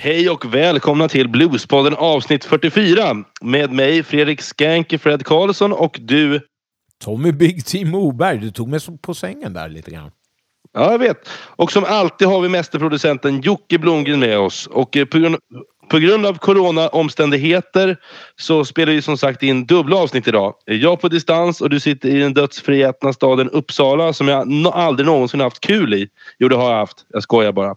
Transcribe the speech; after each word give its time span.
Hej 0.00 0.30
och 0.30 0.54
välkomna 0.54 1.08
till 1.08 1.28
Bluespodden 1.28 1.94
avsnitt 1.94 2.44
44 2.44 3.24
med 3.40 3.72
mig 3.72 4.02
Fredrik 4.02 4.40
Skanke 4.40 4.98
Fred 4.98 5.26
Karlsson 5.26 5.72
och 5.72 5.96
du 6.00 6.40
Tommy 7.04 7.32
Big 7.32 7.64
Team 7.64 7.90
Moberg. 7.90 8.38
Du 8.38 8.50
tog 8.50 8.68
mig 8.68 8.80
på 9.02 9.14
sängen 9.14 9.52
där 9.52 9.68
lite 9.68 9.90
grann. 9.90 10.10
Ja, 10.72 10.90
jag 10.92 10.98
vet. 10.98 11.28
Och 11.56 11.72
som 11.72 11.84
alltid 11.84 12.28
har 12.28 12.40
vi 12.40 12.48
mästerproducenten 12.48 13.40
Jocke 13.40 13.78
Blomgren 13.78 14.20
med 14.20 14.38
oss. 14.38 14.66
Och 14.66 14.96
eh, 14.96 15.04
på 15.04 15.18
grund, 15.18 15.36
på 15.88 15.98
grund 15.98 16.26
av 16.26 16.38
coronaomständigheter 16.38 17.96
så 18.36 18.64
spelar 18.64 18.92
vi 18.92 19.02
som 19.02 19.18
sagt 19.18 19.42
in 19.42 19.66
dubbla 19.66 19.96
avsnitt 19.96 20.28
idag. 20.28 20.54
Jag 20.64 21.00
på 21.00 21.08
distans 21.08 21.60
och 21.60 21.70
du 21.70 21.80
sitter 21.80 22.08
i 22.08 22.18
den 22.18 22.34
dödsfriätna 22.34 23.12
staden 23.12 23.50
Uppsala 23.50 24.12
som 24.12 24.28
jag 24.28 24.48
no 24.48 24.68
aldrig 24.68 25.06
någonsin 25.06 25.40
haft 25.40 25.60
kul 25.60 25.94
i. 25.94 26.08
Jo, 26.38 26.48
det 26.48 26.56
har 26.56 26.70
jag 26.70 26.78
haft. 26.78 27.04
Jag 27.08 27.22
skojar 27.22 27.52
bara. 27.52 27.74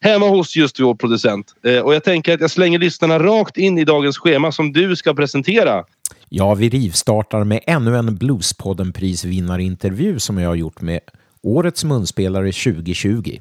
Hemma 0.00 0.28
hos 0.28 0.56
just 0.56 0.80
vår 0.80 0.94
producent. 0.94 1.54
Eh, 1.66 1.78
och 1.78 1.94
jag 1.94 2.04
tänker 2.04 2.34
att 2.34 2.40
jag 2.40 2.50
slänger 2.50 2.78
lyssnarna 2.78 3.18
rakt 3.18 3.56
in 3.56 3.78
i 3.78 3.84
dagens 3.84 4.18
schema 4.18 4.52
som 4.52 4.72
du 4.72 4.96
ska 4.96 5.14
presentera. 5.14 5.84
Ja, 6.28 6.54
vi 6.54 6.68
rivstartar 6.68 7.44
med 7.44 7.60
ännu 7.66 7.96
en 7.96 8.16
Bluespodden-prisvinnarintervju 8.16 10.18
som 10.18 10.38
jag 10.38 10.48
har 10.48 10.54
gjort 10.54 10.80
med 10.80 11.00
Årets 11.42 11.84
munspelare 11.84 12.52
2020. 12.52 13.38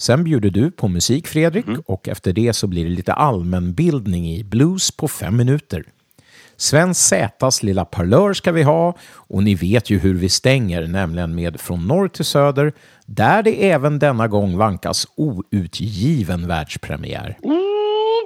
Sen 0.00 0.24
bjuder 0.24 0.50
du 0.50 0.70
på 0.70 0.88
musik, 0.88 1.26
Fredrik, 1.26 1.66
mm. 1.66 1.82
och 1.86 2.08
efter 2.08 2.32
det 2.32 2.52
så 2.52 2.66
blir 2.66 2.84
det 2.84 2.90
lite 2.90 3.12
allmänbildning 3.12 4.28
i 4.28 4.44
blues 4.44 4.90
på 4.90 5.08
fem 5.08 5.36
minuter. 5.36 5.84
Sven 6.56 6.94
Zätas 6.94 7.62
lilla 7.62 7.84
parlör 7.84 8.32
ska 8.32 8.52
vi 8.52 8.62
ha 8.62 8.96
och 9.12 9.42
ni 9.42 9.54
vet 9.54 9.90
ju 9.90 9.98
hur 9.98 10.14
vi 10.14 10.28
stänger, 10.28 10.86
nämligen 10.86 11.34
med 11.34 11.60
Från 11.60 11.86
norr 11.86 12.08
till 12.08 12.24
söder, 12.24 12.72
där 13.06 13.42
det 13.42 13.70
även 13.70 13.98
denna 13.98 14.28
gång 14.28 14.56
vankas 14.56 15.06
outgiven 15.16 16.48
världspremiär. 16.48 17.38
Mm 17.44 17.69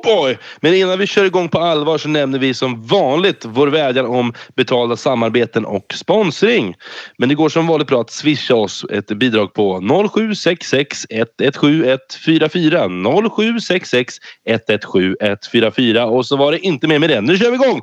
boy! 0.05 0.38
Men 0.60 0.74
innan 0.74 0.98
vi 0.98 1.06
kör 1.06 1.24
igång 1.24 1.48
på 1.48 1.58
allvar 1.58 1.98
så 1.98 2.08
nämner 2.08 2.38
vi 2.38 2.55
som 2.55 2.86
vanligt 2.86 3.44
vår 3.44 3.69
vädjan 3.69 4.06
om 4.06 4.33
betalda 4.56 4.97
samarbeten 4.97 5.64
och 5.64 5.94
sponsring. 5.94 6.74
Men 7.19 7.28
det 7.28 7.34
går 7.34 7.48
som 7.48 7.66
vanligt 7.66 7.88
bra 7.88 8.00
att 8.00 8.10
swisha 8.10 8.55
oss 8.55 8.84
ett 8.91 9.08
bidrag 9.08 9.55
på 9.55 9.80
0766 10.10 11.06
117 11.10 11.84
144 11.84 12.88
0766 13.36 14.14
117 14.48 15.14
144 15.20 16.06
och 16.06 16.27
så 16.27 16.36
var 16.36 16.52
det 16.52 16.58
inte 16.58 16.88
mer 16.88 16.98
med 16.98 17.10
det. 17.10 17.20
Nu 17.20 17.38
kör 17.38 17.50
vi 17.50 17.55
igång! 17.55 17.80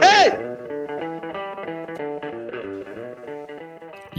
Hej! 0.00 0.59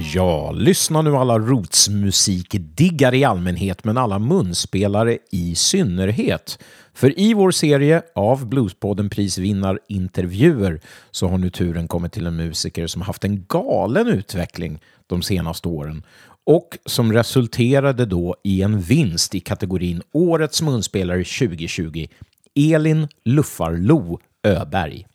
Ja, 0.04 0.52
lyssna 0.52 1.02
nu 1.02 1.16
alla 1.16 1.40
rootsmusikdiggare 1.40 3.18
i 3.18 3.24
allmänhet 3.24 3.84
men 3.84 3.98
alla 3.98 4.20
munspelare 4.20 5.18
i 5.32 5.56
synnerhet. 5.56 6.60
För 6.94 7.20
i 7.20 7.34
vår 7.34 7.52
serie 7.52 8.02
av 8.16 8.46
Bluespodden 8.46 9.10
prisvinnarintervjuer 9.10 10.82
så 11.12 11.28
har 11.28 11.38
nu 11.38 11.50
turen 11.50 11.88
kommit 11.88 12.12
till 12.12 12.26
en 12.26 12.36
musiker 12.36 12.88
som 12.88 13.02
haft 13.02 13.24
en 13.24 13.46
galen 13.46 14.08
utveckling 14.08 14.80
de 15.08 15.22
senaste 15.22 15.68
åren 15.68 16.04
och 16.46 16.78
som 16.86 17.14
resulterade 17.14 18.06
då 18.06 18.36
i 18.44 18.62
en 18.62 18.82
vinst 18.82 19.36
i 19.36 19.40
kategorin 19.40 20.02
Årets 20.12 20.62
munspelare 20.62 21.24
2020, 21.24 22.08
Elin 22.56 23.08
Luffarlo 23.26 24.20
Öberg. 24.44 25.08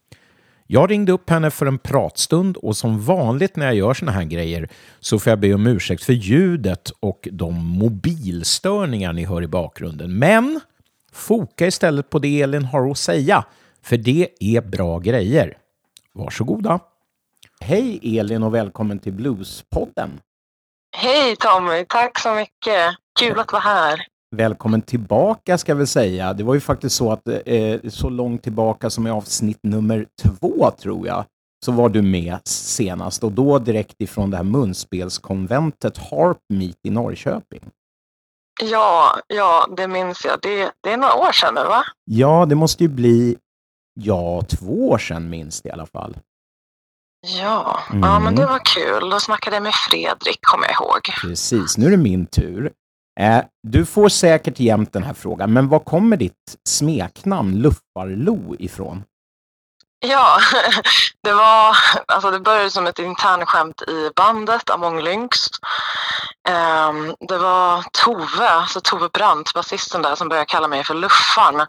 Jag 0.67 0.91
ringde 0.91 1.13
upp 1.13 1.31
henne 1.31 1.51
för 1.51 1.67
en 1.67 1.79
pratstund 1.79 2.57
och 2.57 2.77
som 2.77 3.01
vanligt 3.01 3.57
när 3.57 3.67
jag 3.67 3.75
gör 3.75 3.95
såna 3.95 4.13
här 4.13 4.25
grejer 4.25 4.69
så 5.01 5.19
får 5.19 5.31
jag 5.31 5.41
be 5.41 5.55
om 5.55 5.67
ursäkt 5.67 6.05
för 6.05 6.13
ljudet 6.13 6.91
och 7.01 7.29
de 7.33 7.55
mobilstörningar 7.55 9.13
ni 9.13 9.25
hör 9.25 9.43
i 9.43 9.47
bakgrunden. 9.47 10.19
Men 10.19 10.61
Foka 11.13 11.67
istället 11.67 12.11
på 12.11 12.19
det 12.19 12.43
Elin 12.43 12.65
har 12.65 12.91
att 12.91 12.99
säga, 12.99 13.45
för 13.83 13.97
det 13.97 14.29
är 14.41 14.61
bra 14.61 14.99
grejer. 14.99 15.59
Varsågoda. 16.13 16.81
Hej 17.61 18.19
Elin 18.19 18.43
och 18.43 18.55
välkommen 18.55 18.99
till 18.99 19.13
Bluespodden. 19.13 20.21
Hej 20.97 21.37
Tommy, 21.37 21.85
tack 21.89 22.19
så 22.19 22.35
mycket. 22.35 22.97
Kul 23.21 23.39
att 23.39 23.53
vara 23.53 23.63
här. 23.63 24.07
Välkommen 24.37 24.83
tillbaka 24.83 25.59
ska 25.59 25.75
vi 25.75 25.87
säga. 25.87 26.33
Det 26.33 26.45
var 26.45 26.55
ju 26.55 26.61
faktiskt 26.61 26.97
så 26.97 27.13
att 27.13 27.29
eh, 27.47 27.81
så 27.89 28.09
långt 28.09 28.43
tillbaka 28.43 28.91
som 28.91 29.07
i 29.07 29.11
avsnitt 29.11 29.59
nummer 29.63 30.07
två 30.23 30.71
tror 30.71 31.07
jag, 31.07 31.25
så 31.65 31.73
var 31.73 31.89
du 31.89 32.03
med 32.03 32.39
senast 32.45 33.25
och 33.25 33.33
då 33.33 33.59
direkt 33.59 33.95
ifrån 33.99 34.31
det 34.31 34.37
här 34.37 34.45
munspelskonventet 34.45 35.99
Harp 35.99 36.39
Meet 36.53 36.77
i 36.83 36.91
Norrköping. 36.91 37.61
Ja, 38.63 39.21
ja, 39.27 39.69
det 39.77 39.89
minns 39.89 40.25
jag. 40.25 40.39
Det, 40.43 40.73
det 40.81 40.93
är 40.93 40.97
några 40.97 41.15
år 41.15 41.33
sedan 41.33 41.55
nu, 41.55 41.65
va? 41.65 41.85
Ja, 42.05 42.47
det 42.47 42.55
måste 42.55 42.85
ju 42.85 42.89
bli, 42.89 43.37
ja, 44.01 44.43
två 44.49 44.89
år 44.89 44.99
sedan 44.99 45.31
minst 45.31 45.67
i 45.67 45.71
alla 45.71 45.87
fall. 45.87 46.17
Ja, 47.41 47.81
mm. 47.91 48.03
ja 48.03 48.19
men 48.19 48.35
det 48.35 48.47
var 48.47 48.61
kul. 48.65 49.11
Då 49.11 49.21
snackade 49.21 49.57
jag 49.57 49.63
med 49.63 49.75
Fredrik, 49.91 50.39
kommer 50.41 50.67
jag 50.67 50.75
ihåg. 50.75 51.01
Precis, 51.23 51.79
nu 51.79 51.87
är 51.87 51.91
det 51.91 51.97
min 51.97 52.27
tur. 52.27 52.73
Eh, 53.21 53.45
du 53.69 53.87
får 53.87 54.09
säkert 54.09 54.61
jämt 54.61 54.93
den 54.93 55.03
här 55.03 55.15
frågan, 55.15 55.53
men 55.53 55.69
var 55.69 55.79
kommer 55.79 56.17
ditt 56.17 56.57
smeknamn 56.69 57.59
Luffarlo 57.59 58.57
ifrån? 58.59 59.05
Ja, 60.01 60.41
det 61.23 61.33
var, 61.33 61.77
alltså 62.07 62.31
det 62.31 62.41
började 62.41 62.71
som 62.71 62.87
ett 62.87 62.99
internskämt 62.99 63.83
i 63.83 64.11
bandet 64.17 64.71
Among 64.71 65.03
Lynx. 65.03 65.39
Um, 66.49 67.17
det 67.29 67.39
var 67.39 67.85
Tove, 67.93 68.49
alltså 68.49 68.81
Tove 68.81 69.09
Brandt, 69.09 69.55
basisten 69.55 70.03
där, 70.03 70.15
som 70.15 70.29
började 70.29 70.47
kalla 70.47 70.69
mig 70.69 70.85
för 70.85 70.95
Luffan. 70.95 71.67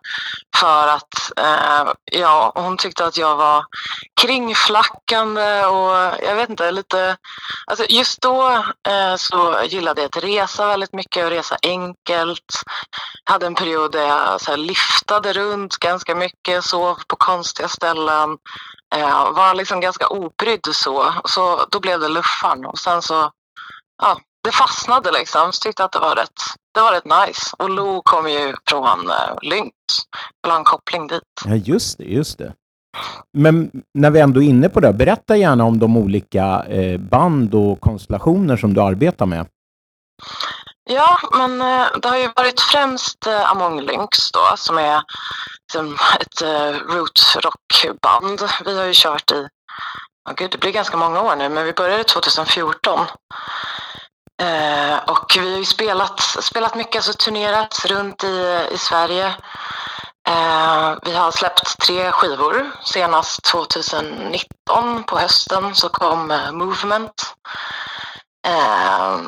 För 0.57 0.87
att 0.87 1.31
uh, 1.39 1.93
ja, 2.11 2.51
hon 2.55 2.77
tyckte 2.77 3.05
att 3.05 3.17
jag 3.17 3.35
var 3.35 3.65
kringflackande 4.21 5.65
och 5.65 5.95
jag 6.23 6.35
vet 6.35 6.49
inte, 6.49 6.71
lite... 6.71 7.17
Alltså 7.67 7.85
just 7.89 8.21
då 8.21 8.49
uh, 8.89 9.15
så 9.17 9.61
gillade 9.65 10.01
jag 10.01 10.09
att 10.09 10.23
resa 10.23 10.67
väldigt 10.67 10.93
mycket 10.93 11.25
och 11.25 11.31
resa 11.31 11.57
enkelt. 11.61 12.63
Jag 13.25 13.33
hade 13.33 13.47
en 13.47 13.55
period 13.55 13.91
där 13.91 14.07
jag 14.07 14.41
så 14.41 14.51
här, 14.51 14.57
liftade 14.57 15.33
runt 15.33 15.77
ganska 15.77 16.15
mycket, 16.15 16.63
sov 16.63 16.97
på 17.07 17.15
konstiga 17.15 17.67
ställen. 17.67 18.16
Uh, 18.95 19.31
var 19.31 19.55
liksom 19.55 19.81
ganska 19.81 20.07
obrydd 20.07 20.65
så. 20.71 21.13
Så 21.25 21.65
då 21.71 21.79
blev 21.79 21.99
det 21.99 22.09
Luffan 22.09 22.65
och 22.65 22.79
sen 22.79 23.01
så 23.01 23.31
ja, 24.01 24.19
det 24.43 24.51
fastnade 24.51 25.11
liksom. 25.11 25.53
Så 25.53 25.61
tyckte 25.61 25.83
att 25.83 25.91
det 25.91 25.99
var 25.99 26.15
rätt, 26.15 26.41
det 26.73 26.81
var 26.81 26.91
rätt 26.91 27.27
nice. 27.27 27.55
Och 27.57 27.69
Lo 27.69 28.01
kom 28.01 28.29
ju 28.29 28.55
från 28.69 29.07
uh, 29.07 29.37
Lynx. 29.41 29.73
Ha 30.47 30.57
en 30.57 30.63
koppling 30.63 31.07
dit. 31.07 31.23
Ja, 31.45 31.55
just 31.55 31.97
det, 31.97 32.03
just 32.03 32.37
det. 32.37 32.53
Men 33.33 33.71
när 33.93 34.11
vi 34.11 34.19
ändå 34.19 34.41
är 34.41 34.47
inne 34.47 34.69
på 34.69 34.79
det, 34.79 34.93
berätta 34.93 35.37
gärna 35.37 35.63
om 35.63 35.79
de 35.79 35.97
olika 35.97 36.63
eh, 36.63 36.99
band 36.99 37.55
och 37.55 37.81
konstellationer 37.81 38.57
som 38.57 38.73
du 38.73 38.81
arbetar 38.81 39.25
med. 39.25 39.47
Ja, 40.89 41.17
men 41.37 41.61
eh, 41.61 41.87
det 42.01 42.07
har 42.07 42.17
ju 42.17 42.29
varit 42.35 42.61
främst 42.61 43.27
eh, 43.27 43.51
Among 43.51 43.81
Lynx 43.81 44.31
då, 44.31 44.57
som 44.57 44.77
är 44.77 45.01
ett 46.19 46.41
eh, 46.41 46.71
rockband. 47.35 48.41
Vi 48.65 48.77
har 48.77 48.85
ju 48.85 48.93
kört 48.95 49.31
i, 49.31 49.47
oh 50.29 50.33
gud, 50.35 50.51
det 50.51 50.57
blir 50.57 50.71
ganska 50.71 50.97
många 50.97 51.21
år 51.21 51.35
nu, 51.35 51.49
men 51.49 51.65
vi 51.65 51.73
började 51.73 52.03
2014. 52.03 52.99
Eh, 54.41 54.97
och 54.97 55.33
vi 55.35 55.51
har 55.51 55.57
ju 55.57 55.65
spelat, 55.65 56.19
spelat 56.19 56.75
mycket, 56.75 56.95
alltså 56.95 57.13
turnerat 57.13 57.85
runt 57.85 58.23
i, 58.23 58.67
i 58.71 58.77
Sverige. 58.77 59.33
Eh, 60.27 60.95
vi 61.03 61.13
har 61.13 61.31
släppt 61.31 61.79
tre 61.79 62.11
skivor. 62.11 62.71
Senast 62.83 63.43
2019 63.43 65.03
på 65.03 65.17
hösten 65.17 65.75
så 65.75 65.89
kom 65.89 66.31
eh, 66.31 66.51
Movement. 66.51 67.35
Eh, 68.47 69.19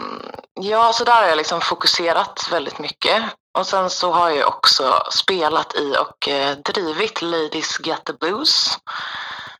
ja, 0.61 0.93
så 0.93 1.03
där 1.03 1.15
har 1.15 1.27
jag 1.27 1.37
liksom 1.37 1.61
fokuserat 1.61 2.47
väldigt 2.51 2.79
mycket. 2.79 3.23
Och 3.59 3.67
sen 3.67 3.89
så 3.89 4.11
har 4.11 4.29
jag 4.29 4.47
också 4.47 5.03
spelat 5.11 5.75
i 5.75 5.95
och 5.97 6.27
eh, 6.27 6.57
drivit 6.57 7.21
Ladies 7.21 7.79
Get 7.79 8.05
the 8.05 8.13
Blues 8.13 8.77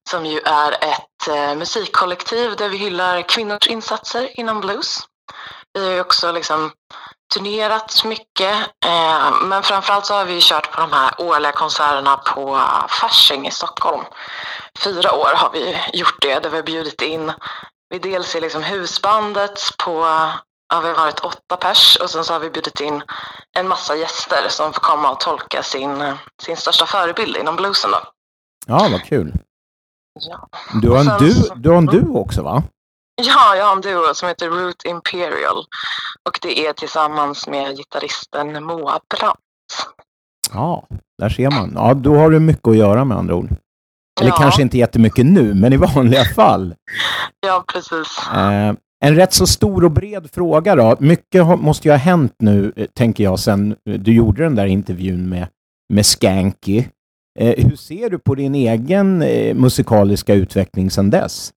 som 0.09 0.25
ju 0.25 0.39
är 0.39 0.71
ett 0.71 1.27
eh, 1.29 1.55
musikkollektiv 1.55 2.55
där 2.55 2.69
vi 2.69 2.77
hyllar 2.77 3.21
kvinnors 3.21 3.67
insatser 3.67 4.39
inom 4.39 4.61
blues. 4.61 4.99
Vi 5.73 5.85
har 5.85 5.93
ju 5.93 6.01
också 6.01 6.31
liksom 6.31 6.71
turnerat 7.33 8.03
mycket, 8.05 8.55
eh, 8.85 9.31
men 9.41 9.63
framförallt 9.63 10.05
så 10.05 10.13
har 10.13 10.25
vi 10.25 10.41
kört 10.41 10.71
på 10.71 10.81
de 10.81 10.93
här 10.93 11.13
årliga 11.17 11.51
konserterna 11.51 12.17
på 12.17 12.61
Fasching 12.89 13.47
i 13.47 13.51
Stockholm. 13.51 14.05
Fyra 14.83 15.13
år 15.13 15.33
har 15.35 15.49
vi 15.53 15.77
gjort 15.93 16.21
det, 16.21 16.39
där 16.39 16.49
vi 16.49 16.55
har 16.55 16.63
bjudit 16.63 17.01
in, 17.01 17.33
vi 17.89 17.99
dels 17.99 18.35
är 18.35 18.41
liksom 18.41 18.63
husbandet 18.63 19.59
på, 19.77 20.05
ja, 20.69 20.79
vi 20.81 20.87
har 20.87 20.95
varit 20.95 21.19
åtta 21.19 21.57
pers 21.57 21.97
och 22.01 22.09
sen 22.09 22.23
så 22.23 22.33
har 22.33 22.39
vi 22.39 22.49
bjudit 22.49 22.79
in 22.79 23.01
en 23.57 23.67
massa 23.67 23.95
gäster 23.95 24.49
som 24.49 24.73
får 24.73 24.81
komma 24.81 25.11
och 25.11 25.19
tolka 25.19 25.63
sin, 25.63 26.03
sin 26.41 26.57
största 26.57 26.85
förebild 26.85 27.37
inom 27.37 27.55
bluesen. 27.55 27.91
Då. 27.91 27.97
Ja, 28.67 28.87
vad 28.91 29.03
kul. 29.03 29.33
Ja. 30.29 30.47
Du, 30.81 30.89
har 30.89 30.99
en 30.99 31.11
du, 31.19 31.33
du 31.55 31.69
har 31.69 31.77
en 31.77 31.85
duo 31.85 32.17
också 32.17 32.41
va? 32.41 32.63
Ja, 33.21 33.55
jag 33.55 33.65
har 33.65 33.75
en 33.75 33.81
duo 33.81 34.13
som 34.13 34.27
heter 34.27 34.49
Root 34.49 34.83
Imperial 34.85 35.57
och 36.29 36.39
det 36.41 36.65
är 36.67 36.73
tillsammans 36.73 37.47
med 37.47 37.77
gitarristen 37.77 38.63
Moa 38.63 38.99
Brandt. 39.09 39.39
Ja, 40.53 40.87
där 41.21 41.29
ser 41.29 41.51
man. 41.51 41.71
Ja, 41.75 41.93
då 41.93 42.15
har 42.17 42.29
du 42.29 42.39
mycket 42.39 42.67
att 42.67 42.77
göra 42.77 43.05
med 43.05 43.17
andra 43.17 43.35
ord. 43.35 43.49
Eller 44.21 44.29
Ja. 44.31 44.35
kanske 44.37 44.61
inte 44.61 44.77
jättemycket 44.77 45.25
nu, 45.25 45.53
men 45.53 45.73
i 45.73 45.77
vanliga 45.77 46.25
fall. 46.25 46.75
Ja, 47.39 47.63
precis. 47.67 48.19
Eh, 48.33 48.73
en 49.05 49.15
rätt 49.15 49.33
så 49.33 49.47
stor 49.47 49.83
och 49.83 49.91
bred 49.91 50.29
fråga 50.33 50.75
då. 50.75 50.95
Mycket 50.99 51.45
måste 51.45 51.87
ju 51.87 51.91
ha 51.91 51.97
hänt 51.97 52.35
nu, 52.39 52.73
eh, 52.75 52.85
tänker 52.85 53.23
jag, 53.23 53.39
sen 53.39 53.75
eh, 53.89 53.93
du 53.93 54.13
gjorde 54.13 54.43
den 54.43 54.55
där 54.55 54.65
intervjun 54.65 55.29
med, 55.29 55.47
med 55.93 56.05
Skanky. 56.05 56.83
Eh, 57.39 57.65
hur 57.65 57.75
ser 57.75 58.09
du 58.09 58.19
på 58.19 58.35
din 58.35 58.55
egen 58.55 59.21
eh, 59.21 59.55
musikaliska 59.55 60.33
utveckling 60.33 60.91
sedan 60.91 61.09
dess? 61.09 61.51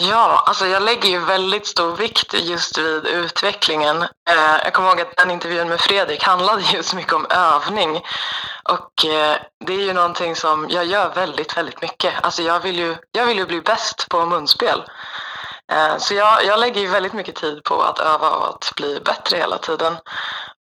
Ja, 0.00 0.42
alltså 0.46 0.66
jag 0.66 0.82
lägger 0.82 1.08
ju 1.08 1.18
väldigt 1.18 1.66
stor 1.66 1.96
vikt 1.96 2.34
just 2.34 2.78
vid 2.78 3.06
utvecklingen. 3.06 4.02
Eh, 4.02 4.56
jag 4.64 4.72
kommer 4.72 4.88
ihåg 4.88 5.00
att 5.00 5.16
den 5.16 5.30
intervjun 5.30 5.68
med 5.68 5.80
Fredrik 5.80 6.22
handlade 6.22 6.62
just 6.74 6.94
mycket 6.94 7.12
om 7.12 7.26
övning. 7.30 8.00
Och 8.68 9.04
eh, 9.04 9.36
det 9.66 9.74
är 9.74 9.86
ju 9.86 9.92
någonting 9.92 10.36
som 10.36 10.66
jag 10.70 10.84
gör 10.84 11.14
väldigt, 11.14 11.56
väldigt 11.56 11.82
mycket. 11.82 12.12
Alltså 12.22 12.42
jag 12.42 12.60
vill 12.60 12.78
ju, 12.78 12.96
jag 13.12 13.26
vill 13.26 13.38
ju 13.38 13.46
bli 13.46 13.60
bäst 13.60 14.06
på 14.08 14.26
munspel. 14.26 14.82
Eh, 15.72 15.96
så 15.98 16.14
jag, 16.14 16.44
jag 16.44 16.60
lägger 16.60 16.80
ju 16.80 16.86
väldigt 16.86 17.12
mycket 17.12 17.34
tid 17.34 17.64
på 17.64 17.82
att 17.82 17.98
öva 17.98 18.30
och 18.30 18.48
att 18.48 18.72
bli 18.76 19.00
bättre 19.00 19.36
hela 19.36 19.58
tiden. 19.58 19.96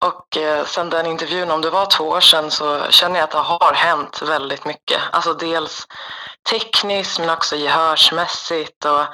Och 0.05 0.37
eh, 0.37 0.65
sen 0.65 0.89
den 0.89 1.05
intervjun, 1.05 1.51
om 1.51 1.61
det 1.61 1.69
var 1.69 1.85
två 1.85 2.03
år 2.03 2.19
sedan, 2.19 2.51
så 2.51 2.81
känner 2.89 3.15
jag 3.15 3.23
att 3.23 3.31
det 3.31 3.37
har 3.37 3.73
hänt 3.73 4.21
väldigt 4.21 4.65
mycket. 4.65 5.01
Alltså 5.11 5.33
dels 5.33 5.87
tekniskt 6.49 7.19
men 7.19 7.29
också 7.29 7.55
gehörsmässigt 7.55 8.85
och 8.85 9.05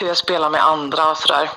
hur 0.00 0.08
jag 0.08 0.16
spelar 0.16 0.50
med 0.50 0.64
andra 0.64 1.10
och 1.10 1.18
sådär. 1.18 1.50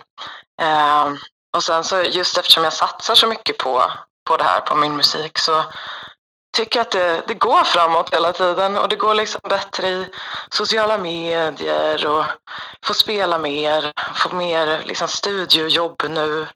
Eh, 0.62 1.10
och 1.56 1.64
sen 1.64 1.84
så 1.84 2.02
just 2.02 2.38
eftersom 2.38 2.64
jag 2.64 2.74
satsar 2.74 3.16
så 3.16 3.28
mycket 3.28 3.58
på, 3.58 3.92
på 4.28 4.38
det 4.38 4.44
här, 4.44 4.60
på 4.60 4.76
min 4.76 4.96
musik, 4.96 5.38
så 5.38 5.64
tycker 6.58 6.82
att 6.82 6.92
det, 6.92 7.24
det 7.28 7.34
går 7.34 7.64
framåt 7.64 8.14
hela 8.14 8.34
tiden 8.34 8.78
och 8.78 8.90
det 8.90 8.96
går 8.96 9.16
liksom 9.16 9.42
bättre 9.50 9.88
i 9.88 10.06
sociala 10.50 10.98
medier 10.98 12.08
och 12.08 12.26
få 12.86 12.94
spela 12.94 13.40
mer, 13.40 13.92
få 14.16 14.36
mer 14.36 14.84
liksom 14.86 15.08
studiojobb 15.08 16.02
nu. 16.10 16.48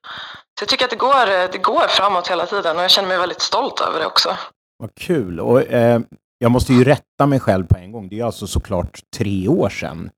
Så 0.59 0.61
jag 0.61 0.69
tycker 0.69 0.85
att 0.85 0.91
det 0.91 0.97
går, 0.97 1.51
det 1.51 1.57
går 1.57 1.87
framåt 1.87 2.27
hela 2.27 2.45
tiden 2.45 2.77
och 2.77 2.83
jag 2.83 2.91
känner 2.91 3.07
mig 3.07 3.17
väldigt 3.17 3.41
stolt 3.41 3.81
över 3.81 3.99
det 3.99 4.05
också. 4.05 4.37
Vad 4.77 4.95
kul. 4.95 5.39
Och, 5.39 5.61
eh, 5.61 5.99
jag 6.37 6.51
måste 6.51 6.73
ju 6.73 6.83
rätta 6.83 7.25
mig 7.25 7.39
själv 7.39 7.67
på 7.67 7.77
en 7.77 7.91
gång. 7.91 8.09
Det 8.09 8.19
är 8.19 8.25
alltså 8.25 8.47
såklart 8.47 8.99
tre 9.17 9.47
år 9.47 9.69
sedan. 9.69 10.09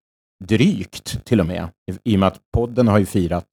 Drygt 0.44 1.26
till 1.26 1.40
och 1.40 1.46
med. 1.46 1.70
I, 1.92 2.12
i 2.14 2.16
och 2.16 2.20
med 2.20 2.28
att 2.28 2.40
podden 2.54 2.88
har 2.88 2.98
ju 2.98 3.06
firat 3.06 3.48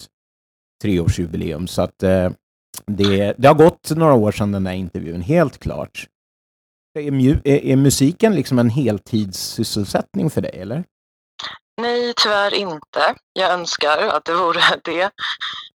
treårsjubileum. 0.83 1.67
Så 1.67 1.83
att 1.83 2.03
eh, 2.03 2.31
det, 2.87 3.35
det 3.39 3.49
har 3.49 3.55
gått 3.55 3.91
några 3.91 4.15
år 4.15 4.33
sedan 4.33 4.53
den 4.53 4.65
där 4.65 4.73
intervjun, 4.73 5.21
helt 5.21 5.59
klart. 5.59 6.07
Är, 6.95 7.11
mju, 7.11 7.41
är, 7.45 7.65
är 7.65 7.77
musiken 7.77 8.35
liksom 8.35 8.59
en 8.59 8.71
heltidssysselsättning 8.71 10.31
för 10.31 10.41
dig, 10.41 10.61
eller? 10.61 10.85
Nej, 11.81 12.15
tyvärr 12.17 12.55
inte. 12.55 13.15
Jag 13.33 13.53
önskar 13.53 13.99
att 13.99 14.25
det 14.25 14.35
vore 14.35 14.61
det. 14.85 15.03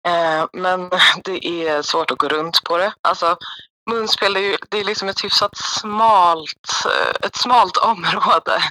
Eh, 0.09 0.47
men 0.53 0.91
det 1.25 1.47
är 1.47 1.83
svårt 1.83 2.11
att 2.11 2.19
gå 2.19 2.29
runt 2.29 2.65
på 2.65 2.79
det. 2.79 2.93
Alltså, 3.01 3.37
munspel 3.91 4.37
är 4.37 4.41
ju 4.41 4.57
det 4.69 4.81
är 4.81 4.85
liksom 4.85 5.09
ett 5.09 5.25
hyfsat 5.25 5.57
smalt, 5.57 6.71
eh, 6.85 7.27
ett 7.27 7.37
smalt 7.37 7.77
område. 7.77 8.63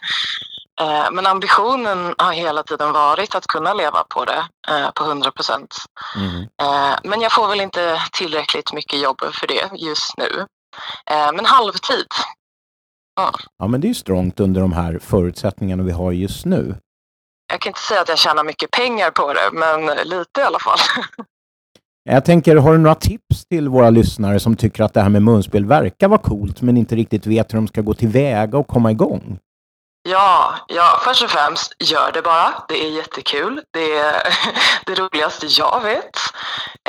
Eh, 0.82 1.12
men 1.12 1.26
ambitionen 1.26 2.16
har 2.18 2.32
hela 2.34 2.64
tiden 2.64 2.92
varit 2.92 3.36
att 3.36 3.48
kunna 3.48 3.74
leva 3.74 4.04
på 4.04 4.26
det 4.26 4.48
eh, 4.68 4.92
på 4.92 5.04
100 5.04 5.32
procent. 5.32 5.76
Eh, 6.62 6.96
men 7.04 7.22
jag 7.22 7.32
får 7.32 7.48
väl 7.48 7.62
inte 7.62 8.02
tillräckligt 8.12 8.74
mycket 8.74 9.00
jobb 9.00 9.22
för 9.34 9.48
det 9.48 9.70
just 9.74 10.18
nu. 10.18 10.46
Eh, 11.12 11.32
men 11.34 11.46
halvtid. 11.46 12.08
Ja, 13.58 13.68
men 13.68 13.82
det 13.82 13.86
är 13.86 13.90
ju 13.90 13.96
strångt 13.96 14.40
under 14.40 14.62
de 14.62 14.74
här 14.74 15.00
förutsättningarna 15.02 15.84
vi 15.84 15.92
har 15.92 16.12
just 16.12 16.46
nu. 16.46 16.76
Jag 17.52 17.62
kan 17.62 17.70
inte 17.70 17.80
säga 17.80 18.02
att 18.02 18.10
jag 18.10 18.18
tjänar 18.18 18.44
mycket 18.44 18.72
pengar 18.72 19.12
på 19.12 19.34
det, 19.34 19.50
men 19.54 19.86
lite 19.86 20.42
i 20.42 20.44
alla 20.44 20.60
fall. 20.60 20.80
Jag 22.10 22.26
tänker, 22.26 22.56
har 22.56 22.72
du 22.72 22.78
några 22.78 22.96
tips 22.96 23.46
till 23.50 23.70
våra 23.70 23.90
lyssnare 23.90 24.40
som 24.40 24.56
tycker 24.56 24.84
att 24.84 24.94
det 24.94 25.02
här 25.02 25.10
med 25.10 25.22
munspel 25.22 25.66
verkar 25.66 26.08
vara 26.08 26.22
coolt 26.22 26.62
men 26.62 26.78
inte 26.78 26.96
riktigt 26.96 27.28
vet 27.28 27.54
hur 27.54 27.58
de 27.58 27.68
ska 27.68 27.82
gå 27.82 27.94
tillväga 27.94 28.58
och 28.58 28.68
komma 28.68 28.92
igång? 28.92 29.40
Ja, 30.08 30.56
ja, 30.68 31.00
först 31.04 31.24
och 31.24 31.30
främst, 31.30 31.74
gör 31.80 32.12
det 32.14 32.22
bara. 32.22 32.54
Det 32.68 32.86
är 32.86 32.90
jättekul. 32.90 33.62
Det 33.74 33.98
är 33.98 34.24
det 34.86 34.96
roligaste 34.96 35.46
jag 35.50 35.82
vet. 35.84 36.18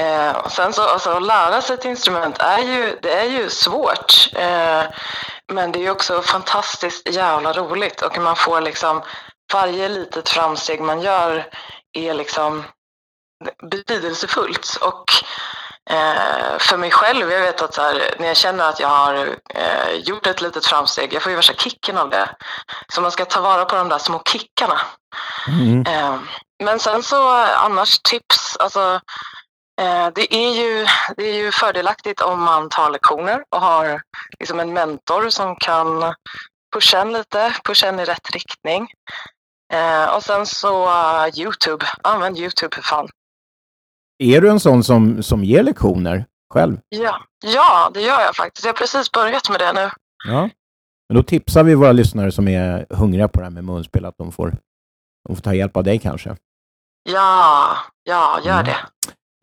Eh, 0.00 0.48
sen 0.48 0.72
så, 0.72 0.82
alltså, 0.82 1.10
att 1.10 1.22
lära 1.22 1.62
sig 1.62 1.74
ett 1.74 1.84
instrument 1.84 2.38
är 2.38 2.58
ju, 2.58 2.98
det 3.02 3.12
är 3.12 3.30
ju 3.30 3.50
svårt. 3.50 4.30
Eh, 4.34 4.82
men 5.52 5.72
det 5.72 5.86
är 5.86 5.90
också 5.90 6.22
fantastiskt 6.22 7.08
jävla 7.14 7.52
roligt 7.52 8.02
och 8.02 8.18
man 8.18 8.36
får 8.36 8.60
liksom 8.60 9.02
varje 9.52 9.88
litet 9.88 10.28
framsteg 10.28 10.80
man 10.80 11.00
gör 11.00 11.46
är 11.92 12.14
liksom 12.14 12.64
betydelsefullt. 13.62 14.78
Och 14.80 15.04
eh, 15.90 16.58
för 16.58 16.76
mig 16.76 16.90
själv, 16.90 17.32
jag 17.32 17.40
vet 17.40 17.62
att 17.62 17.76
här, 17.76 18.14
när 18.18 18.26
jag 18.26 18.36
känner 18.36 18.68
att 18.68 18.80
jag 18.80 18.88
har 18.88 19.36
eh, 19.54 19.94
gjort 19.94 20.26
ett 20.26 20.40
litet 20.40 20.66
framsteg, 20.66 21.12
jag 21.12 21.22
får 21.22 21.30
ju 21.30 21.36
värsta 21.36 21.54
kicken 21.54 21.98
av 21.98 22.10
det. 22.10 22.36
Så 22.88 23.00
man 23.00 23.10
ska 23.10 23.24
ta 23.24 23.40
vara 23.40 23.64
på 23.64 23.76
de 23.76 23.88
där 23.88 23.98
små 23.98 24.22
kickarna. 24.24 24.80
Mm. 25.48 25.86
Eh, 25.86 26.18
men 26.64 26.78
sen 26.78 27.02
så 27.02 27.28
annars 27.56 27.98
tips, 27.98 28.56
alltså 28.56 29.00
det 30.14 30.34
är, 30.34 30.54
ju, 30.54 30.86
det 31.16 31.22
är 31.24 31.34
ju 31.44 31.52
fördelaktigt 31.52 32.20
om 32.20 32.42
man 32.42 32.68
tar 32.68 32.90
lektioner 32.90 33.44
och 33.50 33.60
har 33.60 34.02
liksom 34.40 34.60
en 34.60 34.72
mentor 34.72 35.30
som 35.30 35.56
kan 35.56 36.14
pusha 36.74 37.00
en 37.00 37.12
lite, 37.12 37.56
pusha 37.64 37.86
en 37.86 38.00
i 38.00 38.04
rätt 38.04 38.30
riktning. 38.32 38.88
Eh, 39.72 40.14
och 40.16 40.22
sen 40.22 40.46
så 40.46 40.84
uh, 40.86 41.38
Youtube, 41.38 41.86
använd 42.02 42.38
Youtube 42.38 42.76
för 42.76 42.82
fan. 42.82 43.08
Är 44.18 44.40
du 44.40 44.50
en 44.50 44.60
sån 44.60 44.84
som, 44.84 45.22
som 45.22 45.44
ger 45.44 45.62
lektioner 45.62 46.24
själv? 46.54 46.78
Ja. 46.88 47.20
ja, 47.44 47.90
det 47.94 48.00
gör 48.00 48.20
jag 48.20 48.36
faktiskt. 48.36 48.64
Jag 48.64 48.72
har 48.72 48.78
precis 48.78 49.12
börjat 49.12 49.50
med 49.50 49.58
det 49.60 49.72
nu. 49.72 49.90
Ja. 50.28 50.48
Men 51.08 51.16
då 51.16 51.22
tipsar 51.22 51.62
vi 51.62 51.74
våra 51.74 51.92
lyssnare 51.92 52.32
som 52.32 52.48
är 52.48 52.86
hungriga 52.90 53.28
på 53.28 53.38
det 53.40 53.44
här 53.44 53.50
med 53.50 53.64
munspel 53.64 54.04
att 54.04 54.18
de 54.18 54.32
får, 54.32 54.56
de 55.28 55.36
får 55.36 55.42
ta 55.42 55.54
hjälp 55.54 55.76
av 55.76 55.84
dig 55.84 55.98
kanske. 55.98 56.36
Ja, 57.02 57.76
ja, 58.02 58.40
gör 58.44 58.52
Mm. 58.60 58.64
det. 58.64 58.76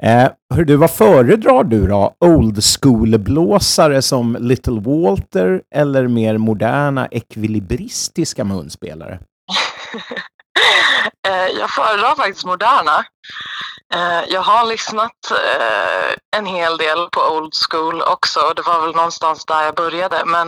Eh, 0.04 0.32
du, 0.66 0.76
vad 0.76 0.92
föredrar 0.92 1.64
du 1.64 1.88
då? 1.88 2.16
Old 2.20 2.64
school-blåsare 2.64 4.02
som 4.02 4.38
Little 4.40 4.80
Walter 4.82 5.62
eller 5.76 6.08
mer 6.08 6.38
moderna 6.38 7.08
ekvilibristiska 7.08 8.44
munspelare? 8.44 9.20
Eh, 11.28 11.60
jag 11.60 11.70
föredrar 11.70 12.16
faktiskt 12.16 12.46
moderna. 12.46 13.06
Eh, 13.94 14.22
Jag 14.30 14.42
har 14.42 14.66
lyssnat 14.70 15.12
eh, 15.32 16.38
en 16.40 16.46
hel 16.46 16.78
del 16.78 17.08
på 17.12 17.22
old 17.38 17.54
school 17.70 18.02
också. 18.02 18.40
Det 18.56 18.62
var 18.62 18.82
väl 18.86 18.96
någonstans 18.96 19.46
där 19.46 19.64
jag 19.64 19.76
började. 19.76 20.24
Men 20.26 20.48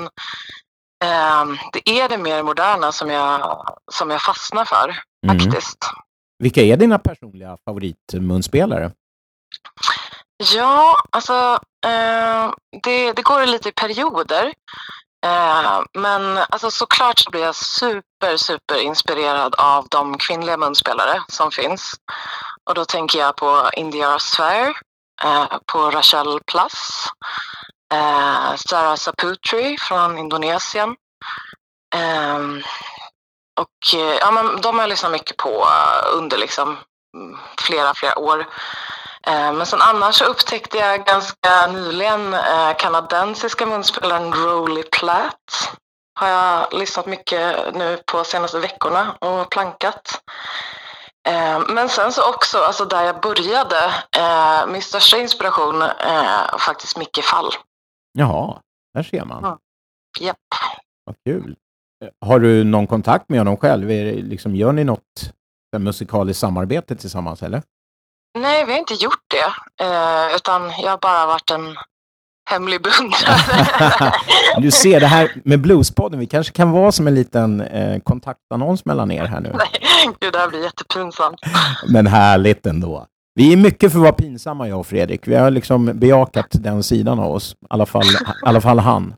ehm, 1.05 1.57
det 1.73 1.89
är 1.99 2.09
det 2.09 2.17
mer 2.17 2.43
moderna 2.43 2.91
som 2.91 3.09
jag, 3.09 3.65
som 3.91 4.09
jag 4.09 4.21
fastnar 4.21 4.65
för 4.65 4.99
Mm. 5.27 5.39
faktiskt. 5.39 5.77
Vilka 6.43 6.61
är 6.61 6.77
dina 6.77 6.99
personliga 6.99 7.57
favoritmunspelare? 7.65 8.91
Ja, 10.37 11.03
alltså 11.09 11.59
eh, 11.85 12.51
det, 12.83 13.13
det 13.13 13.21
går 13.21 13.45
lite 13.45 13.69
i 13.69 13.71
perioder. 13.71 14.53
Eh, 15.25 15.81
men 15.93 16.37
alltså, 16.37 16.71
såklart 16.71 17.19
så 17.19 17.29
blir 17.29 17.41
jag 17.41 17.55
super, 17.55 18.37
super 18.37 18.77
inspirerad 18.77 19.55
av 19.55 19.87
de 19.89 20.17
kvinnliga 20.17 20.57
munspelare 20.57 21.23
som 21.27 21.51
finns. 21.51 21.93
Och 22.63 22.75
då 22.75 22.85
tänker 22.85 23.19
jag 23.19 23.35
på 23.35 23.69
Indiara 23.73 24.19
Sphere, 24.19 24.73
eh, 25.23 25.57
på 25.65 25.91
Rachel 25.91 26.39
Plus, 26.45 27.07
eh, 27.93 28.55
Sarah 28.55 28.95
Saputri 28.95 29.77
från 29.79 30.17
Indonesien. 30.17 30.95
Eh, 31.95 32.39
och 33.59 33.99
eh, 33.99 34.17
ja, 34.19 34.31
men 34.31 34.61
de 34.61 34.75
har 34.75 34.81
jag 34.81 34.89
lyssnat 34.89 35.11
mycket 35.11 35.37
på 35.37 35.67
under 36.13 36.37
liksom 36.37 36.77
mm, 37.17 37.37
flera, 37.57 37.93
flera 37.93 38.19
år. 38.19 38.47
Eh, 39.27 39.53
Men 39.53 39.65
sen 39.65 39.81
annars 39.81 40.15
så 40.15 40.25
upptäckte 40.25 40.77
jag 40.77 41.05
ganska 41.05 41.67
nyligen 41.73 42.33
eh, 42.33 42.75
kanadensiska 42.77 43.65
munspelaren 43.65 44.33
Rolly 44.33 44.83
Platt. 44.83 45.77
Har 46.19 46.27
jag 46.27 46.73
lyssnat 46.73 47.05
mycket 47.05 47.75
nu 47.75 47.97
på 48.11 48.23
senaste 48.23 48.59
veckorna 48.59 49.11
och 49.19 49.49
plankat. 49.49 50.21
Eh, 51.27 51.59
Men 51.69 51.89
sen 51.89 52.11
så 52.11 52.29
också, 52.33 52.57
alltså 52.57 52.85
där 52.85 53.03
jag 53.03 53.21
började, 53.21 53.93
min 54.67 54.81
största 54.81 55.17
inspiration 55.17 55.79
var 55.79 56.57
faktiskt 56.59 56.97
Micke 56.97 57.23
Fall. 57.23 57.51
Jaha, 58.17 58.59
där 58.93 59.03
ser 59.03 59.25
man. 59.25 59.43
Ja. 59.43 59.59
Japp. 60.19 60.37
Vad 61.03 61.15
kul. 61.25 61.55
Har 62.25 62.39
du 62.39 62.63
någon 62.63 62.87
kontakt 62.87 63.29
med 63.29 63.39
honom 63.39 63.57
själv? 63.57 63.91
Är 63.91 64.05
det, 64.05 64.11
liksom, 64.11 64.55
gör 64.55 64.71
ni 64.71 64.83
något 64.83 65.01
musikaliskt 65.77 66.39
samarbete 66.41 66.95
tillsammans 66.95 67.43
eller? 67.43 67.61
Nej, 68.35 68.65
vi 68.65 68.71
har 68.71 68.79
inte 68.79 68.93
gjort 68.93 69.23
det. 69.27 69.83
Eh, 69.85 70.35
utan 70.35 70.61
jag 70.83 70.89
har 70.89 70.97
bara 70.97 71.25
varit 71.25 71.51
en, 71.51 71.75
hemlig 72.49 72.81
beundrare. 72.81 74.13
du 74.61 74.71
ser, 74.71 74.99
det 74.99 75.07
här 75.07 75.31
med 75.43 75.61
Bluespodden, 75.61 76.19
vi 76.19 76.27
kanske 76.27 76.53
kan 76.53 76.71
vara 76.71 76.91
som 76.91 77.07
en 77.07 77.15
liten 77.15 77.61
eh, 77.61 77.99
kontaktannons 77.99 78.85
mellan 78.85 79.11
er 79.11 79.25
här 79.25 79.39
nu. 79.39 79.55
Nej, 79.57 79.67
gud, 80.19 80.33
det 80.33 80.39
här 80.39 80.49
blir 80.49 80.63
jättepinsamt. 80.63 81.39
Men 81.87 82.07
härligt 82.07 82.65
ändå. 82.65 83.05
Vi 83.35 83.53
är 83.53 83.57
mycket 83.57 83.91
för 83.91 83.99
att 83.99 84.03
vara 84.03 84.13
pinsamma, 84.13 84.67
jag 84.67 84.79
och 84.79 84.87
Fredrik. 84.87 85.27
Vi 85.27 85.35
har 85.35 85.51
liksom 85.51 85.85
bejakat 85.85 86.47
den 86.51 86.83
sidan 86.83 87.19
av 87.19 87.31
oss. 87.31 87.53
I 87.53 87.55
alla 87.69 87.85
fall, 87.85 88.05
i 88.05 88.45
alla 88.45 88.61
fall 88.61 88.79
han. 88.79 89.13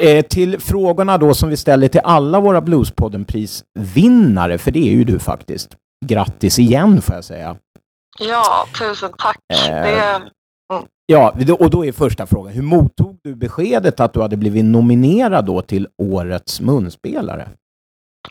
Eh, 0.00 0.22
till 0.22 0.60
frågorna 0.60 1.18
då 1.18 1.34
som 1.34 1.48
vi 1.48 1.56
ställer 1.56 1.88
till 1.88 2.00
alla 2.04 2.40
våra 2.40 2.60
Bluespodden-prisvinnare, 2.60 4.58
för 4.58 4.70
det 4.70 4.88
är 4.88 4.92
ju 4.92 5.04
du 5.04 5.18
faktiskt. 5.18 5.76
Grattis 6.04 6.58
igen 6.58 7.02
får 7.02 7.14
jag 7.14 7.24
säga. 7.24 7.56
Ja, 8.18 8.66
tusen 8.78 9.12
tack. 9.18 9.38
Eh, 9.54 9.82
det... 9.82 10.30
Mm. 10.72 10.86
Ja, 11.06 11.34
och 11.58 11.70
då 11.70 11.84
är 11.84 11.92
första 11.92 12.26
frågan, 12.26 12.52
hur 12.52 12.62
mottog 12.62 13.18
du 13.22 13.34
beskedet 13.34 14.00
att 14.00 14.12
du 14.12 14.22
hade 14.22 14.36
blivit 14.36 14.64
nominerad 14.64 15.44
då 15.44 15.62
till 15.62 15.88
Årets 15.98 16.60
munspelare? 16.60 17.48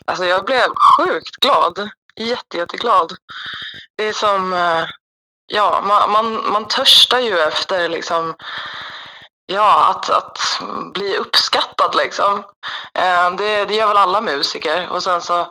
Alltså 0.04 0.24
jag 0.24 0.44
blev 0.44 0.60
sjukt 0.98 1.36
glad. 1.36 1.90
Jätte, 2.20 2.56
jätteglad. 2.56 3.12
Det 3.96 4.04
är 4.04 4.12
som, 4.12 4.52
eh, 4.52 4.84
ja, 5.52 5.84
man, 5.86 6.10
man, 6.10 6.52
man 6.52 6.68
törstar 6.68 7.18
ju 7.18 7.38
efter 7.38 7.88
liksom 7.88 8.34
Ja, 9.48 9.90
att, 9.90 10.10
att 10.10 10.38
bli 10.94 11.16
uppskattad 11.16 11.94
liksom. 11.94 12.44
Eh, 12.94 13.36
det, 13.36 13.64
det 13.64 13.74
gör 13.74 13.88
väl 13.88 13.96
alla 13.96 14.20
musiker. 14.20 14.88
Och 14.88 15.02
sen 15.02 15.20
så 15.20 15.46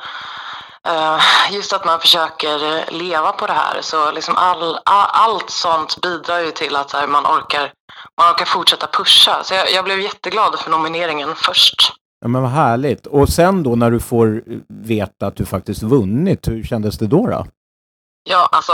just 1.51 1.74
att 1.74 1.86
man 1.86 2.00
försöker 2.00 2.86
leva 2.92 3.32
på 3.32 3.48
det 3.48 3.54
här. 3.54 3.82
Så 3.82 4.12
liksom 4.12 4.36
all, 4.38 4.77
all 4.86 5.10
allt 5.36 5.50
sånt 5.50 6.01
bidrar 6.01 6.39
ju 6.39 6.51
till 6.51 6.75
att 6.75 6.92
här, 6.92 7.08
man, 7.08 7.25
orkar, 7.25 7.74
man 8.18 8.34
orkar 8.34 8.46
fortsätta 8.46 8.88
pusha. 8.88 9.44
Så 9.44 9.54
jag, 9.54 9.72
jag 9.72 9.86
blev 9.86 10.00
jätteglad 10.01 10.60
för 10.60 10.72
nomineringen 10.72 11.36
först. 11.36 11.94
Ja, 12.22 12.27
men 12.27 12.42
vad 12.42 12.51
härligt. 12.51 13.06
Och 13.08 13.30
sen 13.30 13.63
då 13.63 13.75
när 13.75 13.92
du 13.92 14.00
får 14.00 14.44
veta 14.68 15.27
att 15.27 15.36
du 15.36 15.46
faktiskt 15.46 15.84
vunnit, 15.84 16.48
hur 16.48 16.63
kändes 16.63 16.98
det 16.98 17.08
då? 17.08 17.27
då? 17.27 17.46
Ja, 18.30 18.50
alltså 18.51 18.74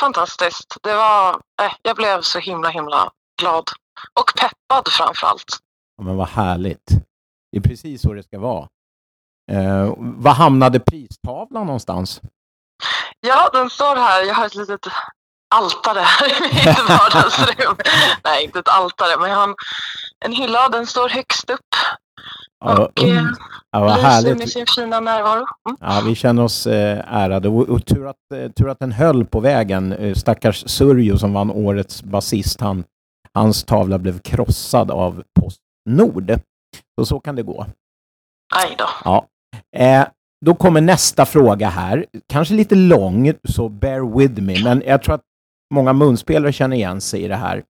fantastiskt. 0.00 0.76
Det 0.82 0.94
var, 0.94 1.30
eh, 1.62 1.72
jag 1.82 1.96
blev 1.96 2.20
så 2.20 2.38
himla, 2.38 2.68
himla 2.68 3.10
glad. 3.40 3.70
Och 4.20 4.32
peppad 4.40 4.88
framför 4.92 5.26
allt. 5.26 5.58
Ja, 5.96 6.04
men 6.04 6.16
vad 6.16 6.28
härligt. 6.28 6.90
Det 7.52 7.58
är 7.58 7.62
precis 7.62 8.02
så 8.02 8.12
det 8.12 8.22
ska 8.22 8.38
vara. 8.38 8.68
Eh, 9.52 9.94
var 9.98 10.32
hamnade 10.32 10.80
pristavlan 10.80 11.66
någonstans? 11.66 12.20
Ja, 13.20 13.50
den 13.52 13.70
står 13.70 13.96
här. 13.96 14.22
Jag 14.22 14.34
har 14.34 14.46
ett 14.46 14.54
litet 14.54 14.80
altare 15.54 16.00
här 16.00 16.28
i 16.40 16.54
mitt 16.54 16.88
vardagsrum. 16.88 17.76
Nej, 18.24 18.44
inte 18.44 18.58
ett 18.58 18.68
altare, 18.68 19.20
men 19.20 19.30
jag 19.30 19.36
har 19.36 19.48
en, 19.48 19.54
en 20.24 20.32
hylla. 20.32 20.68
Den 20.68 20.86
står 20.86 21.08
högst 21.08 21.50
upp. 21.50 21.60
Ja, 22.64 22.86
och 22.86 23.02
mm. 23.02 23.26
ja, 23.70 23.80
vad 23.80 23.92
härligt. 23.92 24.38
med 24.38 24.48
sin 24.48 24.66
fina 24.76 25.00
närvaro. 25.00 25.46
Mm. 25.68 25.76
Ja, 25.80 26.02
vi 26.06 26.14
känner 26.14 26.44
oss 26.44 26.66
eh, 26.66 27.14
ärade 27.14 27.48
och, 27.48 27.68
och 27.68 27.86
tur, 27.86 28.06
att, 28.06 28.16
eh, 28.34 28.50
tur 28.50 28.68
att 28.68 28.78
den 28.78 28.92
höll 28.92 29.24
på 29.24 29.40
vägen. 29.40 29.92
Eh, 29.92 30.14
stackars 30.14 30.64
Surjo 30.66 31.18
som 31.18 31.32
vann 31.32 31.50
årets 31.50 32.02
basist, 32.02 32.60
han 32.60 32.84
Hans 33.36 33.64
tavla 33.64 33.98
blev 33.98 34.18
krossad 34.18 34.90
av 34.90 35.22
Postnord. 35.40 36.40
Så 36.98 37.06
så 37.06 37.20
kan 37.20 37.36
det 37.36 37.42
gå. 37.42 37.66
Aj 38.54 38.74
då. 38.78 38.88
Ja. 39.04 39.26
Eh, 39.76 40.06
då 40.46 40.54
kommer 40.54 40.80
nästa 40.80 41.26
fråga 41.26 41.68
här. 41.68 42.06
Kanske 42.26 42.54
lite 42.54 42.74
lång, 42.74 43.32
så 43.44 43.68
bear 43.68 44.18
with 44.18 44.42
me. 44.42 44.64
Men 44.64 44.82
jag 44.86 45.02
tror 45.02 45.14
att 45.14 45.24
många 45.74 45.92
munspelare 45.92 46.52
känner 46.52 46.76
igen 46.76 47.00
sig 47.00 47.22
i 47.22 47.28
det 47.28 47.36
här. 47.36 47.62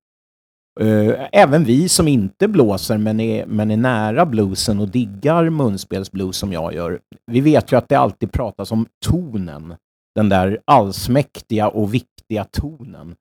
Uh, 0.80 1.14
även 1.32 1.64
vi 1.64 1.88
som 1.88 2.08
inte 2.08 2.48
blåser 2.48 2.98
men 2.98 3.20
är, 3.20 3.46
men 3.46 3.70
är 3.70 3.76
nära 3.76 4.26
bluesen 4.26 4.80
och 4.80 4.88
diggar 4.88 5.50
munspelsblues 5.50 6.36
som 6.36 6.52
jag 6.52 6.74
gör. 6.74 7.00
Vi 7.26 7.40
vet 7.40 7.72
ju 7.72 7.76
att 7.76 7.88
det 7.88 7.94
alltid 7.94 8.32
pratas 8.32 8.72
om 8.72 8.86
tonen. 9.06 9.74
Den 10.14 10.28
där 10.28 10.60
allsmäktiga 10.64 11.68
och 11.68 11.94
viktiga 11.94 12.44
tonen. 12.44 13.14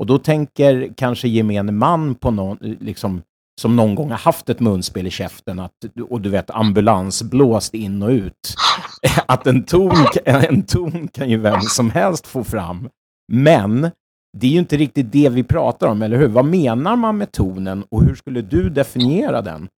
Och 0.00 0.06
då 0.06 0.18
tänker 0.18 0.92
kanske 0.96 1.28
gemene 1.28 1.72
man 1.72 2.14
på 2.14 2.30
någon, 2.30 2.58
liksom, 2.60 3.22
som 3.60 3.76
någon 3.76 3.94
gång 3.94 4.10
har 4.10 4.18
haft 4.18 4.48
ett 4.48 4.60
munspel 4.60 5.06
i 5.06 5.10
käften 5.10 5.60
att, 5.60 5.72
och 6.10 6.20
du 6.20 6.30
vet 6.30 6.50
ambulansblåst 6.50 7.74
in 7.74 8.02
och 8.02 8.10
ut. 8.10 8.54
Att 9.26 9.46
en 9.46 9.64
ton, 9.64 10.06
en 10.24 10.66
ton 10.66 11.08
kan 11.08 11.30
ju 11.30 11.36
vem 11.36 11.60
som 11.60 11.90
helst 11.90 12.26
få 12.26 12.44
fram. 12.44 12.88
Men 13.32 13.90
det 14.38 14.46
är 14.46 14.50
ju 14.50 14.58
inte 14.58 14.76
riktigt 14.76 15.12
det 15.12 15.28
vi 15.28 15.44
pratar 15.44 15.86
om, 15.86 16.02
eller 16.02 16.16
hur? 16.16 16.28
Vad 16.28 16.44
menar 16.44 16.96
man 16.96 17.18
med 17.18 17.32
tonen 17.32 17.84
och 17.90 18.02
hur 18.02 18.14
skulle 18.14 18.40
du 18.40 18.70
definiera 18.70 19.42
den? 19.42 19.68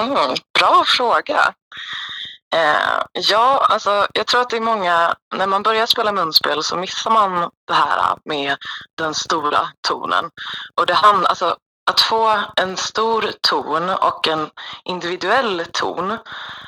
Mm, 0.00 0.34
bra 0.58 0.84
fråga. 0.86 1.54
Eh, 2.54 3.02
ja, 3.30 3.66
alltså 3.70 4.06
jag 4.14 4.26
tror 4.26 4.40
att 4.40 4.50
det 4.50 4.56
är 4.56 4.60
många, 4.60 5.14
när 5.36 5.46
man 5.46 5.62
börjar 5.62 5.86
spela 5.86 6.12
munspel 6.12 6.62
så 6.62 6.76
missar 6.76 7.10
man 7.10 7.50
det 7.66 7.74
här 7.74 8.16
med 8.24 8.56
den 8.98 9.14
stora 9.14 9.68
tonen. 9.88 10.30
Och 10.80 10.86
det 10.86 10.94
hand, 10.94 11.26
alltså, 11.26 11.56
att 11.90 12.00
få 12.00 12.40
en 12.56 12.76
stor 12.76 13.24
ton 13.40 13.90
och 13.90 14.28
en 14.28 14.50
individuell 14.84 15.62
ton 15.72 16.18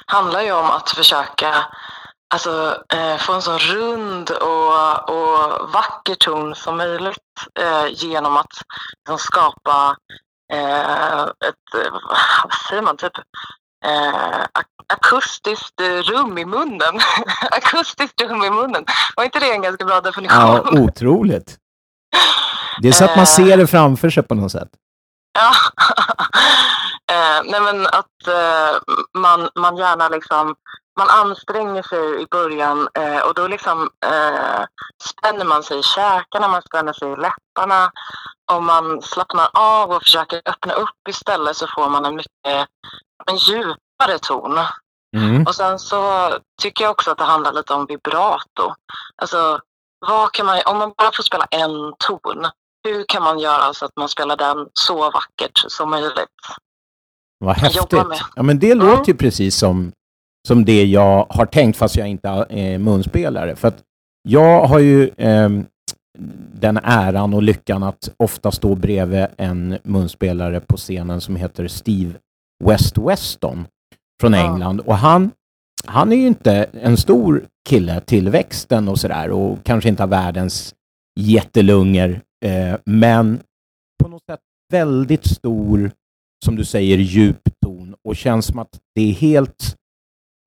handlar 0.07 0.41
ju 0.41 0.53
om 0.53 0.71
att 0.71 0.91
försöka 0.91 1.67
alltså, 2.35 2.83
eh, 2.95 3.17
få 3.17 3.33
en 3.33 3.43
så 3.43 3.59
rund 3.59 4.31
och, 4.31 5.09
och 5.11 5.71
vacker 5.73 6.15
ton 6.15 6.55
som 6.55 6.77
möjligt 6.77 7.19
eh, 7.61 7.87
genom 7.93 8.37
att 8.37 8.53
liksom, 8.99 9.19
skapa 9.19 9.97
eh, 10.53 11.23
ett, 11.23 11.91
vad 12.45 12.55
säger 12.69 12.83
man, 12.83 12.97
typ 12.97 13.19
eh, 13.85 14.45
akustiskt 14.87 15.81
rum 15.81 16.39
i 16.39 16.45
munnen. 16.45 17.01
akustiskt 17.51 18.21
rum 18.21 18.43
i 18.43 18.51
munnen. 18.51 18.85
Var 19.17 19.25
inte 19.25 19.39
det 19.39 19.53
en 19.53 19.63
ganska 19.63 19.85
bra 19.85 20.01
definition? 20.01 20.39
Ja, 20.39 20.65
otroligt. 20.71 21.59
Det 22.83 22.89
är 22.89 22.93
så 22.93 23.05
att 23.05 23.17
man 23.17 23.27
ser 23.27 23.57
det 23.57 23.67
framför 23.67 24.11
sig 24.11 24.23
på 24.23 24.35
något 24.35 24.53
sätt. 24.53 24.69
Ja. 25.35 25.53
eh, 27.15 27.43
nej 27.45 27.61
men 27.61 27.87
att 27.87 28.27
eh, 28.29 28.81
man, 29.19 29.49
man 29.55 29.77
gärna 29.77 30.09
liksom 30.09 30.55
man 30.99 31.09
anstränger 31.09 31.83
sig 31.83 32.23
i 32.23 32.27
början 32.31 32.89
eh, 32.95 33.19
och 33.19 33.35
då 33.35 33.49
liksom 33.49 33.91
eh, 34.07 34.65
spänner 35.05 35.45
man 35.45 35.63
sig 35.63 35.79
i 35.79 35.83
käkarna, 35.83 36.49
man 36.49 36.63
spänner 36.63 36.93
sig 36.93 37.13
i 37.13 37.17
läpparna 37.17 37.93
och 38.53 38.63
man 38.63 39.03
slappnar 39.03 39.49
av 39.53 39.91
och 39.91 40.03
försöker 40.03 40.43
öppna 40.45 40.73
upp 40.75 41.09
istället 41.09 41.57
så 41.57 41.67
får 41.67 41.89
man 41.91 42.05
en 42.05 42.17
mycket 42.17 42.69
en 43.27 43.37
djupare 43.37 44.19
ton. 44.23 44.59
Mm. 45.17 45.47
Och 45.47 45.55
sen 45.55 45.79
så 45.79 46.33
tycker 46.63 46.85
jag 46.85 46.91
också 46.91 47.11
att 47.11 47.19
det 47.19 47.25
handlar 47.25 47.53
lite 47.53 47.75
om 47.75 47.87
vibrato. 47.87 48.75
Alltså, 49.17 49.61
vad 50.07 50.33
kan 50.33 50.47
man, 50.47 50.61
om 50.67 50.79
man 50.79 50.93
bara 50.97 51.13
får 51.13 51.23
spela 51.23 51.47
en 51.51 51.95
ton, 51.99 52.47
hur 52.85 53.05
kan 53.09 53.23
man 53.23 53.39
göra 53.39 53.75
så 53.75 53.85
att 53.85 53.97
man 53.97 54.09
spelar 54.09 54.37
den 54.37 54.69
så 54.73 54.97
vackert 55.11 55.65
som 55.69 55.91
möjligt? 55.91 56.29
Vad 57.39 57.57
häftigt. 57.57 57.93
Ja, 58.37 58.43
men 58.43 58.59
det 58.59 58.71
mm. 58.73 58.87
låter 58.87 59.13
ju 59.13 59.19
precis 59.19 59.57
som, 59.57 59.93
som 60.49 60.65
det 60.65 60.85
jag 60.85 61.27
har 61.31 61.47
tänkt, 61.47 61.79
fast 61.79 61.97
jag 61.97 62.09
inte 62.09 62.29
är 62.49 62.79
munspelare. 62.79 63.57
För 63.57 63.69
att 63.69 63.83
jag 64.29 64.65
har 64.67 64.79
ju 64.79 65.09
eh, 65.09 65.49
den 66.55 66.77
äran 66.83 67.35
och 67.35 67.43
lyckan 67.43 67.83
att 67.83 68.09
ofta 68.17 68.51
stå 68.51 68.75
bredvid 68.75 69.27
en 69.37 69.79
munspelare 69.83 70.61
på 70.61 70.77
scenen 70.77 71.21
som 71.21 71.37
heter 71.37 71.69
Steve 71.69 72.13
West 72.65 72.99
Weston 72.99 73.67
från 74.21 74.35
England. 74.35 74.81
Och 74.81 74.97
han, 74.97 75.31
han 75.87 76.13
är 76.13 76.17
ju 76.17 76.27
inte 76.27 76.67
en 76.73 76.97
stor 76.97 77.45
kille 77.69 78.01
till 78.01 78.29
växten 78.29 78.89
och 78.89 78.99
sådär 78.99 79.31
och 79.31 79.59
kanske 79.63 79.89
inte 79.89 80.03
har 80.03 80.09
världens 80.09 80.75
jättelungor. 81.21 82.21
Eh, 82.45 82.77
men 82.85 83.43
på 84.03 84.09
något 84.09 84.23
sätt 84.31 84.41
väldigt 84.73 85.27
stor, 85.27 85.91
som 86.45 86.57
du 86.57 86.65
säger, 86.65 86.99
djup 86.99 87.41
ton 87.65 87.95
och 88.09 88.17
känns 88.17 88.47
som 88.47 88.59
att 88.59 88.81
det 88.95 89.03
är 89.03 89.13
helt 89.13 89.77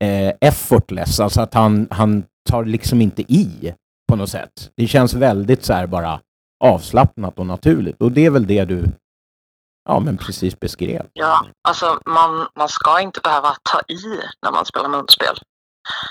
eh, 0.03 0.33
effortless, 0.41 1.19
alltså 1.19 1.41
att 1.41 1.53
han, 1.53 1.87
han 1.91 2.23
tar 2.49 2.65
liksom 2.65 3.01
inte 3.01 3.21
i 3.21 3.73
på 4.09 4.15
något 4.15 4.29
sätt. 4.29 4.71
Det 4.75 4.87
känns 4.87 5.13
väldigt 5.13 5.63
så 5.63 5.73
här 5.73 5.87
bara 5.87 6.21
avslappnat 6.63 7.39
och 7.39 7.45
naturligt 7.45 8.01
och 8.01 8.11
det 8.11 8.25
är 8.25 8.29
väl 8.29 8.47
det 8.47 8.65
du 8.65 8.85
Ja, 9.89 9.99
men 9.99 10.17
precis 10.17 10.59
beskrev. 10.59 11.05
Ja, 11.13 11.45
alltså 11.67 11.99
man, 12.05 12.47
man 12.55 12.69
ska 12.69 13.01
inte 13.01 13.19
behöva 13.23 13.55
ta 13.63 13.93
i 13.93 14.21
när 14.41 14.51
man 14.51 14.65
spelar 14.65 14.89
munspel. 14.89 15.35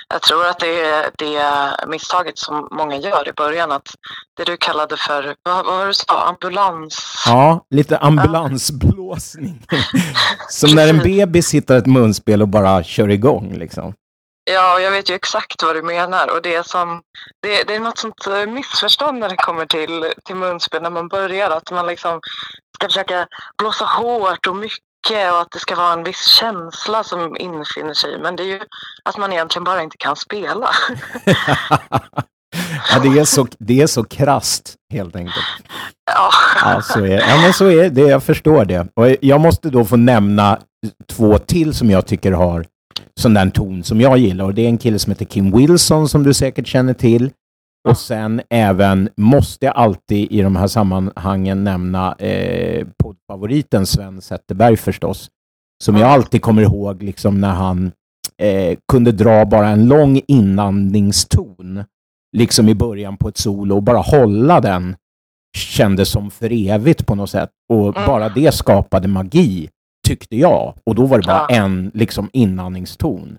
Jag 0.09 0.23
tror 0.23 0.47
att 0.47 0.59
det 0.59 0.81
är 0.81 1.11
det 1.19 1.87
misstaget 1.87 2.39
som 2.39 2.69
många 2.71 2.97
gör 2.97 3.29
i 3.29 3.33
början, 3.33 3.73
att 3.73 3.95
det 4.37 4.45
du 4.45 4.57
kallade 4.57 4.97
för, 4.97 5.35
vad, 5.43 5.67
vad 5.67 5.79
var 5.79 5.87
du 5.87 5.95
sa, 5.95 6.29
ambulans? 6.29 7.25
Ja, 7.27 7.67
lite 7.71 7.99
ambulansblåsning. 7.99 9.67
som 10.49 10.71
när 10.71 10.89
en 10.89 10.99
bebis 10.99 11.55
hittar 11.55 11.77
ett 11.77 11.87
munspel 11.87 12.43
och 12.43 12.49
bara 12.49 12.85
kör 12.85 13.09
igång 13.09 13.55
liksom. 13.59 13.95
Ja, 14.51 14.81
jag 14.81 14.91
vet 14.91 15.11
ju 15.11 15.15
exakt 15.15 15.63
vad 15.63 15.77
du 15.77 15.83
menar 15.83 16.31
och 16.37 16.43
det 16.43 16.55
är, 16.55 16.63
som, 16.63 17.03
det, 17.43 17.63
det 17.63 17.75
är 17.75 17.81
något 17.81 17.99
sånt 17.99 18.27
eh, 18.27 18.47
missförstånd 18.47 19.19
när 19.19 19.29
det 19.29 19.37
kommer 19.37 19.67
till, 19.67 20.13
till 20.25 20.37
munspel 20.37 20.83
när 20.83 20.91
man 20.91 21.09
börjar. 21.09 21.51
Att 21.51 21.71
man 21.71 21.87
liksom 21.87 22.21
ska 22.75 22.87
försöka 22.87 23.27
blåsa 23.59 23.85
hårt 23.85 24.47
och 24.47 24.57
mycket 24.57 24.86
och 25.15 25.41
att 25.41 25.51
det 25.53 25.59
ska 25.59 25.75
vara 25.75 25.93
en 25.93 26.05
viss 26.05 26.27
känsla 26.41 27.05
som 27.05 27.37
infinner 27.37 27.95
sig. 27.95 28.19
Men 28.23 28.37
det 28.37 28.43
är 28.43 28.47
ju 28.47 28.61
att 29.05 29.19
man 29.19 29.33
egentligen 29.33 29.65
bara 29.65 29.83
inte 29.83 29.97
kan 29.97 30.17
spela. 30.17 30.71
ja, 32.91 32.99
det, 33.03 33.19
är 33.19 33.25
så, 33.25 33.47
det 33.59 33.83
är 33.83 33.87
så 33.87 34.05
krast 34.05 34.75
helt 34.93 35.17
enkelt. 35.17 35.47
Ja. 36.13 36.31
Ja, 36.65 36.83
så 36.83 37.05
är, 37.05 37.19
ja, 37.29 37.41
men 37.43 37.53
så 37.53 37.71
är 37.71 37.91
det. 37.91 38.01
Jag 38.01 38.23
förstår 38.23 38.65
det. 38.65 38.89
Och 38.95 39.17
jag 39.21 39.41
måste 39.41 39.71
då 39.71 39.85
få 39.85 39.97
nämna 39.97 40.59
två 41.13 41.39
till 41.39 41.75
som 41.75 41.91
jag 41.91 42.07
tycker 42.07 42.33
har 42.33 42.67
sån 43.21 43.35
där 43.35 43.51
ton 43.51 43.85
som 43.85 44.01
jag 44.01 44.19
gillar. 44.19 44.45
Och 44.45 44.55
det 44.55 44.63
är 44.63 44.69
en 44.69 44.79
kille 44.79 44.99
som 44.99 45.11
heter 45.11 45.25
Kim 45.25 45.57
Wilson 45.57 46.09
som 46.09 46.23
du 46.23 46.35
säkert 46.35 46.67
känner 46.67 46.95
till. 46.95 47.31
Och 47.91 47.99
sen 47.99 48.41
även, 48.51 49.09
måste 49.17 49.67
jag 49.67 49.77
alltid 49.77 50.33
i 50.33 50.43
de 50.43 50.57
här 50.57 50.67
sammanhangen 50.67 51.65
nämna 51.65 52.13
eh, 52.15 52.87
poddfavoriten 53.03 53.87
Sven 53.87 54.21
Zetterberg 54.21 54.77
förstås. 54.77 55.31
Som 55.85 55.97
jag 55.97 56.09
alltid 56.11 56.43
kommer 56.43 56.63
ihåg 56.63 57.03
liksom 57.03 57.41
när 57.41 57.53
han 57.55 57.93
eh, 58.43 58.79
kunde 58.93 59.13
dra 59.13 59.45
bara 59.45 59.69
en 59.69 59.89
lång 59.89 60.21
inandningston 60.29 61.85
liksom 62.37 62.69
i 62.69 62.75
början 62.75 63.17
på 63.17 63.29
ett 63.29 63.39
solo 63.39 63.77
och 63.77 63.83
bara 63.83 63.99
hålla 63.99 64.61
den 64.61 64.97
kändes 65.57 66.09
som 66.09 66.31
för 66.31 66.71
evigt 66.71 67.07
på 67.07 67.15
något 67.15 67.31
sätt. 67.31 67.51
Och 67.73 67.97
Mm. 67.97 68.07
bara 68.07 68.29
det 68.29 68.55
skapade 68.55 69.09
magi, 69.09 69.69
tyckte 70.09 70.37
jag. 70.37 70.75
Och 70.87 70.95
då 70.95 71.07
var 71.07 71.19
det 71.19 71.27
bara 71.27 71.47
en 71.47 71.91
liksom 71.95 72.31
inandningston. 72.33 73.39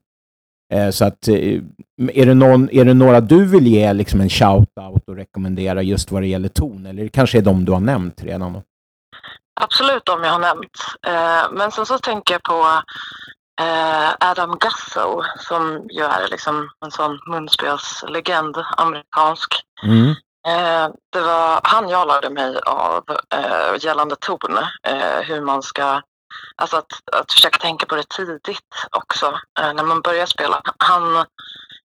Eh, 0.73 0.89
så 0.89 1.05
att, 1.05 1.27
eh, 1.27 1.61
är, 2.13 2.25
det 2.25 2.33
någon, 2.33 2.69
är 2.69 2.85
det 2.85 2.93
några 2.93 3.21
du 3.21 3.45
vill 3.45 3.67
ge 3.67 3.93
liksom 3.93 4.21
en 4.21 4.29
shout-out 4.29 5.07
och 5.07 5.15
rekommendera 5.15 5.81
just 5.81 6.11
vad 6.11 6.21
det 6.21 6.27
gäller 6.27 6.49
ton? 6.49 6.85
Eller 6.85 7.03
det 7.03 7.09
kanske 7.09 7.37
är 7.37 7.41
de 7.41 7.65
du 7.65 7.71
har 7.71 7.79
nämnt 7.79 8.23
redan? 8.23 8.61
Absolut 9.61 10.05
de 10.05 10.23
jag 10.23 10.31
har 10.31 10.39
nämnt. 10.39 10.77
Eh, 11.07 11.51
men 11.51 11.71
sen 11.71 11.85
så 11.85 11.99
tänker 11.99 12.33
jag 12.33 12.43
på 12.43 12.81
Adam 14.19 14.57
Gasso 14.59 15.23
som 15.37 15.87
ju 15.89 16.03
är 16.03 16.27
liksom 16.31 16.69
en 16.85 16.91
sån 16.91 17.19
munspelslegend, 17.27 18.55
amerikansk. 18.77 19.53
Mm. 19.83 20.15
Det 21.13 21.21
var 21.21 21.59
han 21.63 21.89
jag 21.89 22.07
lärde 22.07 22.29
mig 22.29 22.59
av 22.65 23.03
gällande 23.79 24.15
ton, 24.15 24.57
hur 25.23 25.41
man 25.41 25.63
ska 25.63 26.01
Alltså 26.61 26.77
att, 26.77 26.91
att 27.11 27.31
försöka 27.31 27.57
tänka 27.59 27.85
på 27.85 27.95
det 27.95 28.09
tidigt 28.09 28.75
också 28.91 29.25
eh, 29.59 29.73
när 29.73 29.83
man 29.83 30.01
börjar 30.01 30.25
spela. 30.25 30.61
Han 30.77 31.25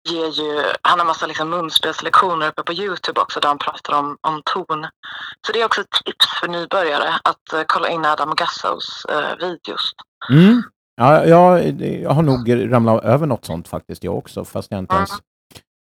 ger 0.09 0.27
ju, 0.29 0.63
han 0.83 0.99
har 0.99 1.07
massa 1.07 1.27
liksom 1.27 1.51
munspelslektioner 1.51 2.49
uppe 2.49 2.63
på 2.63 2.73
Youtube 2.73 3.21
också 3.21 3.41
där 3.41 3.49
han 3.49 3.59
pratar 3.59 3.99
om, 3.99 4.17
om 4.21 4.43
ton. 4.45 4.87
Så 5.47 5.53
det 5.53 5.61
är 5.61 5.65
också 5.67 5.81
ett 5.81 6.05
tips 6.05 6.27
för 6.41 6.49
nybörjare 6.49 7.09
att 7.25 7.53
eh, 7.53 7.63
kolla 7.67 7.89
in 7.89 8.05
Adam 8.05 8.35
Gassos 8.35 9.05
eh, 9.09 9.37
videos. 9.39 9.93
Mm. 10.31 10.63
Ja, 10.95 11.25
jag, 11.25 11.81
jag 11.81 12.11
har 12.11 12.23
nog 12.23 12.73
ramlat 12.73 13.05
över 13.05 13.27
något 13.27 13.45
sånt 13.45 13.69
faktiskt 13.69 14.05
jag 14.05 14.17
också, 14.17 14.45
fast 14.45 14.71
jag 14.71 14.79
inte 14.79 14.95
Mm. 14.95 15.01
ens 15.01 15.21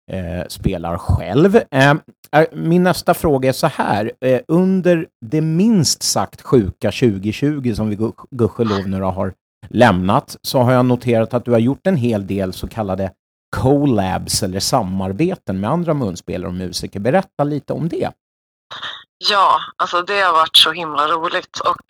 eh, 0.09 0.47
spelar 0.49 0.99
själv. 0.99 1.57
Eh, 1.71 1.91
eh, 2.33 2.47
min 2.53 2.83
nästa 2.83 3.15
fråga 3.15 3.49
är 3.49 3.53
så 3.53 3.67
här. 3.67 4.13
Eh, 4.21 4.41
under 4.49 5.07
det 5.27 5.41
minst 5.41 6.03
sagt 6.03 6.43
sjuka 6.43 6.91
2020 6.91 7.73
som 7.77 7.89
vi 7.89 7.97
gu- 7.97 8.27
gudskelov 8.31 8.89
nu 8.89 9.03
har 9.03 9.33
lämnat 9.71 10.37
så 10.43 10.59
har 10.59 10.73
jag 10.73 10.85
noterat 10.87 11.35
att 11.35 11.45
du 11.45 11.51
har 11.53 11.59
gjort 11.59 11.87
en 11.87 11.97
hel 11.97 12.27
del 12.27 12.53
så 12.53 12.69
kallade 12.69 13.11
collabs 13.57 14.43
eller 14.43 14.61
samarbeten 14.61 15.61
med 15.61 15.71
andra 15.71 15.95
munspelare 15.95 16.49
och 16.49 16.55
musiker. 16.55 17.01
Berätta 17.01 17.45
lite 17.45 17.73
om 17.73 17.89
det. 17.89 18.11
Ja, 19.31 19.61
alltså 19.77 20.03
det 20.03 20.21
har 20.21 20.33
varit 20.33 20.57
så 20.57 20.73
himla 20.73 21.07
roligt 21.09 21.59
och 21.61 21.83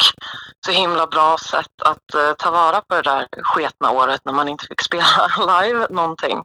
så 0.67 0.73
himla 0.73 1.07
bra 1.07 1.37
sätt 1.51 1.83
att 1.85 2.15
eh, 2.15 2.33
ta 2.39 2.51
vara 2.51 2.81
på 2.81 2.95
det 2.95 3.03
där 3.03 3.27
sketna 3.43 3.91
året 3.91 4.21
när 4.25 4.33
man 4.33 4.49
inte 4.49 4.67
fick 4.67 4.81
spela 4.83 5.05
live 5.63 5.87
någonting. 5.91 6.39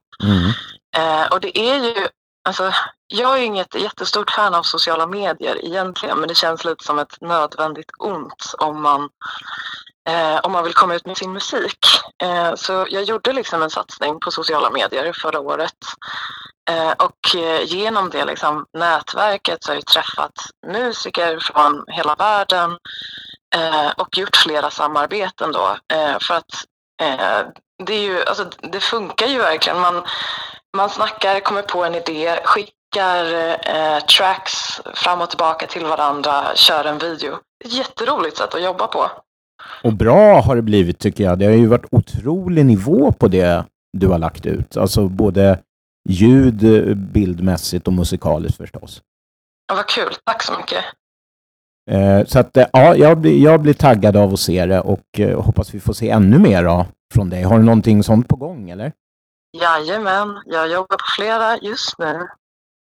Eh, 0.97 1.25
och 1.25 1.39
det 1.39 1.59
är 1.59 1.75
ju, 1.75 2.07
alltså, 2.43 2.73
jag 3.07 3.39
är 3.39 3.43
inget 3.43 3.75
jättestort 3.75 4.31
fan 4.31 4.55
av 4.55 4.63
sociala 4.63 5.07
medier 5.07 5.65
egentligen, 5.65 6.17
men 6.17 6.27
det 6.27 6.35
känns 6.35 6.65
lite 6.65 6.83
som 6.83 6.99
ett 6.99 7.21
nödvändigt 7.21 7.91
ont 7.99 8.55
om 8.57 8.81
man, 8.81 9.09
eh, 10.09 10.39
om 10.43 10.51
man 10.51 10.63
vill 10.63 10.73
komma 10.73 10.95
ut 10.95 11.05
med 11.05 11.17
sin 11.17 11.33
musik. 11.33 11.85
Eh, 12.23 12.55
så 12.55 12.87
jag 12.89 13.03
gjorde 13.03 13.33
liksom 13.33 13.61
en 13.61 13.69
satsning 13.69 14.19
på 14.19 14.31
sociala 14.31 14.69
medier 14.69 15.13
förra 15.13 15.39
året. 15.39 15.77
Eh, 16.69 16.91
och 16.91 17.35
eh, 17.35 17.63
genom 17.63 18.09
det 18.09 18.25
liksom, 18.25 18.65
nätverket 18.77 19.63
så 19.63 19.71
har 19.71 19.75
jag 19.75 19.85
träffat 19.85 20.33
musiker 20.67 21.39
från 21.39 21.85
hela 21.87 22.15
världen 22.15 22.77
eh, 23.55 23.89
och 23.97 24.17
gjort 24.17 24.35
flera 24.35 24.69
samarbeten 24.69 25.51
då. 25.51 25.77
Eh, 25.93 26.19
för 26.19 26.33
att 26.33 26.65
eh, 27.01 27.47
det, 27.85 27.93
är 27.93 28.01
ju, 28.01 28.23
alltså, 28.23 28.45
det 28.61 28.79
funkar 28.79 29.27
ju 29.27 29.37
verkligen. 29.37 29.79
Man, 29.79 30.03
man 30.77 30.89
snackar, 30.89 31.39
kommer 31.39 31.61
på 31.61 31.83
en 31.83 31.95
idé, 31.95 32.39
skickar 32.43 33.25
eh, 33.75 33.99
tracks 34.17 34.53
fram 34.93 35.21
och 35.21 35.29
tillbaka 35.29 35.67
till 35.67 35.85
varandra, 35.85 36.55
kör 36.55 36.85
en 36.85 36.97
video. 36.97 37.33
Ett 37.65 37.73
jätteroligt 37.73 38.37
sätt 38.37 38.55
att 38.55 38.63
jobba 38.63 38.87
på. 38.87 39.11
Och 39.83 39.93
bra 39.93 40.41
har 40.41 40.55
det 40.55 40.61
blivit 40.61 40.99
tycker 40.99 41.23
jag. 41.23 41.39
Det 41.39 41.45
har 41.45 41.51
ju 41.51 41.67
varit 41.67 41.85
otrolig 41.91 42.65
nivå 42.65 43.11
på 43.11 43.27
det 43.27 43.65
du 43.97 44.07
har 44.07 44.19
lagt 44.19 44.45
ut. 44.45 44.77
Alltså 44.77 45.07
både 45.07 45.59
ljud, 46.09 46.97
bildmässigt 46.97 47.87
och 47.87 47.93
musikaliskt 47.93 48.57
förstås. 48.57 49.01
Ja, 49.67 49.75
vad 49.75 49.87
kul, 49.87 50.13
tack 50.25 50.43
så 50.43 50.53
mycket. 50.57 50.83
Eh, 51.91 52.25
så 52.25 52.39
att, 52.39 52.57
eh, 52.57 52.67
ja, 52.73 52.95
jag 52.95 53.17
blir, 53.17 53.43
jag 53.43 53.61
blir 53.61 53.73
taggad 53.73 54.17
av 54.17 54.33
att 54.33 54.39
se 54.39 54.65
det 54.65 54.81
och 54.81 55.19
eh, 55.19 55.41
hoppas 55.41 55.73
vi 55.73 55.79
får 55.79 55.93
se 55.93 56.09
ännu 56.09 56.39
mer 56.39 56.63
då, 56.63 56.85
från 57.13 57.29
dig. 57.29 57.43
Har 57.43 57.57
du 57.57 57.63
någonting 57.63 58.03
sånt 58.03 58.27
på 58.27 58.35
gång 58.35 58.69
eller? 58.69 58.91
Jajamän, 59.57 60.41
jag 60.45 60.71
jobbar 60.71 60.97
på 60.97 61.05
flera 61.17 61.57
just 61.57 61.99
nu. 61.99 62.27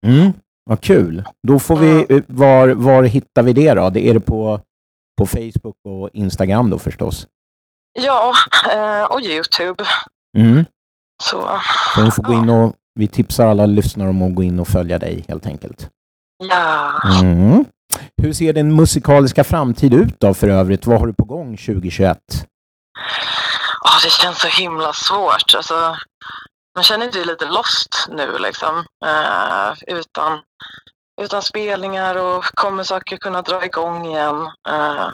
Mm, 0.06 0.32
vad 0.64 0.80
kul. 0.80 1.24
Då 1.48 1.58
får 1.58 1.76
vi, 1.76 2.06
eh, 2.08 2.22
var, 2.26 2.68
var 2.68 3.02
hittar 3.02 3.42
vi 3.42 3.52
det 3.52 3.74
då? 3.74 3.90
Det 3.90 4.06
är 4.08 4.14
det 4.14 4.20
på, 4.20 4.60
på 5.18 5.26
Facebook 5.26 5.76
och 5.88 6.10
Instagram 6.12 6.70
då 6.70 6.78
förstås? 6.78 7.26
Ja, 7.92 8.32
eh, 8.72 9.04
och 9.04 9.20
Youtube. 9.20 9.84
Mm. 10.38 10.64
Så 11.22 11.48
Så 11.94 12.04
vi 12.04 12.10
får 12.10 12.22
gå 12.22 12.32
in 12.32 12.48
och, 12.50 12.74
vi 12.94 13.08
tipsar 13.08 13.46
alla 13.46 13.66
lyssnare 13.66 14.08
om 14.08 14.22
att 14.22 14.34
gå 14.34 14.42
in 14.42 14.60
och 14.60 14.68
följa 14.68 14.98
dig 14.98 15.24
helt 15.28 15.46
enkelt. 15.46 15.88
ja, 16.50 17.00
Mm. 17.20 17.64
Hur 18.22 18.32
ser 18.32 18.52
din 18.52 18.76
musikaliska 18.76 19.44
framtid 19.44 19.94
ut 19.94 20.20
då 20.20 20.34
för 20.34 20.48
övrigt? 20.48 20.86
Vad 20.86 21.00
har 21.00 21.06
du 21.06 21.12
på 21.12 21.24
gång 21.24 21.56
2021? 21.56 22.18
Åh, 23.84 23.98
det 24.04 24.10
känns 24.10 24.40
så 24.40 24.48
himla 24.48 24.92
svårt. 24.92 25.54
Alltså, 25.56 25.96
man 26.74 26.84
känner 26.84 27.12
sig 27.12 27.24
lite 27.24 27.44
lost 27.44 28.06
nu 28.08 28.38
liksom. 28.38 28.84
Eh, 29.06 29.72
utan, 29.86 30.40
utan 31.22 31.42
spelningar 31.42 32.14
och 32.14 32.44
kommer 32.44 32.82
saker 32.82 33.16
kunna 33.16 33.42
dra 33.42 33.64
igång 33.64 34.06
igen. 34.06 34.50
Eh, 34.68 35.08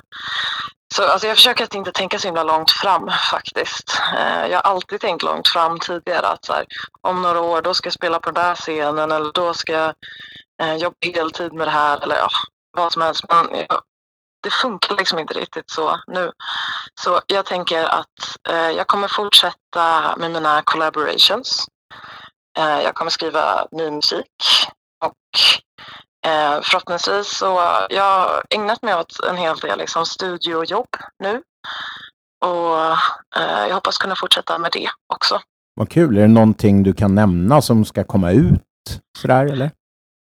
så 0.95 1.03
alltså, 1.03 1.27
jag 1.27 1.37
försöker 1.37 1.65
att 1.65 1.75
inte 1.75 1.93
tänka 1.93 2.19
så 2.19 2.29
himla 2.29 2.43
långt 2.43 2.71
fram 2.71 3.11
faktiskt. 3.31 4.01
Eh, 4.15 4.47
jag 4.47 4.59
har 4.59 4.71
alltid 4.71 5.01
tänkt 5.01 5.23
långt 5.23 5.49
fram 5.49 5.79
tidigare 5.79 6.27
att 6.27 6.45
så 6.45 6.53
här, 6.53 6.65
om 7.01 7.23
några 7.23 7.41
år 7.41 7.63
då 7.63 7.75
ska 7.75 7.87
jag 7.87 7.95
spela 7.95 8.21
på 8.21 8.31
den 8.31 8.45
där 8.45 8.55
scenen 8.55 9.13
eller 9.13 9.33
då 9.33 9.55
ska 9.55 9.73
jag 9.73 9.95
eh, 10.63 10.77
jobba 10.77 10.97
heltid 11.15 11.53
med 11.53 11.67
det 11.67 11.71
här 11.71 12.03
eller 12.03 12.17
ja, 12.17 12.29
vad 12.77 12.93
som 12.93 13.03
helst. 13.03 13.25
Men 13.29 13.47
jag, 13.69 13.81
det 14.43 14.51
funkar 14.51 14.97
liksom 14.97 15.19
inte 15.19 15.35
riktigt 15.35 15.71
så 15.71 16.01
nu. 16.07 16.33
Så 17.01 17.21
jag 17.27 17.47
tänker 17.47 17.85
att 17.85 18.37
eh, 18.49 18.71
jag 18.71 18.87
kommer 18.87 19.09
fortsätta 19.09 20.17
med 20.17 20.31
mina 20.31 20.63
collaborations. 20.63 21.67
Eh, 22.59 22.81
jag 22.81 22.95
kommer 22.95 23.11
skriva 23.11 23.67
ny 23.71 23.91
musik 23.91 24.27
och 25.05 25.41
eh, 26.31 26.61
förhoppningsvis 26.63 27.37
så 27.39 27.47
jag 27.91 28.03
har 28.03 28.43
ägnat 28.51 28.83
mig 28.83 28.95
åt 28.95 29.21
en 29.31 29.37
hel 29.37 29.57
del 29.57 29.79
liksom, 29.79 30.07
studiojobb 30.07 30.89
nu. 31.19 31.43
Och 32.45 32.81
eh, 33.37 33.67
jag 33.69 33.75
hoppas 33.75 33.99
kunna 33.99 34.17
fortsätta 34.17 34.59
med 34.59 34.71
det 34.73 34.89
också. 35.15 35.41
Vad 35.75 35.91
kul. 35.91 36.17
Är 36.17 36.21
det 36.21 36.29
någonting 36.29 36.83
du 36.83 36.93
kan 36.93 37.15
nämna 37.15 37.63
som 37.63 37.85
ska 37.85 38.05
komma 38.05 38.31
ut 38.31 38.63
sådär 39.19 39.47
eller? 39.47 39.71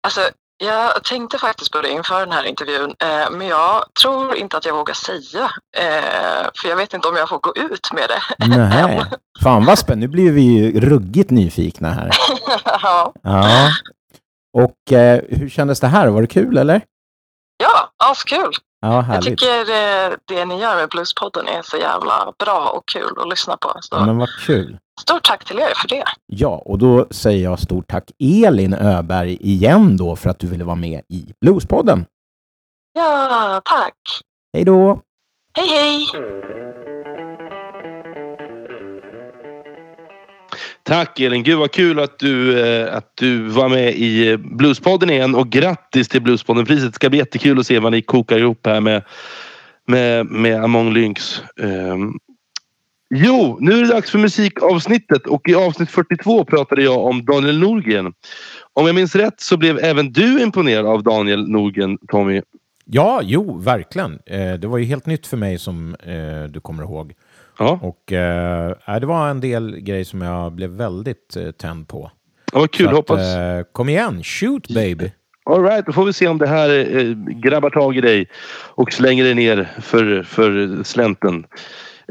Alltså, 0.04 0.22
jag 0.58 1.04
tänkte 1.04 1.38
faktiskt 1.38 1.72
på 1.72 1.82
det 1.82 1.89
inför 1.89 2.20
den 2.20 2.32
här 2.32 2.43
intervjun, 2.43 2.96
eh, 3.00 3.32
men 3.32 3.48
jag 3.48 3.84
tror 4.02 4.36
inte 4.36 4.58
att 4.58 4.65
jag 4.65 4.76
vågar 4.76 4.93
säga. 4.93 5.52
Eh, 5.78 6.50
för 6.62 6.70
jag 6.70 6.76
vet 6.76 6.93
inte 6.93 7.08
om 7.08 7.15
jag 7.15 7.30
får 7.30 7.39
gå 7.39 7.54
ut 7.56 7.89
med 7.93 8.10
det. 8.10 8.48
Nej. 8.48 9.04
Fan 9.43 9.65
vad 9.65 9.80
spännande. 9.80 10.08
Nu 10.08 10.12
blir 10.12 10.32
vi 10.32 10.41
ju 10.41 10.80
ruggigt 10.80 11.30
nyfikna 11.30 11.91
här. 11.91 12.10
ja. 12.82 13.13
Ja. 13.22 13.70
Och 14.54 14.93
eh, 14.93 15.22
hur 15.30 15.50
kändes 15.50 15.80
det 15.80 15.88
här? 15.88 16.08
Var 16.08 16.22
det 16.22 16.28
kul 16.28 16.58
eller? 16.58 16.82
Ja, 17.58 17.89
askul. 18.10 18.52
Ja, 18.81 19.05
Jag 19.13 19.23
tycker 19.23 19.65
det, 19.65 20.17
det 20.25 20.45
ni 20.45 20.59
gör 20.61 20.75
med 20.75 20.89
Bluespodden 20.89 21.47
är 21.47 21.61
så 21.61 21.77
jävla 21.77 22.33
bra 22.39 22.69
och 22.75 22.83
kul 22.87 23.13
att 23.17 23.29
lyssna 23.29 23.57
på. 23.57 23.73
Så 23.81 23.99
men 23.99 24.17
vad 24.17 24.29
kul. 24.45 24.77
Stort 25.01 25.23
tack 25.23 25.45
till 25.45 25.59
er 25.59 25.73
för 25.75 25.87
det. 25.87 26.03
Ja, 26.25 26.61
och 26.65 26.77
då 26.77 27.07
säger 27.11 27.43
jag 27.43 27.59
stort 27.59 27.87
tack 27.87 28.11
Elin 28.19 28.73
Öberg 28.73 29.37
igen 29.41 29.97
då 29.97 30.15
för 30.15 30.29
att 30.29 30.39
du 30.39 30.47
ville 30.47 30.63
vara 30.63 30.75
med 30.75 31.01
i 31.09 31.33
Bluespodden. 31.41 32.05
Ja, 32.93 33.61
tack. 33.65 33.93
Hej 34.53 34.63
då! 34.65 35.01
Hej, 35.53 35.67
hej! 35.67 36.07
Tack 40.88 41.19
Elin, 41.19 41.43
gud 41.43 41.58
vad 41.60 41.71
kul 41.71 42.00
att 42.00 42.19
du, 42.19 42.60
eh, 42.60 42.95
att 42.95 43.12
du 43.15 43.43
var 43.43 43.69
med 43.69 43.95
i 43.95 44.32
eh, 44.32 44.38
Bluespodden 44.38 45.10
igen 45.10 45.36
och 45.36 45.50
grattis 45.50 46.10
till 46.10 46.21
Bluespodden-priset. 46.21 46.91
Det 46.91 46.95
ska 46.95 47.10
bli 47.10 47.19
jättekul 47.19 47.60
att 47.60 47.67
se 47.67 47.80
vad 47.80 47.91
ni 47.91 48.02
kokar 48.02 48.38
ihop 48.38 48.65
här 48.65 48.82
med, 48.82 49.04
med, 49.88 50.26
med 50.26 50.63
Among 50.63 50.93
Lynx. 50.93 51.41
Um, 51.62 52.19
jo, 53.10 53.58
nu 53.62 53.71
är 53.71 53.82
det 53.82 53.88
dags 53.88 54.12
för 54.12 54.19
musikavsnittet 54.19 55.28
och 55.28 55.50
i 55.50 55.56
avsnitt 55.56 55.89
42 55.89 56.45
pratade 56.45 56.84
jag 56.84 57.06
om 57.06 57.26
Daniel 57.26 57.60
Norgren. 57.60 58.13
Om 58.73 58.86
jag 58.86 58.95
minns 58.95 59.15
rätt 59.15 59.41
så 59.41 59.58
blev 59.58 59.80
även 59.80 60.12
du 60.12 60.41
imponerad 60.41 60.86
av 60.86 61.04
Daniel 61.04 61.50
Norgren, 61.50 61.97
Tommy. 62.08 62.41
Ja, 62.86 63.21
jo, 63.23 63.58
verkligen. 63.58 64.19
Eh, 64.26 64.54
det 64.54 64.67
var 64.67 64.78
ju 64.78 64.86
helt 64.86 65.06
nytt 65.06 65.28
för 65.28 65.38
mig 65.38 65.60
som 65.60 65.95
du 66.50 66.60
kommer 66.60 66.84
ihåg. 66.84 67.13
Ja, 67.60 67.80
Och 67.82 68.12
eh, 68.12 69.00
det 69.00 69.06
var 69.06 69.30
en 69.30 69.39
del 69.39 69.80
grejer 69.80 70.04
som 70.04 70.22
jag 70.22 70.52
blev 70.52 70.70
väldigt 70.70 71.36
eh, 71.36 71.52
tänd 71.52 71.88
på. 71.88 72.12
ja 72.54 72.60
vad 72.60 72.72
kul. 72.72 72.88
Att, 72.88 72.93
Hoppas... 72.93 73.36
eh, 73.36 73.63
kom 73.72 73.89
igen, 73.89 74.24
shoot 74.24 74.67
baby! 74.67 75.12
All 75.50 75.63
right, 75.63 75.86
då 75.86 75.93
får 75.93 76.06
vi 76.06 76.13
se 76.13 76.28
om 76.28 76.38
det 76.38 76.48
här 76.48 76.98
eh, 76.98 77.13
grabbar 77.15 77.70
tag 77.70 77.98
i 77.98 78.02
dig 78.02 78.30
och 78.76 78.93
slänger 78.93 79.24
dig 79.24 79.34
ner 79.36 79.70
för, 79.82 80.24
för 80.24 80.84
slänten 80.84 81.46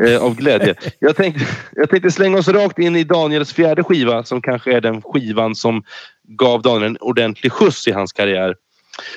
eh, 0.03 0.23
av 0.23 0.37
glädje. 0.37 0.75
Jag 0.99 1.17
tänkte, 1.17 1.45
jag 1.73 1.91
tänkte 1.91 2.11
slänga 2.11 2.39
oss 2.39 2.49
rakt 2.49 2.79
in 2.79 2.97
i 2.97 3.05
Daniels 3.05 3.53
fjärde 3.53 3.85
skiva 3.85 4.25
som 4.25 4.43
kanske 4.43 4.77
är 4.77 4.81
den 4.81 5.03
skivan 5.03 5.55
som 5.55 5.83
gav 6.29 6.63
Daniel 6.63 6.91
en 6.91 6.97
ordentlig 7.01 7.53
skjuts 7.53 7.89
i 7.89 7.93
hans 7.93 8.13
karriär. 8.13 8.55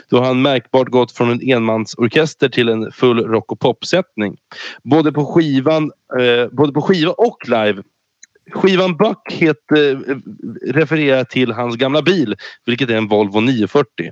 Då 0.09 0.23
han 0.23 0.41
märkbart 0.41 0.89
gått 0.89 1.11
från 1.11 1.31
en 1.31 1.41
enmansorkester 1.41 2.49
till 2.49 2.69
en 2.69 2.91
full 2.91 3.19
rock 3.19 3.51
och 3.51 3.59
popsättning. 3.59 4.37
Både 4.83 5.11
på 5.11 5.25
skivan, 5.25 5.91
eh, 6.19 6.47
både 6.51 6.73
på 6.73 6.81
skiva 6.81 7.11
och 7.11 7.49
live 7.49 7.83
Skivan 8.51 8.97
Buck 8.97 9.31
heter, 9.31 10.11
eh, 10.11 10.15
refererar 10.73 11.23
till 11.23 11.51
hans 11.51 11.75
gamla 11.75 12.01
bil, 12.01 12.35
vilket 12.65 12.89
är 12.89 12.95
en 12.95 13.07
Volvo 13.07 13.39
940. 13.39 14.11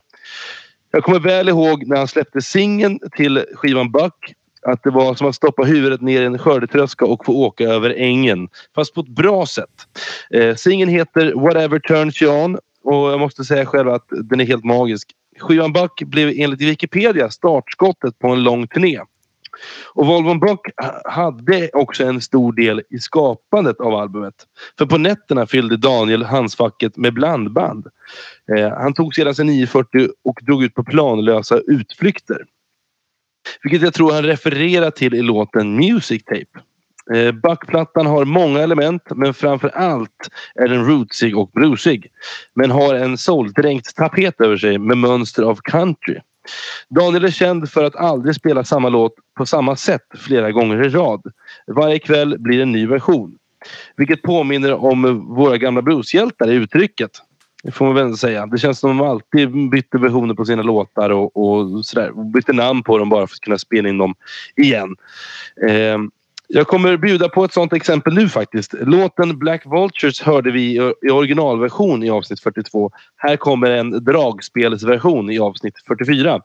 Jag 0.91 1.03
kommer 1.03 1.19
väl 1.19 1.49
ihåg 1.49 1.87
när 1.87 1.97
han 1.97 2.07
släppte 2.07 2.41
singeln 2.41 2.99
till 3.15 3.45
skivan 3.55 3.91
Buck 3.91 4.33
att 4.61 4.83
det 4.83 4.89
var 4.89 5.15
som 5.15 5.27
att 5.27 5.35
stoppa 5.35 5.63
huvudet 5.63 6.01
ner 6.01 6.21
i 6.21 6.25
en 6.25 6.37
skördetröska 6.37 7.05
och 7.05 7.25
få 7.25 7.33
åka 7.33 7.63
över 7.63 7.89
ängen. 7.97 8.49
Fast 8.75 8.93
på 8.93 9.01
ett 9.01 9.07
bra 9.07 9.45
sätt. 9.45 9.87
Eh, 10.29 10.55
singeln 10.55 10.91
heter 10.91 11.33
Whatever 11.33 11.79
Turns 11.79 12.21
You 12.21 12.43
On 12.43 12.57
och 12.83 13.11
jag 13.11 13.19
måste 13.19 13.43
säga 13.43 13.65
själv 13.65 13.89
att 13.89 14.05
den 14.09 14.39
är 14.39 14.45
helt 14.45 14.63
magisk. 14.63 15.11
Skivan 15.39 15.73
Buck 15.73 16.03
blev 16.03 16.33
enligt 16.35 16.61
Wikipedia 16.61 17.29
startskottet 17.29 18.19
på 18.19 18.27
en 18.27 18.43
lång 18.43 18.67
turné. 18.67 18.99
Och 19.93 20.07
Volvo 20.07 20.35
Buck 20.39 20.59
hade 21.05 21.69
också 21.73 22.03
en 22.03 22.21
stor 22.21 22.53
del 22.53 22.81
i 22.89 22.99
skapandet 22.99 23.79
av 23.79 23.95
albumet. 23.95 24.33
För 24.77 24.85
på 24.85 24.97
nätterna 24.97 25.47
fyllde 25.47 25.77
Daniel 25.77 26.23
handskfacket 26.23 26.97
med 26.97 27.13
blandband. 27.13 27.87
Eh, 28.57 28.69
han 28.69 28.93
tog 28.93 29.15
sedan 29.15 29.35
sin 29.35 29.47
940 29.47 30.07
och 30.23 30.39
drog 30.41 30.63
ut 30.63 30.73
på 30.73 30.83
planlösa 30.83 31.59
utflykter. 31.67 32.45
Vilket 33.63 33.81
jag 33.81 33.93
tror 33.93 34.13
han 34.13 34.23
refererar 34.23 34.91
till 34.91 35.13
i 35.13 35.21
låten 35.21 35.75
Music 35.75 36.23
Tape. 36.23 36.59
Eh, 37.13 37.31
backplattan 37.31 38.05
har 38.05 38.25
många 38.25 38.59
element 38.59 39.03
men 39.15 39.33
framför 39.33 39.69
allt 39.69 40.29
är 40.55 40.67
den 40.67 40.85
rootsig 40.85 41.37
och 41.37 41.49
bluesig. 41.53 42.11
Men 42.53 42.71
har 42.71 42.95
en 42.95 43.17
soldränkt 43.17 43.95
tapet 43.95 44.41
över 44.41 44.57
sig 44.57 44.77
med 44.77 44.97
mönster 44.97 45.43
av 45.43 45.59
country. 45.63 46.19
Daniel 46.89 47.25
är 47.25 47.31
känd 47.31 47.69
för 47.69 47.83
att 47.83 47.95
aldrig 47.95 48.35
spela 48.35 48.63
samma 48.63 48.89
låt 48.89 49.13
på 49.37 49.45
samma 49.45 49.75
sätt 49.75 50.01
flera 50.17 50.51
gånger 50.51 50.85
i 50.85 50.89
rad. 50.89 51.21
Varje 51.67 51.99
kväll 51.99 52.39
blir 52.39 52.61
en 52.61 52.71
ny 52.71 52.87
version. 52.87 53.37
Vilket 53.95 54.21
påminner 54.21 54.73
om 54.73 55.25
våra 55.35 55.57
gamla 55.57 55.81
blueshjältar 55.81 56.49
i 56.49 56.53
uttrycket. 56.53 57.11
Det 57.63 57.71
får 57.71 57.85
man 57.85 57.95
väl 57.95 58.17
säga. 58.17 58.45
Det 58.45 58.57
känns 58.57 58.79
som 58.79 58.91
att 58.91 58.97
de 58.97 59.07
alltid 59.07 59.69
bytte 59.69 59.97
versioner 59.97 60.33
på 60.33 60.45
sina 60.45 60.63
låtar 60.63 61.09
och, 61.09 61.37
och 61.37 61.85
sådär. 61.85 62.17
Och 62.17 62.25
bytte 62.25 62.53
namn 62.53 62.83
på 62.83 62.97
dem 62.97 63.09
bara 63.09 63.27
för 63.27 63.35
att 63.35 63.39
kunna 63.39 63.57
spela 63.57 63.89
in 63.89 63.97
dem 63.97 64.15
igen. 64.55 64.95
Eh, 65.69 65.97
jag 66.47 66.67
kommer 66.67 66.97
bjuda 66.97 67.29
på 67.29 67.43
ett 67.45 67.53
sånt 67.53 67.73
exempel 67.73 68.13
nu 68.13 68.29
faktiskt. 68.29 68.73
Låten 68.81 69.37
Black 69.39 69.65
Vultures 69.65 70.21
hörde 70.21 70.51
vi 70.51 70.75
i 71.07 71.09
originalversion 71.11 72.03
i 72.03 72.09
avsnitt 72.09 72.39
42. 72.39 72.91
Här 73.15 73.37
kommer 73.37 73.71
en 73.71 74.03
dragspelsversion 74.03 75.29
i 75.31 75.39
avsnitt 75.39 75.73
44. 75.87 76.41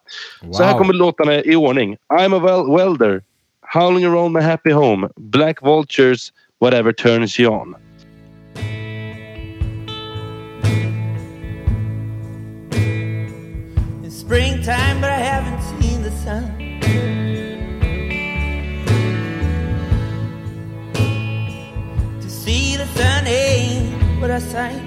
Så 0.53 0.63
här 0.63 0.73
Wow. 0.73 0.79
kommer 0.79 0.95
låtarna 0.95 1.35
i 1.35 1.57
ordning. 1.57 1.97
I'm 2.13 2.37
a 2.37 2.39
well 2.39 2.77
welder. 2.77 3.23
Howling 3.61 4.05
around 4.05 4.33
my 4.33 4.41
happy 4.41 4.71
home. 4.73 5.09
Black 5.17 5.63
Vultures. 5.63 6.33
Whatever 6.61 6.93
turns 6.93 7.41
you 7.41 7.53
on. 7.53 7.75
It's 14.05 14.17
springtime, 14.17 15.01
but 15.01 15.11
I 15.11 15.19
haven't 15.19 15.63
seen 15.81 16.03
the 16.03 16.11
sun. 16.11 16.62
Ain't 23.27 24.21
what 24.21 24.31
I 24.31 24.39
sight. 24.39 24.83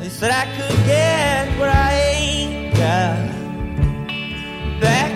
They 0.00 0.08
said 0.08 0.30
I 0.30 0.44
could 0.56 0.78
get 0.86 1.58
what 1.58 1.68
I 1.68 1.92
ain't 1.94 2.74
got 2.76 3.34
back 4.80 5.13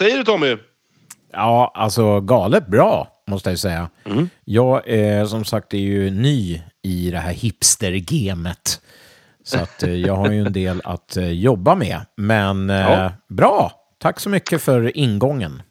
säger 0.00 0.16
du 0.18 0.24
Tommy? 0.24 0.56
Ja, 1.32 1.72
alltså 1.74 2.20
galet 2.20 2.66
bra, 2.66 3.08
måste 3.28 3.50
jag 3.50 3.58
säga. 3.58 3.88
Jag 4.44 4.88
är 4.88 5.24
som 5.26 5.44
sagt 5.44 5.74
är 5.74 5.78
ju 5.78 6.10
ny 6.10 6.62
i 6.82 7.10
det 7.10 7.18
här 7.18 7.32
hipster-gamet. 7.32 8.80
Så 9.44 9.58
att 9.58 9.82
eh, 9.82 9.94
jag 9.94 10.16
har 10.16 10.30
ju 10.30 10.40
en 10.46 10.52
del 10.52 10.80
att 10.84 11.16
eh, 11.16 11.28
jobba 11.30 11.74
med. 11.74 12.00
Men 12.16 12.70
eh, 12.70 12.76
Ja. 12.76 13.12
bra, 13.28 13.72
tack 13.98 14.20
så 14.20 14.28
mycket 14.28 14.62
för 14.62 14.96
ingången. 14.96 15.62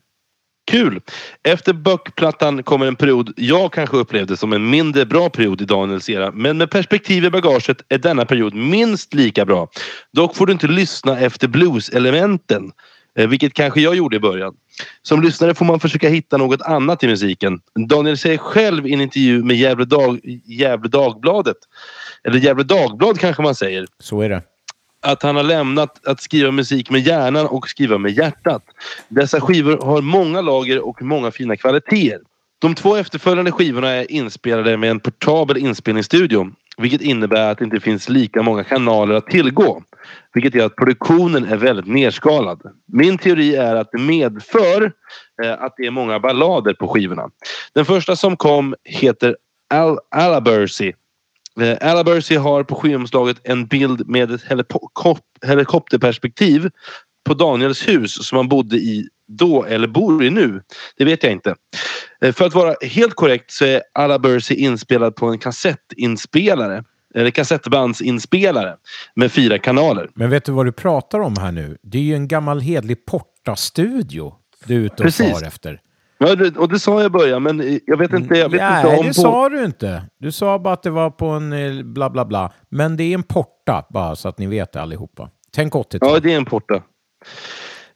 Kul! 0.71 1.01
Efter 1.43 1.73
Buck-plattan 1.73 2.63
kommer 2.63 2.85
en 2.85 2.95
period 2.95 3.33
jag 3.37 3.73
kanske 3.73 3.97
upplevde 3.97 4.37
som 4.37 4.53
en 4.53 4.69
mindre 4.69 5.05
bra 5.05 5.29
period 5.29 5.61
i 5.61 5.65
Daniels 5.65 6.09
era. 6.09 6.31
Men 6.31 6.57
med 6.57 6.71
perspektiv 6.71 7.25
i 7.25 7.29
bagaget 7.29 7.81
är 7.89 7.97
denna 7.97 8.25
period 8.25 8.53
minst 8.53 9.13
lika 9.13 9.45
bra. 9.45 9.67
Dock 10.13 10.35
får 10.35 10.45
du 10.45 10.53
inte 10.53 10.67
lyssna 10.67 11.19
efter 11.19 11.47
blues-elementen. 11.47 12.71
Eh, 13.17 13.27
Vilket 13.27 13.53
kanske 13.53 13.81
jag 13.81 13.95
gjorde 13.95 14.15
i 14.15 14.19
början. 14.19 14.53
Som 15.01 15.21
lyssnare 15.21 15.53
får 15.53 15.65
man 15.65 15.79
försöka 15.79 16.09
hitta 16.09 16.37
något 16.37 16.61
annat 16.61 17.03
i 17.03 17.07
musiken. 17.07 17.59
Daniel 17.89 18.17
säger 18.17 18.37
själv 18.37 18.87
i 18.87 18.93
en 18.93 19.01
intervju 19.01 19.43
med 19.43 19.57
Gävle, 19.57 19.85
Dag, 19.85 20.19
Gävle 20.45 20.89
Dagbladet. 20.89 21.57
Eller 22.23 22.39
Gävle 22.39 22.63
Dagblad 22.63 23.19
kanske 23.19 23.41
man 23.43 23.55
säger 23.55 23.85
Så 23.99 24.21
är 24.21 24.29
det. 24.29 24.41
att 25.01 25.23
han 25.23 25.35
har 25.35 25.43
lämnat 25.43 26.07
att 26.07 26.21
skriva 26.21 26.51
musik 26.51 26.89
med 26.89 27.01
hjärnan 27.01 27.47
och 27.47 27.69
skriva 27.69 27.97
med 27.97 28.11
hjärtat. 28.11 28.63
Dessa 29.07 29.41
skivor 29.41 29.77
har 29.77 30.01
många 30.01 30.41
lager 30.41 30.79
och 30.87 31.01
många 31.01 31.31
fina 31.31 31.55
kvaliteter. 31.57 32.19
De 32.59 32.75
två 32.75 32.95
efterföljande 32.95 33.51
skivorna 33.51 33.89
är 33.89 34.11
inspelade 34.11 34.77
med 34.77 34.91
en 34.91 34.99
portabel 34.99 35.57
inspelningsstudio. 35.57 36.51
Vilket 36.77 37.01
innebär 37.01 37.51
att 37.51 37.57
det 37.57 37.63
inte 37.65 37.79
finns 37.79 38.09
lika 38.09 38.41
många 38.41 38.63
kanaler 38.63 39.15
att 39.15 39.27
tillgå. 39.27 39.83
Vilket 40.33 40.55
gör 40.55 40.65
att 40.65 40.75
produktionen 40.75 41.45
är 41.45 41.57
väldigt 41.57 41.87
nerskalad. 41.87 42.61
Min 42.85 43.17
teori 43.17 43.55
är 43.55 43.75
att 43.75 43.91
det 43.91 43.97
medför 43.97 44.91
eh, 45.43 45.53
att 45.63 45.73
det 45.77 45.85
är 45.85 45.91
många 45.91 46.19
ballader 46.19 46.73
på 46.73 46.87
skivorna. 46.87 47.29
Den 47.73 47.85
första 47.85 48.15
som 48.15 48.37
kom 48.37 48.75
heter 48.83 49.37
Al 49.69 49.97
Alabercy. 50.11 50.93
Eh, 51.61 52.41
har 52.41 52.63
på 52.63 52.75
skivomslaget 52.75 53.37
en 53.43 53.65
bild 53.65 54.09
med 54.09 54.31
ett 54.31 54.43
helikop- 54.43 55.45
helikopterperspektiv 55.45 56.69
på 57.25 57.33
Daniels 57.33 57.87
hus 57.87 58.27
som 58.27 58.35
han 58.35 58.47
bodde 58.47 58.75
i 58.75 59.09
då 59.27 59.63
eller 59.63 59.87
bor 59.87 60.23
i 60.23 60.29
nu. 60.29 60.61
Det 60.97 61.05
vet 61.05 61.23
jag 61.23 61.31
inte. 61.31 61.55
Eh, 62.21 62.33
för 62.33 62.45
att 62.45 62.53
vara 62.53 62.75
helt 62.81 63.13
korrekt 63.13 63.51
så 63.51 63.65
är 63.65 63.81
Alabercy 63.93 64.55
inspelad 64.55 65.15
på 65.15 65.25
en 65.25 65.37
kassettinspelare. 65.37 66.83
Eller 67.15 67.31
kassettbandsinspelare 67.31 68.75
med 69.15 69.31
fyra 69.31 69.57
kanaler. 69.59 70.09
Men 70.15 70.29
vet 70.29 70.45
du 70.45 70.51
vad 70.51 70.65
du 70.65 70.71
pratar 70.71 71.19
om 71.19 71.37
här 71.37 71.51
nu? 71.51 71.77
Det 71.83 71.97
är 71.97 72.01
ju 72.01 72.15
en 72.15 72.27
gammal 72.27 72.59
hedlig 72.61 73.05
Porta-studio 73.05 74.33
du 74.65 74.75
är 74.75 74.79
ute 74.79 74.93
och 74.93 74.99
Precis. 74.99 75.31
far 75.39 75.47
efter. 75.47 75.81
Ja, 76.17 76.35
och 76.57 76.69
det 76.69 76.79
sa 76.79 76.97
jag 77.01 77.05
i 77.05 77.09
början 77.09 77.43
men 77.43 77.79
jag 77.85 77.97
vet 77.97 78.13
inte, 78.13 78.35
jag 78.35 78.49
vet 78.49 78.61
Nej, 78.61 78.83
inte 78.85 78.97
om... 78.99 79.01
det 79.05 79.07
på- 79.09 79.13
sa 79.13 79.49
du 79.49 79.65
inte. 79.65 80.03
Du 80.19 80.31
sa 80.31 80.59
bara 80.59 80.73
att 80.73 80.83
det 80.83 80.89
var 80.89 81.09
på 81.09 81.25
en 81.27 81.53
eh, 81.53 81.83
bla 81.83 82.09
bla 82.09 82.25
bla. 82.25 82.53
Men 82.69 82.97
det 82.97 83.03
är 83.03 83.13
en 83.13 83.23
Porta, 83.23 83.85
bara 83.89 84.15
så 84.15 84.29
att 84.29 84.37
ni 84.37 84.47
vet 84.47 84.71
det 84.71 84.81
allihopa. 84.81 85.29
Tänk 85.55 85.73
80-tal. 85.73 86.09
Ja, 86.13 86.19
det 86.19 86.33
är 86.33 86.37
en 86.37 86.45
porta. 86.45 86.75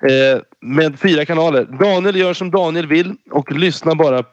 Eh, 0.10 0.42
med 0.62 1.00
fyra 1.00 1.26
kanaler. 1.26 1.66
Daniel 1.80 2.16
gör 2.16 2.34
som 2.34 2.52
Daniel 2.52 2.88
vill 2.88 3.16
och 3.32 3.52
lyssnar 3.52 3.96
bara 3.96 4.24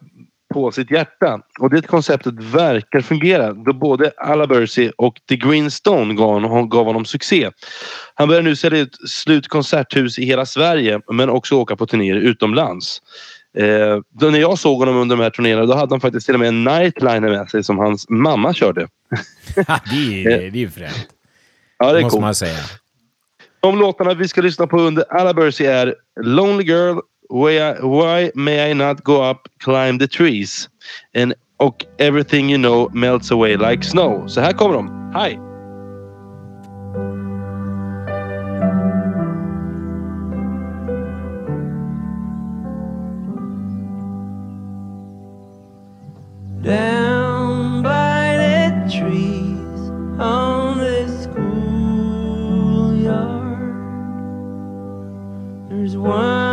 på 0.54 0.72
sitt 0.72 0.90
hjärta. 0.90 1.40
Och 1.60 1.70
det 1.70 1.86
konceptet 1.86 2.34
verkar 2.34 3.00
fungera 3.00 3.52
då 3.52 3.72
både 3.72 4.12
Alabursy 4.16 4.90
och 4.96 5.14
The 5.28 5.36
Green 5.36 5.70
Stone 5.70 6.14
gav 6.14 6.28
honom, 6.32 6.68
gav 6.68 6.86
honom 6.86 7.04
succé. 7.04 7.50
Han 8.14 8.28
börjar 8.28 8.42
nu 8.42 8.56
sälja 8.56 8.78
ut 8.78 8.96
slut 9.08 9.48
konserthus 9.48 10.18
i 10.18 10.24
hela 10.24 10.46
Sverige 10.46 11.00
men 11.12 11.30
också 11.30 11.54
åka 11.54 11.76
på 11.76 11.86
turnéer 11.86 12.16
utomlands. 12.16 13.02
Eh, 13.58 13.98
då 14.20 14.26
när 14.26 14.38
jag 14.38 14.58
såg 14.58 14.78
honom 14.78 14.96
under 14.96 15.16
de 15.16 15.22
här 15.22 15.30
turnéerna 15.30 15.66
då 15.66 15.74
hade 15.74 15.92
han 15.92 16.00
faktiskt 16.00 16.26
till 16.26 16.34
och 16.34 16.40
med 16.40 16.48
en 16.48 16.64
nightliner 16.64 17.30
med 17.30 17.50
sig 17.50 17.64
som 17.64 17.78
hans 17.78 18.08
mamma 18.08 18.54
körde. 18.54 18.88
det 19.90 20.32
är 20.32 20.56
ju 20.56 20.70
fränt. 20.70 21.08
Ja, 21.78 21.92
det 21.92 21.98
är 21.98 22.02
måste 22.02 22.14
coolt. 22.14 22.22
man 22.22 22.34
säga. 22.34 22.58
De 23.60 23.78
låtarna 23.78 24.14
vi 24.14 24.28
ska 24.28 24.40
lyssna 24.40 24.66
på 24.66 24.80
under 24.80 25.12
Alabursy 25.12 25.64
är 25.64 25.94
Lonely 26.20 26.64
Girl, 26.64 26.98
Why, 27.30 27.74
Why 27.80 28.32
May 28.34 28.70
I 28.70 28.72
Not 28.72 29.04
Go 29.04 29.22
Up, 29.22 29.48
Climb 29.60 29.98
the 29.98 30.08
Trees 30.08 30.68
and, 31.14 31.34
och 31.58 31.86
Everything 31.98 32.50
You 32.50 32.58
Know 32.58 32.88
Melts 32.92 33.30
Away 33.30 33.56
Like 33.56 33.84
Snow. 33.84 34.26
Så 34.26 34.40
här 34.40 34.52
kommer 34.52 34.74
de. 34.74 35.12
Hi! 35.14 35.38
Down 46.62 47.82
by 47.82 48.36
the 48.36 48.70
trees 48.90 49.90
on 50.18 50.78
the 50.78 51.08
schoolyard, 51.22 51.70
there's 55.70 55.96
one 55.96 56.49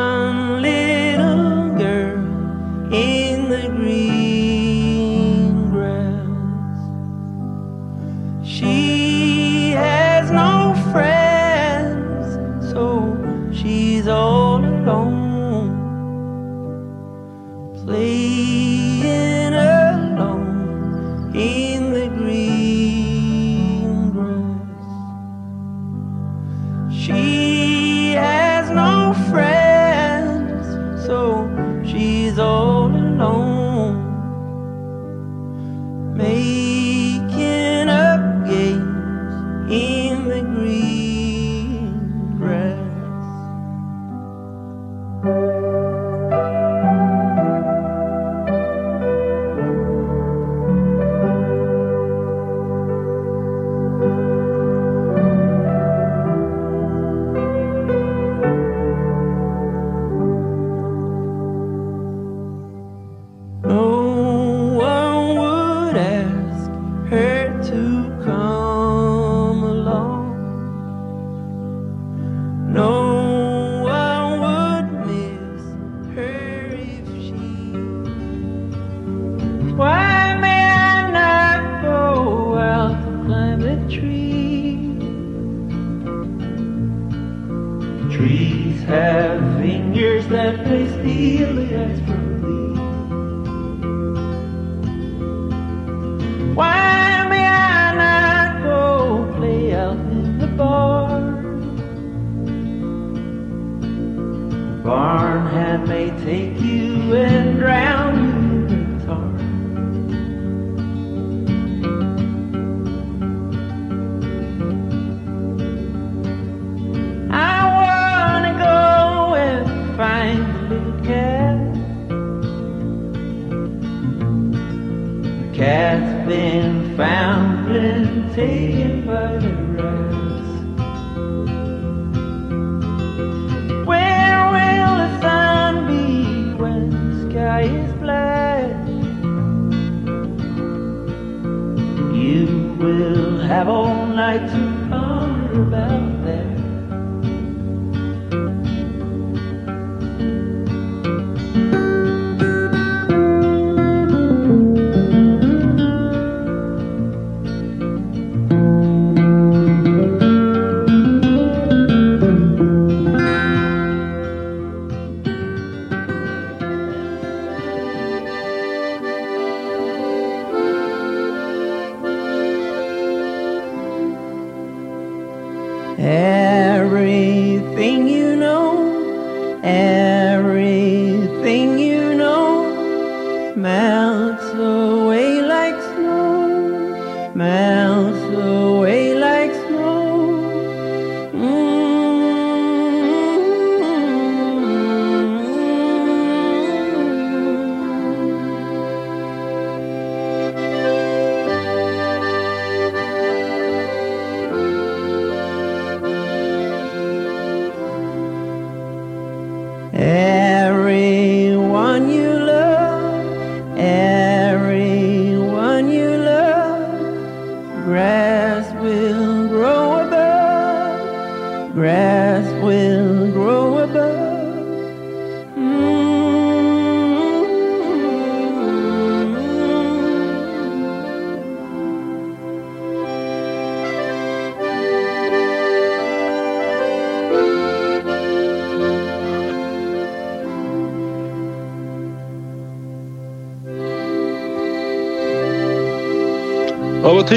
Everything 176.09 178.07
you 178.07 178.37
know, 178.37 179.59
everything 179.61 180.16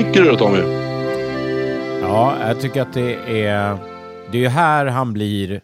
tycker 0.02 0.22
du 0.22 0.30
då 0.30 0.36
Tommy? 0.36 0.58
Ja, 2.00 2.48
jag 2.48 2.60
tycker 2.60 2.82
att 2.82 2.92
det 2.92 3.14
är... 3.46 3.78
Det 4.32 4.38
är 4.38 4.42
ju 4.42 4.48
här 4.48 4.86
han 4.86 5.12
blir 5.12 5.60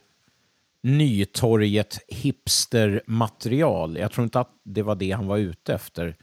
Nytorget 0.83 1.99
hipstermaterial. 2.09 3.97
Jag 3.97 4.13
tror 4.13 4.25
inte 4.25 4.41
att 4.41 4.51
det 4.65 4.83
var 4.83 4.95
det 4.95 5.11
han 5.11 5.27
var 5.27 5.39
ute 5.39 5.75
efter. 5.75 6.17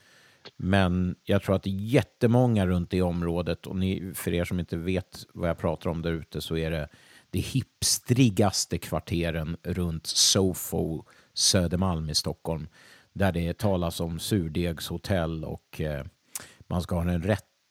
Men 0.57 1.15
jag 1.23 1.43
tror 1.43 1.55
att 1.55 1.63
det 1.63 1.69
är 1.69 1.79
jättemånga 1.79 2.67
runt 2.67 2.89
det 2.89 3.01
området, 3.01 3.67
och 3.67 3.75
ni, 3.75 4.11
för 4.15 4.33
er 4.33 4.45
som 4.45 4.59
inte 4.59 4.77
vet 4.77 5.25
vad 5.33 5.49
jag 5.49 5.57
pratar 5.57 5.89
om 5.89 6.01
där 6.01 6.11
ute, 6.11 6.41
så 6.41 6.57
är 6.57 6.71
det 6.71 6.87
det 7.29 7.39
hipstrigaste 7.39 8.77
kvarteren 8.77 9.57
runt 9.63 10.07
Sofo, 10.07 11.03
Södermalm 11.33 12.09
i 12.09 12.15
Stockholm, 12.15 12.67
där 13.13 13.31
det 13.31 13.57
talas 13.57 13.99
om 13.99 14.19
surdegshotell 14.19 15.43
och 15.43 15.81
eh, 15.81 16.05
man 16.67 16.81
ska 16.81 16.95
ha 16.95 17.03
den 17.03 17.21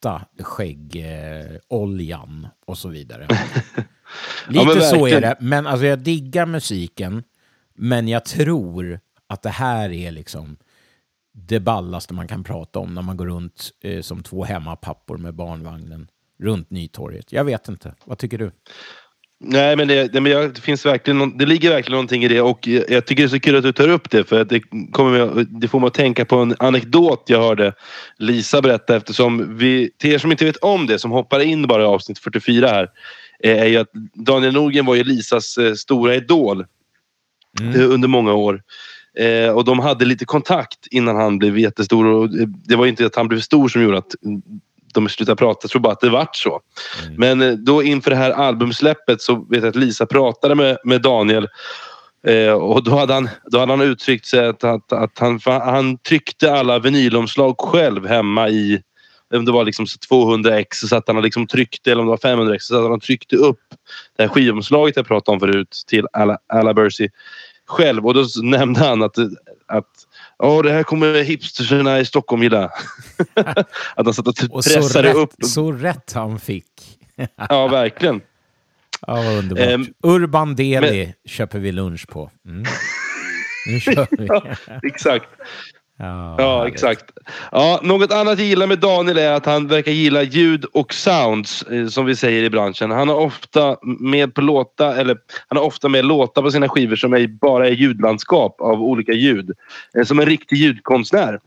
rätta 0.02 0.26
skäggoljan 0.38 2.46
och 2.66 2.78
så 2.78 2.88
vidare. 2.88 3.28
Lite 4.48 4.66
men 4.66 4.82
så 4.82 5.06
är 5.06 5.20
det, 5.20 5.36
men 5.40 5.66
alltså 5.66 5.86
jag 5.86 5.98
diggar 5.98 6.46
musiken, 6.46 7.22
men 7.74 8.08
jag 8.08 8.24
tror 8.24 9.00
att 9.26 9.42
det 9.42 9.50
här 9.50 9.92
är 9.92 10.10
liksom 10.10 10.56
det 11.32 11.60
ballaste 11.60 12.14
man 12.14 12.28
kan 12.28 12.44
prata 12.44 12.78
om 12.78 12.94
när 12.94 13.02
man 13.02 13.16
går 13.16 13.26
runt 13.26 13.70
eh, 13.80 14.02
som 14.02 14.22
två 14.22 14.44
hemmapappor 14.44 15.18
med 15.18 15.34
barnvagnen 15.34 16.08
runt 16.38 16.70
Nytorget. 16.70 17.32
Jag 17.32 17.44
vet 17.44 17.68
inte. 17.68 17.94
Vad 18.04 18.18
tycker 18.18 18.38
du? 18.38 18.52
Nej, 19.44 19.76
men 19.76 19.88
det, 19.88 20.12
det, 20.12 20.20
men 20.20 20.32
jag, 20.32 20.54
det 20.54 20.60
finns 20.60 20.86
verkligen 20.86 21.38
det 21.38 21.46
ligger 21.46 21.70
verkligen 21.70 21.92
någonting 21.92 22.24
i 22.24 22.28
det 22.28 22.40
och 22.40 22.66
jag, 22.66 23.06
tycker 23.06 23.22
det 23.22 23.26
är 23.26 23.28
så 23.28 23.40
kul 23.40 23.56
att 23.56 23.62
du 23.62 23.72
tar 23.72 23.88
upp 23.88 24.10
det 24.10 24.24
för 24.24 24.40
att 24.40 24.48
det, 24.48 24.60
kommer 24.92 25.44
det 25.60 25.68
får 25.68 25.80
mig 25.80 25.86
att 25.86 25.94
tänka 25.94 26.24
på 26.24 26.36
en 26.36 26.54
anekdot 26.58 27.24
jag 27.26 27.42
hörde 27.42 27.72
Lisa 28.18 28.62
berätta 28.62 28.96
eftersom 28.96 29.58
vi, 29.58 29.90
till 29.98 30.12
er 30.12 30.18
som 30.18 30.32
inte 30.32 30.44
vet 30.44 30.56
om 30.56 30.86
det, 30.86 30.98
som 30.98 31.10
hoppar 31.10 31.40
in 31.40 31.66
bara 31.66 31.82
i 31.82 31.86
avsnitt 31.86 32.18
44 32.18 32.68
här, 32.68 32.88
eh, 33.44 33.62
är 33.62 33.66
ju 33.66 33.76
att 33.76 33.90
Daniel 34.14 34.52
Norgren 34.52 34.86
var 34.86 34.94
ju 34.94 35.04
Lisas 35.04 35.58
eh, 35.58 35.74
stora 35.74 36.14
idol 36.14 36.64
Mm. 37.60 37.80
eh, 37.80 37.90
under 37.90 38.08
många 38.08 38.32
år. 38.32 38.62
Eh, 39.18 39.50
och 39.50 39.64
de 39.64 39.78
hade 39.78 40.04
lite 40.04 40.24
kontakt 40.24 40.86
innan 40.90 41.16
han 41.16 41.38
blev 41.38 41.58
jättestor. 41.58 42.06
Och 42.06 42.30
det 42.46 42.76
var 42.76 42.86
inte 42.86 43.06
att 43.06 43.16
han 43.16 43.28
blev 43.28 43.40
stor 43.40 43.68
som 43.68 43.82
gjorde 43.82 43.98
att 43.98 44.14
de 44.94 45.08
slutade 45.08 45.36
prata. 45.36 45.58
Jag 45.62 45.70
tror 45.70 45.82
bara 45.82 45.92
att 45.92 46.00
det 46.00 46.10
vart 46.10 46.36
så. 46.36 46.60
Mm. 47.02 47.14
Men 47.14 47.42
eh, 47.42 47.52
då 47.52 47.82
inför 47.82 48.10
det 48.10 48.16
här 48.16 48.30
albumsläppet 48.30 49.22
så 49.22 49.34
vet 49.34 49.62
jag 49.62 49.68
att 49.68 49.76
Lisa 49.76 50.06
pratade 50.06 50.54
med, 50.54 50.78
med 50.84 51.02
Daniel. 51.02 51.48
Eh, 52.26 52.52
och 52.52 52.84
då 52.84 52.98
hade, 52.98 53.14
han, 53.14 53.28
då 53.44 53.58
hade 53.58 53.72
han 53.72 53.80
uttryckt 53.80 54.26
sig 54.26 54.46
att, 54.46 54.64
att, 54.64 54.92
att 54.92 55.18
han, 55.18 55.40
han 55.44 55.98
tryckte 55.98 56.52
alla 56.52 56.78
vinylomslag 56.78 57.60
själv 57.60 58.06
hemma 58.06 58.48
i 58.48 58.82
om 59.36 59.44
det 59.44 59.52
var 59.52 59.64
liksom 59.64 59.86
så 59.86 59.98
200 59.98 60.58
ex 60.58 60.78
så 60.78 60.88
satt 60.88 61.08
han 61.08 61.22
liksom 61.22 61.46
tryckte, 61.46 61.92
eller 61.92 62.00
om 62.00 62.06
det 62.06 62.10
var 62.10 62.16
500 62.16 62.54
ex 62.54 62.64
så 62.64 62.74
satt 62.74 62.90
han 62.90 63.00
tryckte 63.00 63.36
upp 63.36 63.60
det 64.16 64.22
här 64.22 64.28
skivomslaget 64.28 64.96
jag 64.96 65.06
pratade 65.06 65.34
om 65.34 65.40
förut 65.40 65.82
till 65.86 66.06
Alla, 66.12 66.38
Alla 66.46 66.74
Bercy 66.74 67.08
själv. 67.66 68.06
Och 68.06 68.14
då 68.14 68.24
nämnde 68.42 68.80
han 68.80 69.02
att, 69.02 69.18
att 69.66 69.90
Ja, 70.42 70.62
det 70.62 70.72
här 70.72 70.82
kommer 70.82 71.22
hipsterserna 71.22 72.00
i 72.00 72.04
Stockholm 72.04 72.42
gilla. 72.42 72.64
att 73.94 74.06
han 74.06 74.14
satt 74.14 74.26
och, 74.28 74.34
Och 74.50 74.64
så 74.64 74.74
pressade 74.74 75.08
rätt, 75.08 75.16
upp. 75.16 75.30
så 75.44 75.72
rätt 75.72 76.12
han 76.12 76.40
fick. 76.40 76.66
Ja, 77.48 77.68
verkligen. 77.68 78.20
Ja, 79.06 79.14
vad 79.14 79.26
underbart. 79.38 79.66
Ehm, 79.66 79.86
Urban 80.02 80.56
Deli 80.56 81.14
köper 81.24 81.58
vi 81.58 81.72
lunch 81.72 82.06
på. 82.08 82.30
Mm. 82.46 82.64
Nu 83.66 83.80
kör 83.80 84.06
vi. 84.10 84.28
Exakt. 84.88 85.26
Ja, 86.02 86.34
Ja, 86.38 86.68
exakt. 86.68 87.04
Ja, 87.52 87.80
något 87.82 88.12
annat 88.12 88.38
jag 88.38 88.48
gillar 88.48 88.66
med 88.66 88.78
Daniel 88.78 89.18
är 89.18 89.32
att 89.32 89.46
han 89.46 89.66
verkar 89.66 89.92
gilla 89.92 90.22
ljud 90.22 90.64
och 90.64 90.94
sounds, 90.94 91.62
eh, 91.62 91.86
som 91.86 92.06
vi 92.06 92.16
säger 92.16 92.42
i 92.42 92.50
branschen. 92.50 92.90
Han 92.90 93.08
har 93.08 93.16
ofta 93.16 93.76
med 93.82 94.34
på 94.34 94.40
låta, 94.40 94.96
eller 94.96 95.16
han 95.48 95.58
har 95.58 95.64
ofta 95.64 95.88
med 95.88 96.04
låtar 96.04 96.42
på 96.42 96.50
sina 96.50 96.68
skivor 96.68 96.96
som 96.96 97.12
är 97.12 97.26
bara 97.26 97.68
är 97.68 97.72
ljudlandskap 97.72 98.60
av 98.60 98.82
olika 98.82 99.12
ljud. 99.12 99.50
Eh, 99.98 100.04
Som 100.04 100.20
en 100.20 100.26
riktig 100.26 100.56
ljudkonstnär. 100.56 101.40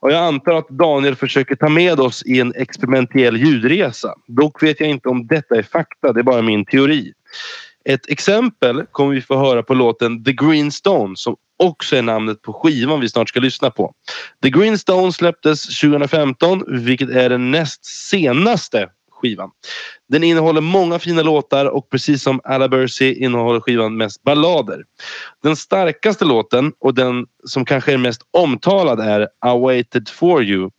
Och 0.00 0.12
jag 0.12 0.22
antar 0.22 0.54
att 0.54 0.68
Daniel 0.68 1.16
försöker 1.16 1.54
ta 1.54 1.68
med 1.68 2.00
oss 2.00 2.22
i 2.26 2.40
en 2.40 2.54
experimentell 2.56 3.36
ljudresa. 3.36 4.14
Dock 4.26 4.62
vet 4.62 4.80
jag 4.80 4.88
inte 4.88 5.08
om 5.08 5.26
detta 5.26 5.56
är 5.56 5.62
fakta, 5.62 6.12
det 6.12 6.20
är 6.20 6.24
bara 6.24 6.42
min 6.42 6.64
teori. 6.64 7.12
Ett 7.84 8.08
exempel 8.08 8.84
kommer 8.92 9.14
vi 9.14 9.20
få 9.20 9.36
höra 9.36 9.62
på 9.62 9.74
låten 9.74 10.24
The 10.24 10.32
Green 10.32 10.72
Stone 10.72 11.16
som 11.16 11.36
också 11.58 11.96
är 11.96 12.02
namnet 12.02 12.42
på 12.42 12.52
skivan 12.52 13.00
vi 13.00 13.08
snart 13.08 13.28
ska 13.28 13.40
lyssna 13.40 13.70
på. 13.70 13.92
The 14.42 14.50
Green 14.50 14.78
Stone 14.78 15.12
släpptes 15.12 15.80
2015 15.80 16.62
vilket 16.68 17.10
är 17.10 17.28
den 17.28 17.50
näst 17.50 17.84
senaste 17.84 18.88
skivan. 19.10 19.50
Den 20.08 20.24
innehåller 20.24 20.60
många 20.60 20.98
fina 20.98 21.22
låtar 21.22 21.66
och 21.66 21.90
precis 21.90 22.22
som 22.22 22.40
Alabercy 22.44 23.12
innehåller 23.12 23.60
skivan 23.60 23.96
mest 23.96 24.22
ballader. 24.22 24.84
Den 25.42 25.56
starkaste 25.56 26.24
låten 26.24 26.72
och 26.80 26.94
den 26.94 27.26
som 27.44 27.64
kanske 27.64 27.92
är 27.92 27.98
mest 27.98 28.22
omtalad 28.30 29.00
är 29.00 29.22
I 29.22 29.60
waited 29.60 30.08
for 30.08 30.42
you. 30.42 30.70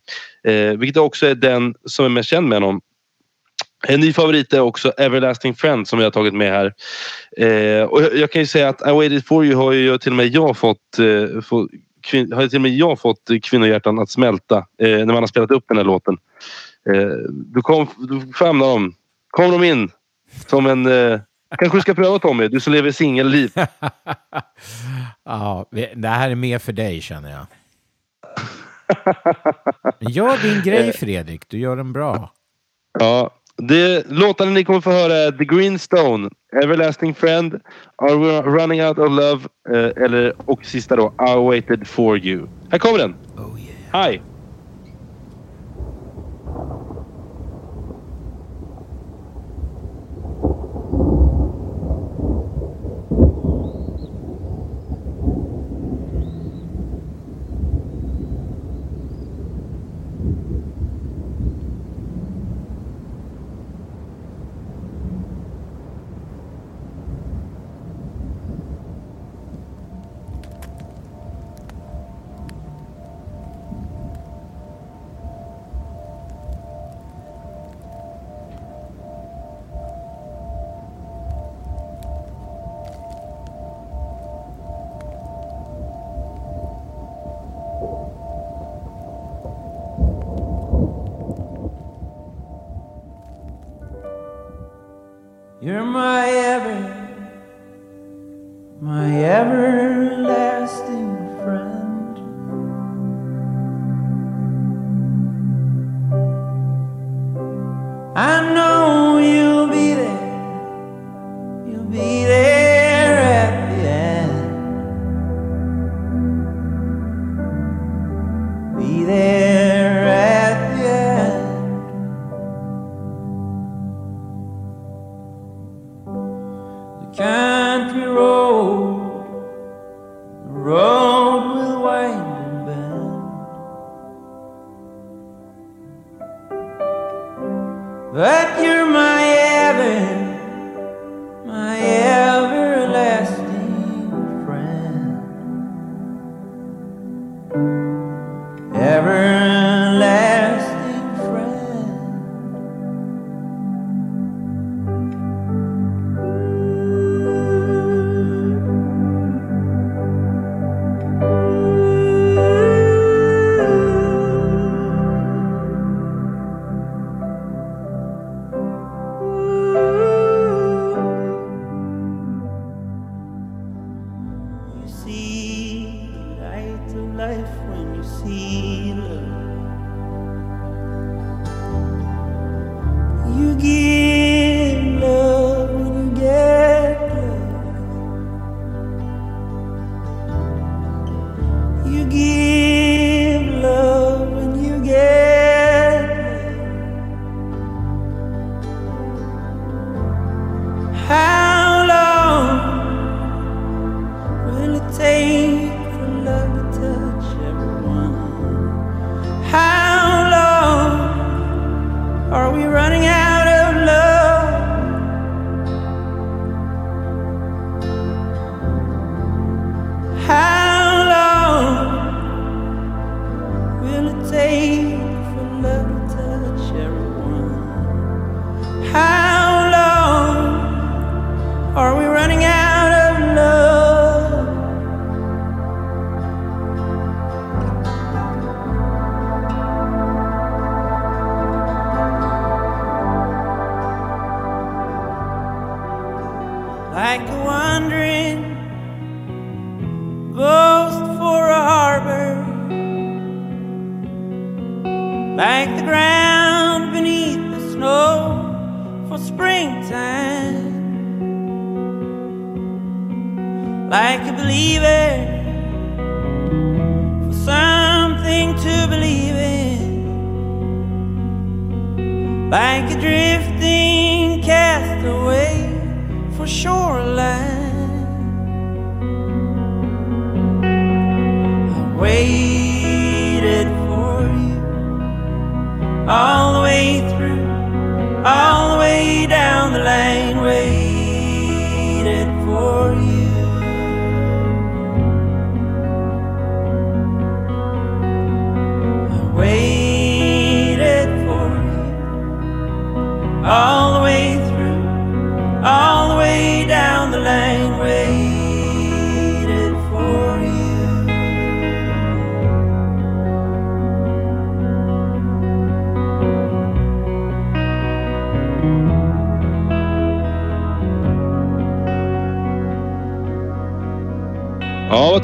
Eh, 0.44 0.78
vilket 0.78 0.96
också 0.96 1.26
är 1.26 1.34
den 1.34 1.74
som 1.84 2.04
är 2.04 2.08
mest 2.08 2.28
känd 2.28 2.48
med 2.48 2.62
honom. 2.62 2.80
En 3.88 4.00
ny 4.00 4.12
favorit 4.12 4.52
är 4.52 4.60
också 4.60 4.90
Everlasting 4.90 5.54
Friend 5.54 5.88
som 5.88 5.98
jag 5.98 6.06
har 6.06 6.10
tagit 6.10 6.34
med 6.34 6.52
här. 6.52 6.74
Eh, 7.36 7.84
och 7.84 8.02
jag, 8.02 8.16
jag 8.16 8.30
kan 8.30 8.42
ju 8.42 8.46
säga 8.46 8.68
att 8.68 8.88
I 8.88 8.90
waited 8.90 9.26
for 9.26 9.44
you 9.44 9.54
har 9.54 9.72
ju 9.72 9.98
till 9.98 10.12
och 10.12 10.16
med 10.16 10.26
jag 10.26 10.56
fått, 10.56 10.98
eh, 10.98 11.40
få, 11.40 11.68
kvin, 12.02 12.32
har 12.32 12.46
till 12.46 12.58
och 12.58 12.62
med 12.62 12.70
jag 12.70 13.00
fått 13.00 13.30
kvinnohjärtan 13.42 13.98
att 13.98 14.10
smälta 14.10 14.56
eh, 14.56 14.88
när 14.88 15.06
man 15.06 15.16
har 15.16 15.26
spelat 15.26 15.50
upp 15.50 15.64
den 15.68 15.76
här 15.76 15.84
låten. 15.84 16.18
Eh, 16.90 17.08
du 17.30 17.62
kom, 17.62 17.86
du 17.98 18.32
famnar 18.32 18.66
dem. 18.66 18.94
Kom 19.30 19.50
de 19.50 19.64
in 19.64 19.90
som 20.46 20.66
en... 20.66 20.86
Eh, 20.86 21.20
kanske 21.58 21.78
du 21.78 21.82
ska 21.82 21.94
pröva 21.94 22.18
Tommy, 22.18 22.48
du 22.48 22.60
som 22.60 22.72
lever 22.72 22.90
singelliv. 22.90 23.52
Ja, 25.28 25.66
det 25.94 26.08
här 26.08 26.30
är 26.30 26.34
mer 26.34 26.58
för 26.58 26.72
dig 26.72 27.00
känner 27.00 27.30
jag. 27.30 27.46
Gör 30.00 30.42
din 30.42 30.62
grej 30.62 30.92
Fredrik, 30.92 31.48
du 31.48 31.58
gör 31.58 31.76
den 31.76 31.92
bra. 31.92 32.32
Ja, 32.98 33.30
det, 33.58 34.06
låtarna 34.08 34.50
ni 34.50 34.64
kommer 34.64 34.80
få 34.80 34.90
höra 34.90 35.14
är 35.14 35.32
The 35.32 35.44
Green 35.44 35.78
Stone, 35.78 36.30
Everlasting 36.62 37.14
Friend, 37.14 37.60
Are 37.96 38.14
We 38.14 38.42
Running 38.42 38.82
Out 38.82 38.98
of 38.98 39.10
Love 39.10 39.44
eh, 39.70 40.04
eller 40.04 40.32
och 40.46 40.64
sista 40.64 40.96
då 40.96 41.14
I 41.20 41.34
Waited 41.34 41.86
For 41.86 42.18
You. 42.18 42.46
Här 42.70 42.78
kommer 42.78 42.98
den! 42.98 43.14
Oh, 43.36 43.58
yeah. 43.60 44.10
Hi! 44.10 44.20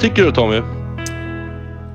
tycker 0.03 0.23
du 0.23 0.33
Tommy? 0.33 0.57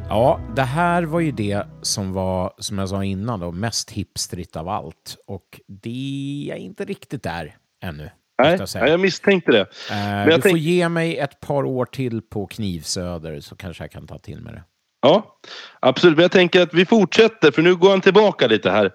Ja, 0.10 0.40
det 0.56 0.62
här 0.62 1.04
var 1.04 1.20
ju 1.20 1.32
det 1.32 1.64
som 1.82 2.14
var, 2.14 2.54
som 2.58 2.78
jag 2.78 2.90
sa 2.90 3.04
innan, 3.04 3.40
då, 3.40 3.52
mest 3.52 3.92
hipstrit 3.92 4.56
av 4.56 4.70
allt. 4.70 5.18
Och 5.28 5.62
det 5.68 6.50
är 6.52 6.56
inte 6.56 6.86
riktigt 6.86 7.24
där 7.24 7.56
ännu. 7.84 8.10
Nej, 8.44 8.60
jag, 8.76 8.90
jag 8.90 9.00
misstänkte 9.00 9.52
det. 9.52 9.62
Uh, 9.92 9.98
jag 9.98 10.28
du 10.28 10.32
tänk... 10.32 10.44
får 10.44 10.58
ge 10.58 10.90
mig 10.90 11.18
ett 11.18 11.40
par 11.40 11.64
år 11.64 11.86
till 11.86 12.22
på 12.22 12.48
Knivsöder 12.48 13.40
så 13.40 13.56
kanske 13.56 13.84
jag 13.84 13.92
kan 13.92 14.08
ta 14.08 14.18
till 14.18 14.42
mig 14.42 14.54
det. 14.54 14.64
Ja, 15.02 15.38
absolut. 15.80 16.16
Men 16.18 16.22
jag 16.22 16.32
tänker 16.32 16.62
att 16.62 16.74
vi 16.74 16.86
fortsätter 16.86 17.52
för 17.52 17.62
nu 17.62 17.76
går 17.76 17.90
han 17.90 18.02
tillbaka 18.02 18.48
lite 18.48 18.72
här. 18.72 18.92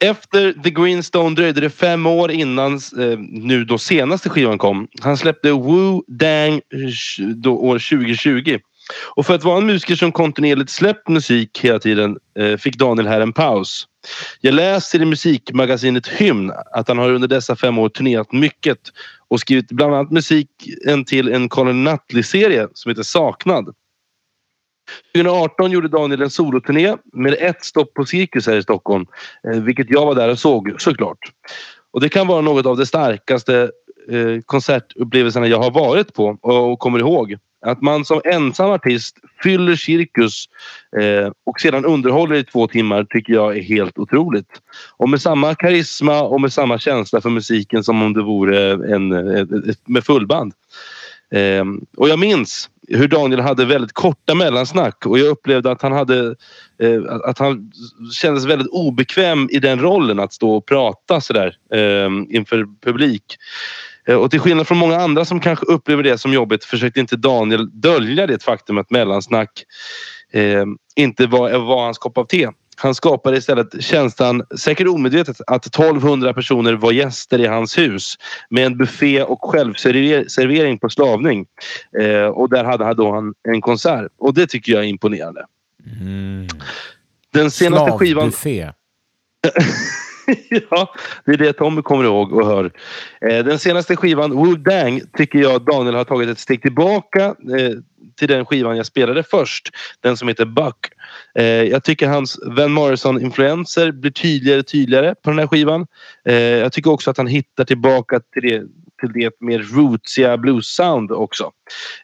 Efter 0.00 0.52
The 0.62 0.70
Greenstone 0.70 1.34
dröjde 1.36 1.60
det 1.60 1.70
fem 1.70 2.06
år 2.06 2.30
innan 2.30 2.74
eh, 2.74 3.18
nu 3.18 3.64
då 3.64 3.78
senaste 3.78 4.28
skivan 4.28 4.58
kom. 4.58 4.88
Han 5.00 5.16
släppte 5.16 5.52
Wu 5.52 6.00
Dang 6.06 6.60
sh- 6.72 7.32
då 7.34 7.56
år 7.58 7.78
2020. 7.78 8.58
Och 9.16 9.26
för 9.26 9.34
att 9.34 9.44
vara 9.44 9.58
en 9.58 9.66
musiker 9.66 9.96
som 9.96 10.12
kontinuerligt 10.12 10.70
släppt 10.70 11.08
musik 11.08 11.58
hela 11.62 11.78
tiden 11.78 12.16
eh, 12.38 12.56
fick 12.56 12.76
Daniel 12.78 13.06
här 13.08 13.20
en 13.20 13.32
paus. 13.32 13.86
Jag 14.40 14.54
läser 14.54 15.02
i 15.02 15.04
musikmagasinet 15.04 16.08
Hymn 16.08 16.52
att 16.74 16.88
han 16.88 16.98
har 16.98 17.12
under 17.12 17.28
dessa 17.28 17.56
fem 17.56 17.78
år 17.78 17.88
turnerat 17.88 18.32
mycket 18.32 18.78
och 19.28 19.40
skrivit 19.40 19.68
bland 19.68 19.94
annat 19.94 20.10
musiken 20.10 21.04
till 21.06 21.28
en 21.28 21.48
Colin 21.48 21.84
Nutley-serie 21.84 22.68
som 22.74 22.88
heter 22.90 23.02
Saknad. 23.02 23.74
2018 25.14 25.70
gjorde 25.70 25.88
Daniel 25.88 26.22
en 26.22 26.30
soloturné 26.30 26.96
med 27.12 27.36
ett 27.40 27.64
stopp 27.64 27.94
på 27.94 28.04
Cirkus 28.04 28.46
här 28.46 28.56
i 28.56 28.62
Stockholm. 28.62 29.06
Eh, 29.48 29.60
vilket 29.60 29.90
jag 29.90 30.06
var 30.06 30.14
där 30.14 30.28
och 30.28 30.38
såg 30.38 30.74
såklart. 30.78 31.18
Och 31.90 32.00
det 32.00 32.08
kan 32.08 32.26
vara 32.26 32.40
något 32.40 32.66
av 32.66 32.76
det 32.76 32.86
starkaste 32.86 33.70
eh, 34.10 34.40
konsertupplevelserna 34.46 35.46
jag 35.46 35.58
har 35.58 35.70
varit 35.70 36.14
på 36.14 36.38
och, 36.42 36.72
och 36.72 36.78
kommer 36.78 36.98
ihåg. 36.98 37.36
Att 37.66 37.82
man 37.82 38.04
som 38.04 38.20
ensam 38.24 38.70
artist 38.70 39.16
fyller 39.42 39.76
cirkus 39.76 40.44
eh, 41.00 41.30
och 41.46 41.60
sedan 41.60 41.84
underhåller 41.84 42.34
i 42.34 42.44
två 42.44 42.66
timmar 42.66 43.04
tycker 43.04 43.32
jag 43.32 43.56
är 43.56 43.62
helt 43.62 43.98
otroligt. 43.98 44.60
Och 44.96 45.08
med 45.08 45.22
samma 45.22 45.54
karisma 45.54 46.22
och 46.22 46.40
med 46.40 46.52
samma 46.52 46.78
känsla 46.78 47.20
för 47.20 47.30
musiken 47.30 47.84
som 47.84 48.02
om 48.02 48.12
det 48.12 48.22
vore 48.22 48.72
en, 48.72 49.12
ett, 49.12 49.52
ett, 49.52 49.88
med 49.88 50.04
fullband. 50.04 50.52
Eh, 51.34 51.64
och 51.96 52.08
jag 52.08 52.18
minns 52.18 52.70
hur 52.88 53.08
Daniel 53.08 53.40
hade 53.40 53.64
väldigt 53.64 53.92
korta 53.92 54.34
mellansnack 54.34 55.06
och 55.06 55.18
jag 55.18 55.26
upplevde 55.28 55.70
att 55.70 55.82
han 55.82 55.92
hade 55.92 56.36
eh, 56.82 57.02
att 57.24 57.38
han 57.38 57.72
kändes 58.12 58.44
väldigt 58.44 58.68
obekväm 58.68 59.48
i 59.52 59.58
den 59.58 59.80
rollen 59.80 60.20
att 60.20 60.32
stå 60.32 60.56
och 60.56 60.66
prata 60.66 61.20
sådär 61.20 61.56
eh, 61.72 62.36
inför 62.36 62.66
publik. 62.84 63.36
Eh, 64.08 64.14
Och 64.16 64.30
till 64.30 64.40
skillnad 64.40 64.66
från 64.66 64.78
många 64.78 64.96
andra 64.96 65.24
som 65.24 65.40
kanske 65.40 65.66
upplever 65.66 66.02
det 66.02 66.18
som 66.18 66.32
jobbigt 66.32 66.64
försökte 66.64 67.00
inte 67.00 67.16
Daniel 67.16 67.80
dölja 67.80 68.26
det 68.26 68.42
faktum 68.42 68.78
att 68.78 68.90
mellansnack 68.90 69.64
eh, 70.32 70.64
inte 70.96 71.26
var, 71.26 71.58
var 71.58 71.84
hans 71.84 71.98
kopp 71.98 72.18
av 72.18 72.24
te. 72.24 72.48
Han 72.76 72.94
skapade 72.94 73.36
istället 73.36 73.82
känslan, 73.82 74.42
säkert 74.58 74.88
omedvetet, 74.88 75.40
att 75.46 75.66
1200 75.66 76.34
personer 76.34 76.72
var 76.72 76.92
gäster 76.92 77.38
i 77.38 77.46
hans 77.46 77.78
hus 77.78 78.14
med 78.50 78.66
en 78.66 78.76
buffé 78.76 79.22
och 79.22 79.50
självservering 79.50 80.78
på 80.78 80.88
slavning. 80.88 81.46
Eh, 81.98 82.26
och 82.26 82.50
där 82.50 82.64
hade 82.64 82.84
han 82.84 82.96
då 82.96 83.12
han 83.12 83.34
en 83.48 83.60
konsert. 83.60 84.12
Och 84.18 84.34
det 84.34 84.46
tycker 84.46 84.72
jag 84.72 84.84
är 84.84 84.88
imponerande. 84.88 85.46
Den 87.32 87.50
senaste 87.50 87.92
skivan... 87.92 88.32
Slavbuffé. 88.32 88.72
ja, 90.70 90.94
det 91.24 91.32
är 91.32 91.36
det 91.36 91.52
Tommy 91.52 91.82
kommer 91.82 92.04
ihåg 92.04 92.32
och 92.32 92.46
hör. 92.46 92.70
Eh, 93.20 93.44
den 93.44 93.58
senaste 93.58 93.96
skivan, 93.96 94.44
Wu 94.44 94.56
Dang, 94.56 95.00
tycker 95.16 95.38
jag 95.38 95.64
Daniel 95.64 95.94
har 95.94 96.04
tagit 96.04 96.28
ett 96.28 96.38
steg 96.38 96.62
tillbaka 96.62 97.24
eh, 97.24 97.72
till 98.16 98.28
den 98.28 98.46
skivan 98.46 98.76
jag 98.76 98.86
spelade 98.86 99.22
först. 99.22 99.68
Den 100.00 100.16
som 100.16 100.28
heter 100.28 100.44
Buck. 100.44 100.86
Eh, 101.34 101.44
jag 101.44 101.84
tycker 101.84 102.08
hans 102.08 102.38
Van 102.46 102.72
Morrison-influenser 102.72 103.92
blir 103.92 104.10
tydligare 104.10 104.60
och 104.60 104.66
tydligare 104.66 105.14
på 105.14 105.30
den 105.30 105.38
här 105.38 105.46
skivan. 105.46 105.86
Eh, 106.24 106.34
jag 106.34 106.72
tycker 106.72 106.90
också 106.90 107.10
att 107.10 107.16
han 107.16 107.26
hittar 107.26 107.64
tillbaka 107.64 108.20
till 108.20 108.42
det, 108.42 108.62
till 109.00 109.12
det 109.14 109.40
mer 109.40 109.58
rootsiga 109.58 110.36
blues-sound 110.36 111.12
också. 111.12 111.52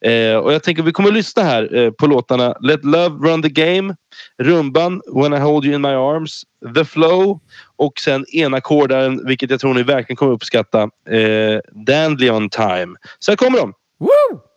Eh, 0.00 0.36
och 0.36 0.52
jag 0.52 0.62
tänker 0.62 0.82
vi 0.82 0.92
kommer 0.92 1.08
att 1.08 1.14
lyssna 1.14 1.42
här 1.42 1.76
eh, 1.76 1.90
på 1.90 2.06
låtarna 2.06 2.56
Let 2.60 2.84
Love 2.84 3.28
Run 3.28 3.42
The 3.42 3.48
Game, 3.48 3.96
Rumban, 4.38 5.02
When 5.14 5.32
I 5.34 5.38
Hold 5.38 5.64
You 5.64 5.74
In 5.74 5.80
My 5.80 5.88
Arms, 5.88 6.42
The 6.74 6.84
Flow 6.84 7.40
och 7.76 8.00
sen 8.00 8.24
enackordaren, 8.32 9.26
vilket 9.26 9.50
jag 9.50 9.60
tror 9.60 9.74
ni 9.74 9.82
verkligen 9.82 10.16
kommer 10.16 10.32
uppskatta, 10.32 10.82
eh, 11.10 11.60
Dandelion 11.86 12.50
Time. 12.50 12.96
Så 13.18 13.30
här 13.30 13.36
kommer 13.36 13.58
de! 13.58 13.74
Woo! 13.98 14.51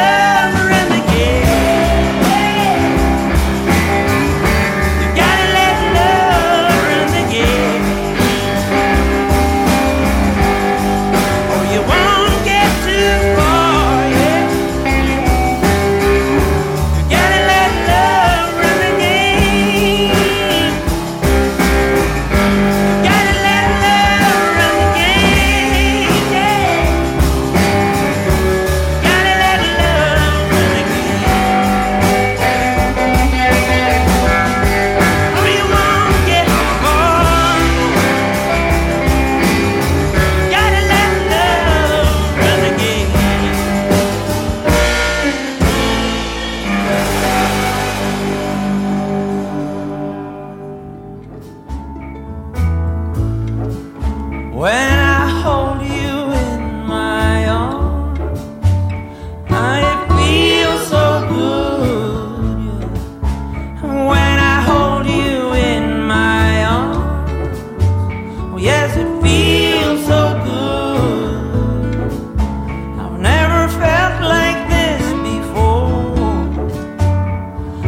Let 0.00 0.59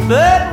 but 0.07 0.52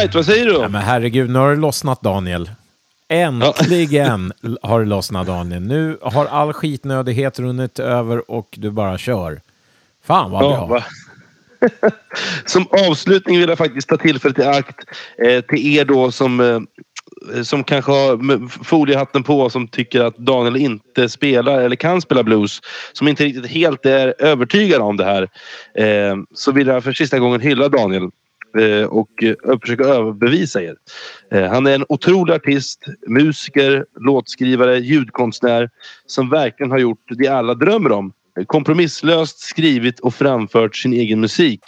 Alright, 0.00 0.14
vad 0.14 0.26
säger 0.26 0.46
du? 0.46 0.52
Ja, 0.52 0.68
men 0.68 0.82
herregud, 0.82 1.30
nu 1.30 1.38
har 1.38 1.50
det 1.50 1.60
lossnat 1.60 2.02
Daniel. 2.02 2.50
Äntligen 3.08 4.32
har 4.62 4.80
det 4.80 4.86
lossnat 4.86 5.26
Daniel. 5.26 5.62
Nu 5.62 5.98
har 6.02 6.26
all 6.26 6.52
skitnödighet 6.52 7.38
runnit 7.38 7.78
över 7.78 8.30
och 8.30 8.48
du 8.58 8.70
bara 8.70 8.98
kör. 8.98 9.40
Fan 10.04 10.30
vad 10.30 10.44
Ja, 10.44 10.48
bra. 10.48 10.66
va? 10.66 10.84
som 12.46 12.66
avslutning 12.88 13.38
vill 13.38 13.48
jag 13.48 13.58
faktiskt 13.58 13.88
ta 13.88 13.96
tillfället 13.96 14.38
i 14.38 14.42
akt 14.42 14.76
eh, 15.26 15.40
till 15.40 15.76
er 15.76 15.84
då 15.84 16.12
som, 16.12 16.40
eh, 16.40 17.42
som 17.42 17.64
kanske 17.64 17.92
har 17.92 18.48
foliehatten 18.64 19.22
på 19.22 19.50
som 19.50 19.68
tycker 19.68 20.00
att 20.00 20.16
Daniel 20.16 20.56
inte 20.56 21.08
spelar 21.08 21.60
eller 21.60 21.76
kan 21.76 22.00
spela 22.00 22.22
blues. 22.22 22.60
Som 22.92 23.08
inte 23.08 23.24
riktigt 23.24 23.46
helt 23.50 23.86
är 23.86 24.14
övertygade 24.18 24.84
om 24.84 24.96
det 24.96 25.04
här. 25.04 25.22
Eh, 25.74 26.16
så 26.34 26.52
vill 26.52 26.66
jag 26.66 26.84
för 26.84 26.92
sista 26.92 27.18
gången 27.18 27.40
hylla 27.40 27.68
Daniel 27.68 28.10
Eh, 28.58 28.84
och 28.84 29.22
eh, 29.22 29.58
försöka 29.60 29.84
överbevisa 29.84 30.62
er. 30.62 30.76
Eh, 31.32 31.50
han 31.50 31.66
är 31.66 31.74
en 31.74 31.84
otrolig 31.88 32.34
artist, 32.34 32.84
musiker, 33.06 33.84
låtskrivare, 34.00 34.78
ljudkonstnär 34.78 35.70
som 36.06 36.30
verkligen 36.30 36.70
har 36.70 36.78
gjort 36.78 37.04
det 37.08 37.28
alla 37.28 37.54
drömmer 37.54 37.92
om 37.92 38.12
kompromisslöst 38.46 39.38
skrivit 39.40 40.00
och 40.00 40.14
framfört 40.14 40.76
sin 40.76 40.92
egen 40.92 41.20
musik. 41.20 41.60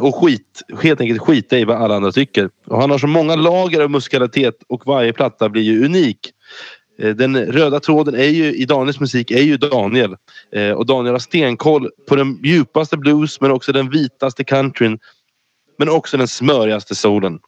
Och 0.00 0.14
skit, 0.14 0.62
helt 0.82 1.00
enkelt 1.00 1.20
skita 1.20 1.58
i 1.58 1.64
vad 1.64 1.76
alla 1.76 1.96
andra 1.96 2.12
tycker. 2.12 2.50
Och 2.66 2.80
han 2.80 2.90
har 2.90 2.98
så 2.98 3.06
många 3.06 3.34
lager 3.36 3.80
av 3.80 3.90
musikalitet 3.90 4.54
och 4.68 4.86
varje 4.86 5.12
platta 5.12 5.48
blir 5.48 5.62
ju 5.62 5.84
unik. 5.84 6.18
Den 6.98 7.36
röda 7.36 7.80
tråden 7.80 8.14
är 8.14 8.28
ju, 8.28 8.54
i 8.54 8.64
Daniels 8.64 9.00
musik 9.00 9.30
är 9.30 9.42
ju 9.42 9.56
Daniel. 9.56 10.16
Eh, 10.52 10.70
och 10.70 10.86
Daniel 10.86 11.14
har 11.14 11.18
stenkoll 11.18 11.90
på 12.08 12.16
den 12.16 12.40
djupaste 12.44 12.96
blues 12.96 13.40
men 13.40 13.50
också 13.50 13.72
den 13.72 13.90
vitaste 13.90 14.44
countryn. 14.44 14.98
Men 15.78 15.88
också 15.88 16.16
den 16.16 16.28
smörigaste 16.28 16.94
solen. 16.94 17.38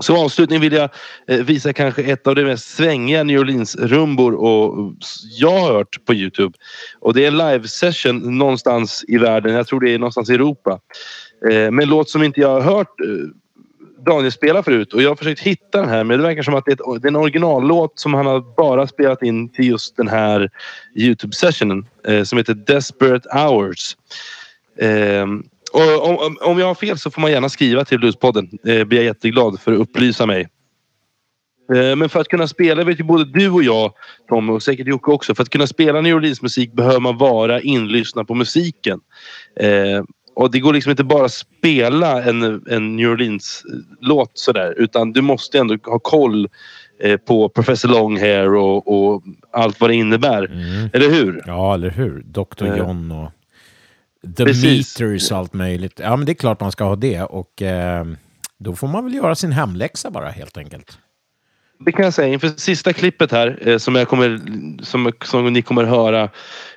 Som 0.00 0.16
avslutning 0.16 0.60
vill 0.60 0.72
jag 0.72 0.90
eh, 1.28 1.38
visa 1.38 1.72
kanske 1.72 2.02
ett 2.02 2.26
av 2.26 2.34
de 2.34 2.44
mest 2.44 2.76
svängiga 2.76 3.22
New 3.22 3.40
Orleans-rumbor 3.40 4.34
och 4.34 4.92
jag 5.38 5.60
har 5.60 5.72
hört 5.72 6.04
på 6.04 6.14
Youtube. 6.14 6.58
Och 7.00 7.14
det 7.14 7.24
är 7.24 7.28
en 7.28 7.38
live 7.38 7.68
session 7.68 8.38
någonstans 8.38 9.04
i 9.08 9.18
världen. 9.18 9.54
Jag 9.54 9.66
tror 9.66 9.80
det 9.80 9.90
är 9.90 9.98
någonstans 9.98 10.30
i 10.30 10.34
Europa. 10.34 10.80
Eh, 11.50 11.70
Med 11.70 11.82
en 11.82 11.88
låt 11.88 12.10
som 12.10 12.22
inte 12.22 12.40
jag 12.40 12.48
har 12.48 12.60
hört 12.60 13.00
eh, 13.00 13.06
Daniel 14.06 14.32
spela 14.32 14.62
förut 14.62 14.92
och 14.94 15.02
jag 15.02 15.08
har 15.08 15.16
försökt 15.16 15.40
hitta 15.40 15.80
den 15.80 15.88
här 15.88 16.04
men 16.04 16.18
det 16.18 16.24
verkar 16.24 16.42
som 16.42 16.54
att 16.54 16.64
det 16.64 16.72
är, 16.72 17.06
en 17.06 17.16
originallåt 17.16 17.98
som 17.98 18.14
han 18.14 18.26
har 18.26 18.56
bara 18.56 18.86
spelat 18.86 19.22
in 19.22 19.48
till 19.48 19.68
just 19.68 19.96
den 19.96 20.08
här 20.08 20.50
Youtube-sessionen 20.94 21.86
som 22.24 22.38
heter 22.38 22.54
Desperate 22.54 23.28
Hours. 23.28 23.96
Och 25.76 26.08
om, 26.08 26.16
om- 26.18 26.38
om 26.40 26.58
jag 26.58 26.66
har 26.66 26.74
fel 26.74 26.98
så 26.98 27.10
får 27.10 27.20
man 27.22 27.30
gärna 27.30 27.48
skriva 27.48 27.84
till 27.84 27.98
Bluespodden. 27.98 28.48
Eh, 28.66 28.84
blir 28.84 28.98
jag 28.98 29.04
jätteglad 29.04 29.60
för 29.60 29.72
att 29.72 29.78
upplysa 29.78 30.26
mig. 30.26 30.48
Eh, 31.74 31.96
Men 31.96 32.08
för 32.08 32.20
att 32.20 32.28
kunna 32.28 32.48
spela, 32.48 32.84
vet 32.84 33.00
ju 33.00 33.04
både 33.04 33.24
du 33.24 33.50
och 33.50 33.62
jag 33.62 33.92
Tom 34.28 34.50
och 34.50 34.62
säkert 34.62 34.86
Jocke 34.86 35.10
också. 35.10 35.34
För 35.34 35.42
att 35.42 35.50
kunna 35.50 35.66
spela 35.66 36.00
New 36.00 36.16
Orleans 36.16 36.42
musik 36.42 36.72
behöver 36.72 37.00
man 37.00 37.18
vara 37.18 37.60
inlyssnad 37.60 38.26
på 38.28 38.34
musiken. 38.34 39.00
Eh, 39.60 40.04
och 40.34 40.50
det 40.50 40.60
går 40.60 40.72
liksom 40.72 40.90
inte 40.90 41.04
bara 41.04 41.24
att 41.24 41.32
spela 41.32 42.22
en, 42.22 42.42
en 42.70 42.96
New 42.96 43.10
Orleans-låt 43.10 44.30
sådär. 44.34 44.74
Utan 44.76 45.12
du 45.12 45.20
måste 45.20 45.58
ändå 45.58 45.76
ha 45.84 45.98
koll 45.98 46.48
eh, 47.02 47.16
på 47.16 47.48
Professor 47.48 47.88
Longhair 47.88 48.54
och, 48.54 48.88
och 49.14 49.22
allt 49.52 49.80
vad 49.80 49.90
det 49.90 49.94
innebär. 49.94 50.44
Mm. 50.44 50.88
Eller 50.92 51.10
hur? 51.10 51.42
Ja, 51.46 51.74
eller 51.74 51.90
hur? 51.90 52.22
Dr. 52.26 52.66
Eh, 52.66 52.76
John 52.76 53.12
och 53.12 53.30
The 54.36 54.44
precis. 54.44 55.00
Meters 55.00 55.30
och 55.30 55.38
allt 55.38 55.54
möjligt. 55.54 56.00
Ja, 56.02 56.16
men 56.16 56.26
det 56.26 56.32
är 56.32 56.34
klart 56.34 56.60
man 56.60 56.72
ska 56.72 56.84
ha 56.84 56.96
det. 56.96 57.22
Och 57.22 57.62
eh, 57.62 58.04
då 58.58 58.74
får 58.74 58.88
man 58.88 59.04
väl 59.04 59.14
göra 59.14 59.34
sin 59.34 59.52
hemläxa 59.52 60.10
bara 60.10 60.28
helt 60.28 60.56
enkelt. 60.56 60.98
Det 61.78 61.92
kan 61.92 62.04
jag 62.04 62.14
säga. 62.14 62.28
Inför 62.28 62.48
sista 62.48 62.92
klippet 62.92 63.32
här 63.32 63.68
eh, 63.68 63.78
som, 63.78 63.94
jag 63.94 64.08
kommer, 64.08 64.40
som, 64.82 65.12
som 65.24 65.52
ni 65.52 65.62
kommer 65.62 65.84
höra. 65.84 66.22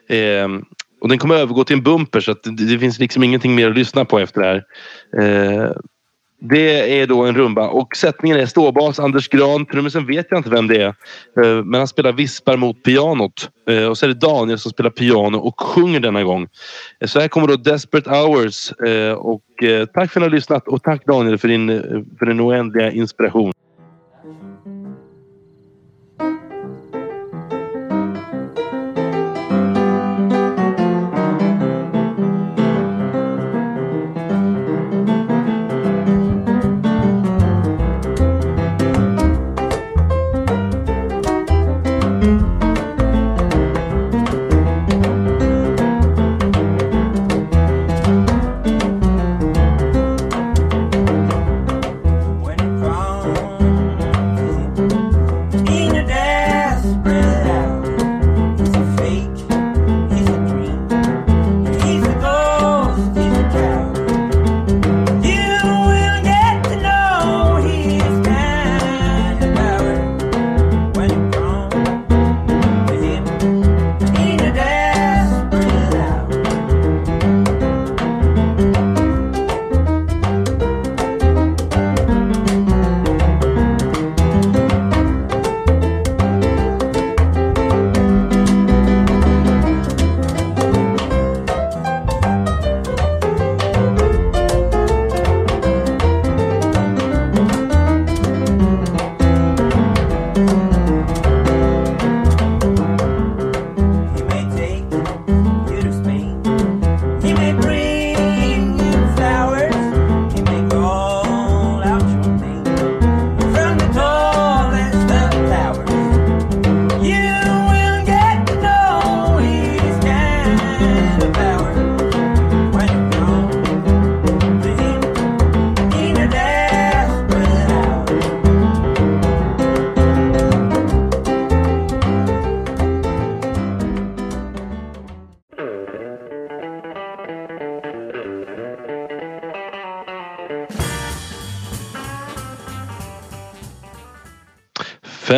Eh, 0.10 0.48
och 1.02 1.10
den 1.10 1.18
kommer 1.18 1.36
övergå 1.36 1.64
till 1.64 1.76
en 1.76 1.84
bumper 1.84 2.20
så 2.20 2.32
att 2.32 2.44
det, 2.44 2.52
det 2.52 2.80
finns 2.80 3.00
liksom 3.00 3.24
ingenting 3.24 3.56
mer 3.56 3.70
att 3.70 3.78
lyssna 3.78 4.06
på 4.06 4.20
efter 4.20 4.42
det 4.42 4.48
här. 4.48 4.64
Det 6.42 7.00
är 7.00 7.08
då 7.08 7.26
en 7.26 7.36
rumba 7.36 7.68
och 7.68 7.96
sättningen 7.96 8.40
är 8.40 8.46
ståbas 8.46 9.00
Anders 9.00 9.30
Gran. 9.30 9.66
Trummisen 9.66 10.06
vet 10.06 10.28
jag 10.30 10.40
inte 10.40 10.50
vem 10.50 10.68
det 10.68 10.82
är. 10.82 10.88
Eh, 11.38 11.64
men 11.64 11.74
han 11.74 11.88
spelar 11.88 12.12
vispar 12.12 12.58
mot 12.58 12.84
pianot. 12.84 13.50
Eh, 13.70 13.86
och 13.86 13.98
så 13.98 14.06
är 14.06 14.08
det 14.08 14.28
Daniel 14.28 14.60
som 14.60 14.72
spelar 14.72 14.90
piano 14.90 15.38
och 15.38 15.62
sjunger 15.62 16.00
denna 16.00 16.24
gång. 16.24 16.48
Eh, 17.00 17.08
så 17.08 17.20
här 17.20 17.28
kommer 17.28 17.48
då 17.48 17.56
Desperate 17.56 18.10
Hours. 18.10 18.72
Och 19.18 19.42
tack 19.94 19.94
för 19.94 20.04
att 20.04 20.16
ni 20.16 20.22
har 20.22 20.30
lyssnat 20.30 20.68
och 20.68 20.84
tack 20.84 21.06
Daniel 21.06 21.38
för 21.38 21.48
din, 21.48 21.68
för 22.20 22.26
din 22.26 22.42
oändliga 22.42 22.92
inspiration. 22.92 23.54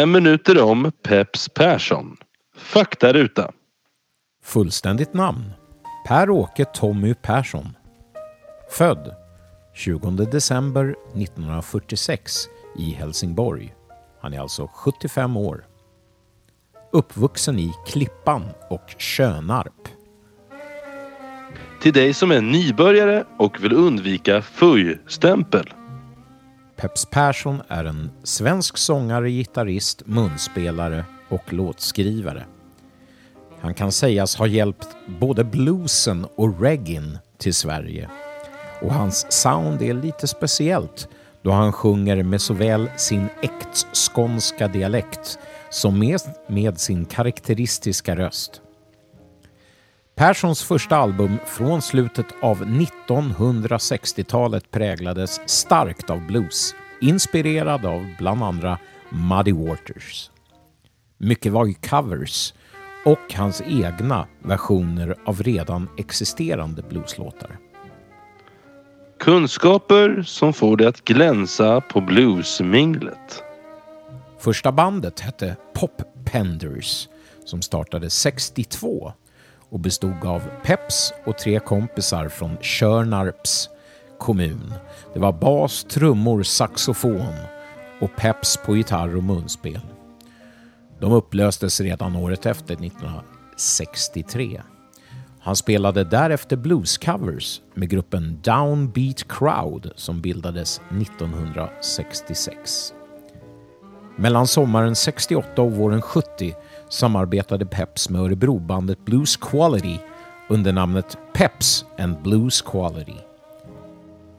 Fem 0.02 0.12
minuter 0.12 0.62
om 0.62 0.92
Peps 1.04 1.50
Persson. 1.50 2.18
Faktaruta. 2.56 3.52
Fullständigt 4.44 5.14
namn. 5.14 5.52
Per-Åke 6.08 6.66
Tommy 6.66 7.14
Persson. 7.14 7.78
Född 8.70 9.16
20 9.76 10.10
december 10.10 10.96
1946 11.16 12.32
i 12.78 12.92
Helsingborg. 12.92 13.74
Han 14.22 14.34
är 14.34 14.40
alltså 14.40 14.68
75 14.74 15.38
år. 15.38 15.66
Uppvuxen 16.92 17.60
i 17.60 17.74
Klippan 17.88 18.44
och 18.70 18.96
Tjönarp. 18.98 19.88
Till 21.82 21.94
dig 21.94 22.14
som 22.14 22.32
är 22.32 22.42
nybörjare 22.42 23.26
och 23.38 23.64
vill 23.64 23.74
undvika 23.74 24.42
fuj-stämpel. 24.42 25.74
Peps 26.82 27.06
Persson 27.06 27.62
är 27.68 27.86
en 27.86 28.12
svensk 28.24 28.78
sångare, 28.78 29.30
gitarrist, 29.32 30.02
munspelare 30.06 31.06
och 31.30 31.54
låtskrivare. 31.54 32.46
Han 33.60 33.74
kan 33.74 33.92
sägas 33.92 34.36
ha 34.36 34.48
hjälpt 34.48 34.88
både 35.20 35.44
bluesen 35.44 36.26
och 36.36 36.62
reggaen 36.62 37.18
till 37.38 37.54
Sverige. 37.54 38.10
Och 38.82 38.94
hans 38.94 39.32
sound 39.32 39.82
är 39.82 39.94
lite 39.94 40.28
speciellt 40.28 41.08
då 41.42 41.52
han 41.52 41.74
sjunger 41.74 42.24
med 42.24 42.42
såväl 42.42 42.90
sin 42.98 43.28
äktskånska 43.42 44.68
dialekt 44.68 45.40
som 45.70 46.00
med, 46.00 46.22
med 46.48 46.80
sin 46.80 47.06
karaktäristiska 47.06 48.16
röst. 48.16 48.62
Perssons 50.22 50.64
första 50.64 50.98
album 50.98 51.38
från 51.46 51.82
slutet 51.82 52.26
av 52.42 52.66
1960-talet 52.66 54.72
präglades 54.72 55.42
starkt 55.46 56.10
av 56.10 56.28
blues, 56.28 56.76
inspirerad 57.02 57.86
av 57.86 58.08
bland 58.18 58.44
andra 58.44 58.78
Muddy 59.10 59.52
Waters. 59.52 60.32
Mycket 61.18 61.52
var 61.52 61.66
ju 61.66 61.74
covers 61.74 62.54
och 63.06 63.34
hans 63.34 63.62
egna 63.62 64.28
versioner 64.40 65.16
av 65.26 65.44
redan 65.44 65.90
existerande 65.98 66.82
blueslåtar. 66.82 67.58
Kunskaper 69.20 70.24
som 70.24 70.54
får 70.54 70.78
dig 70.78 70.88
att 70.88 71.06
glänsa 71.06 71.82
på 71.82 72.02
bluesminglet. 72.02 73.44
Första 74.40 74.72
bandet 74.72 75.20
hette 75.20 75.56
Pop 75.74 76.02
Penders 76.26 77.08
som 77.46 77.62
startade 77.62 78.10
62 78.10 79.14
och 79.72 79.80
bestod 79.80 80.26
av 80.26 80.42
Peps 80.64 81.14
och 81.26 81.38
tre 81.38 81.60
kompisar 81.60 82.30
från 82.30 82.58
Tjörnarps 82.62 83.70
kommun. 84.20 84.74
Det 85.14 85.20
var 85.20 85.32
bas, 85.32 85.84
trummor, 85.84 86.44
saxofon 86.44 87.36
och 88.02 88.16
Peps 88.16 88.58
på 88.66 88.76
gitarr 88.76 89.16
och 89.16 89.24
munspel. 89.24 89.82
De 91.00 91.12
upplöstes 91.12 91.82
redan 91.82 92.16
året 92.16 92.46
efter, 92.46 92.74
1963. 92.74 94.62
Han 95.40 95.56
spelade 95.56 96.04
därefter 96.04 96.58
bluescovers 96.58 97.62
med 97.74 97.90
gruppen 97.90 98.40
Downbeat 98.44 99.28
Crowd 99.28 99.92
som 99.96 100.22
bildades 100.22 100.82
1966. 101.02 102.94
Mellan 104.16 104.48
sommaren 104.48 104.96
68 104.96 105.62
och 105.62 105.72
våren 105.72 106.02
70 106.02 106.56
samarbetade 106.92 107.66
Peps 107.66 108.10
med 108.10 108.22
Örebrobandet 108.22 109.06
Blues 109.06 109.38
Quality 109.38 109.98
under 110.50 110.74
namnet 110.74 111.18
Peps 111.34 111.86
and 112.00 112.18
Blues 112.22 112.62
Quality. 112.62 113.18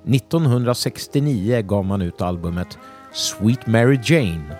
1969 0.06 1.62
gav 1.62 1.84
man 1.84 2.02
ut 2.02 2.22
albumet 2.22 2.78
Sweet 3.12 3.66
Mary 3.66 3.98
Jane 4.04 4.56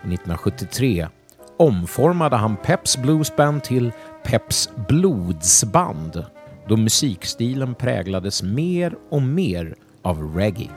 och 0.00 0.12
1973 0.12 1.08
omformade 1.56 2.36
han 2.36 2.56
Peps 2.56 2.96
Blues 2.96 3.36
Band 3.36 3.62
till 3.62 3.92
Peps 4.22 4.70
Blodsband 4.88 6.24
då 6.68 6.76
musikstilen 6.76 7.74
präglades 7.74 8.42
mer 8.42 8.94
och 9.10 9.22
mer 9.22 9.74
av 10.02 10.36
reggae. 10.36 10.68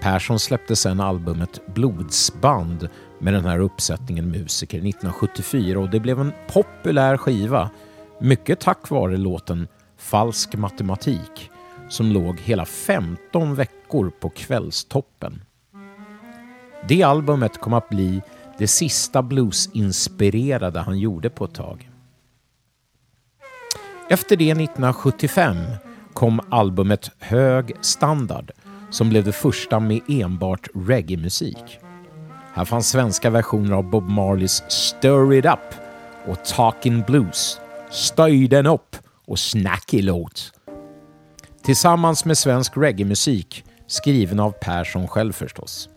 Persson 0.00 0.38
släppte 0.38 0.76
sedan 0.76 1.00
albumet 1.00 1.60
Blodsband 1.74 2.88
med 3.18 3.32
den 3.34 3.44
här 3.44 3.58
uppsättningen 3.58 4.30
musiker 4.30 4.78
1974 4.78 5.80
och 5.80 5.90
det 5.90 6.00
blev 6.00 6.20
en 6.20 6.32
populär 6.52 7.16
skiva. 7.16 7.70
Mycket 8.20 8.60
tack 8.60 8.90
vare 8.90 9.16
låten 9.16 9.68
Falsk 9.96 10.54
matematik 10.54 11.50
som 11.88 12.12
låg 12.12 12.40
hela 12.40 12.64
15 12.64 13.54
veckor 13.54 14.10
på 14.20 14.28
kvällstoppen. 14.30 15.42
Det 16.88 17.02
albumet 17.02 17.60
kom 17.60 17.72
att 17.74 17.88
bli 17.88 18.22
det 18.58 18.66
sista 18.66 19.22
bluesinspirerade 19.22 20.80
han 20.80 20.98
gjorde 20.98 21.30
på 21.30 21.44
ett 21.44 21.54
tag. 21.54 21.90
Efter 24.10 24.36
det 24.36 24.50
1975 24.50 25.56
kom 26.12 26.40
albumet 26.50 27.10
Hög 27.18 27.72
standard 27.80 28.50
som 28.90 29.08
blev 29.08 29.24
det 29.24 29.32
första 29.32 29.80
med 29.80 30.00
enbart 30.08 30.68
reggae-musik. 30.74 31.78
Här 32.58 32.64
fanns 32.64 32.88
svenska 32.88 33.30
versioner 33.30 33.72
av 33.72 33.90
Bob 33.90 34.08
Marleys 34.08 34.62
Stir 34.68 35.32
It 35.32 35.44
Up 35.44 35.74
och 36.26 36.44
Talking 36.44 37.02
Blues, 37.02 37.60
Stöj 37.90 38.48
den 38.48 38.66
upp 38.66 38.96
och 39.26 39.38
Snacky 39.38 40.02
låt. 40.02 40.52
Tillsammans 41.64 42.24
med 42.24 42.38
svensk 42.38 42.76
reggae-musik 42.76 43.64
skriven 43.86 44.40
av 44.40 44.50
Persson 44.50 45.08
själv 45.08 45.32
förstås. 45.32 45.88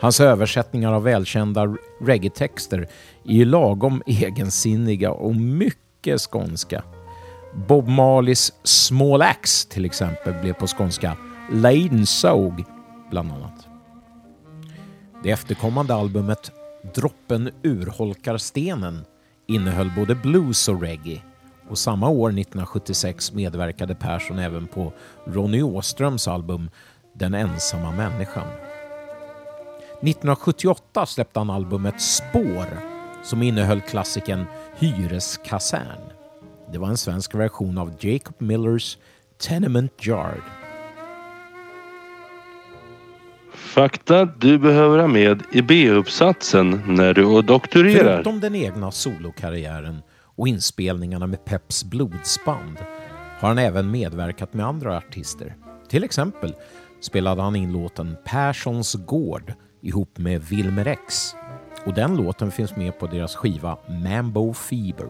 Hans 0.00 0.20
översättningar 0.20 0.92
av 0.92 1.02
välkända 1.02 1.76
reggae-texter 2.00 2.88
är 3.24 3.34
ju 3.34 3.44
lagom 3.44 4.02
egensinniga 4.06 5.10
och 5.10 5.36
mycket 5.36 6.20
skånska. 6.20 6.82
Bob 7.68 7.88
Marleys 7.88 8.52
Small 8.62 9.22
Axe 9.22 9.68
till 9.68 9.84
exempel 9.84 10.34
blev 10.34 10.52
på 10.52 10.66
skånska 10.66 11.16
“Laden 11.52 12.06
Såg 12.06 12.64
bland 13.10 13.32
annat. 13.32 13.75
Det 15.26 15.32
efterkommande 15.32 15.94
albumet 15.94 16.52
Droppen 16.94 17.50
urholkar 17.62 18.38
stenen 18.38 19.04
innehöll 19.46 19.90
både 19.96 20.14
blues 20.14 20.68
och 20.68 20.82
reggae 20.82 21.22
och 21.68 21.78
samma 21.78 22.08
år 22.08 22.28
1976 22.28 23.32
medverkade 23.32 23.94
Persson 23.94 24.38
även 24.38 24.66
på 24.66 24.92
Ronny 25.24 25.62
Åströms 25.62 26.28
album 26.28 26.70
Den 27.12 27.34
ensamma 27.34 27.92
människan. 27.92 28.48
1978 30.00 31.06
släppte 31.06 31.40
han 31.40 31.50
albumet 31.50 32.00
Spår 32.00 32.66
som 33.24 33.42
innehöll 33.42 33.80
klassikern 33.80 34.44
Hyreskasern. 34.78 36.00
Det 36.72 36.78
var 36.78 36.88
en 36.88 36.96
svensk 36.96 37.34
version 37.34 37.78
av 37.78 37.94
Jacob 38.00 38.34
Millers 38.38 38.98
Tenement 39.38 40.06
Yard. 40.06 40.65
Fakta 43.66 44.24
du 44.24 44.58
behöver 44.58 44.98
ha 44.98 45.06
med 45.06 45.42
i 45.52 45.62
B-uppsatsen 45.62 46.82
när 46.86 47.14
du 47.14 47.42
doktorerar. 47.42 48.14
Förutom 48.14 48.40
den 48.40 48.54
egna 48.54 48.90
solokarriären 48.90 50.02
och 50.36 50.48
inspelningarna 50.48 51.26
med 51.26 51.44
Peps 51.44 51.84
blodsband 51.84 52.78
har 53.38 53.48
han 53.48 53.58
även 53.58 53.90
medverkat 53.90 54.54
med 54.54 54.66
andra 54.66 54.96
artister. 54.96 55.54
Till 55.88 56.04
exempel 56.04 56.54
spelade 57.00 57.42
han 57.42 57.56
in 57.56 57.72
låten 57.72 58.16
Perssons 58.24 58.94
gård 58.94 59.52
ihop 59.82 60.18
med 60.18 60.42
Wilmer 60.42 60.86
X 60.86 61.34
och 61.86 61.94
den 61.94 62.16
låten 62.16 62.50
finns 62.50 62.76
med 62.76 62.98
på 62.98 63.06
deras 63.06 63.36
skiva 63.36 63.78
Mambo 63.88 64.54
Fever. 64.54 65.08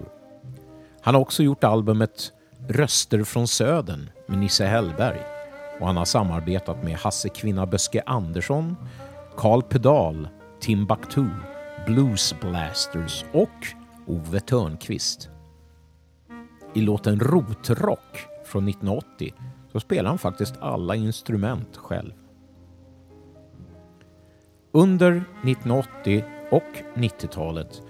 Han 1.00 1.14
har 1.14 1.22
också 1.22 1.42
gjort 1.42 1.64
albumet 1.64 2.32
Röster 2.68 3.24
från 3.24 3.48
Södern 3.48 4.10
med 4.26 4.38
Nisse 4.38 4.64
Hellberg 4.64 5.35
och 5.80 5.86
han 5.86 5.96
har 5.96 6.04
samarbetat 6.04 6.84
med 6.84 6.94
Hasse 6.94 7.28
Kvinna 7.28 7.66
Böske 7.66 8.02
Andersson, 8.06 8.76
Carl 9.36 9.62
Pedal, 9.62 10.28
Timbuktu, 10.60 11.24
Blues 11.86 12.34
Blasters 12.40 13.24
och 13.32 13.66
Ove 14.06 14.40
Törnqvist. 14.40 15.30
I 16.74 16.80
låten 16.80 17.20
Rotrock 17.20 18.26
från 18.44 18.68
1980 18.68 19.34
så 19.72 19.80
spelar 19.80 20.10
han 20.10 20.18
faktiskt 20.18 20.54
alla 20.60 20.94
instrument 20.94 21.76
själv. 21.76 22.12
Under 24.72 25.10
1980 25.12 26.24
och 26.50 26.82
90-talet 26.94 27.82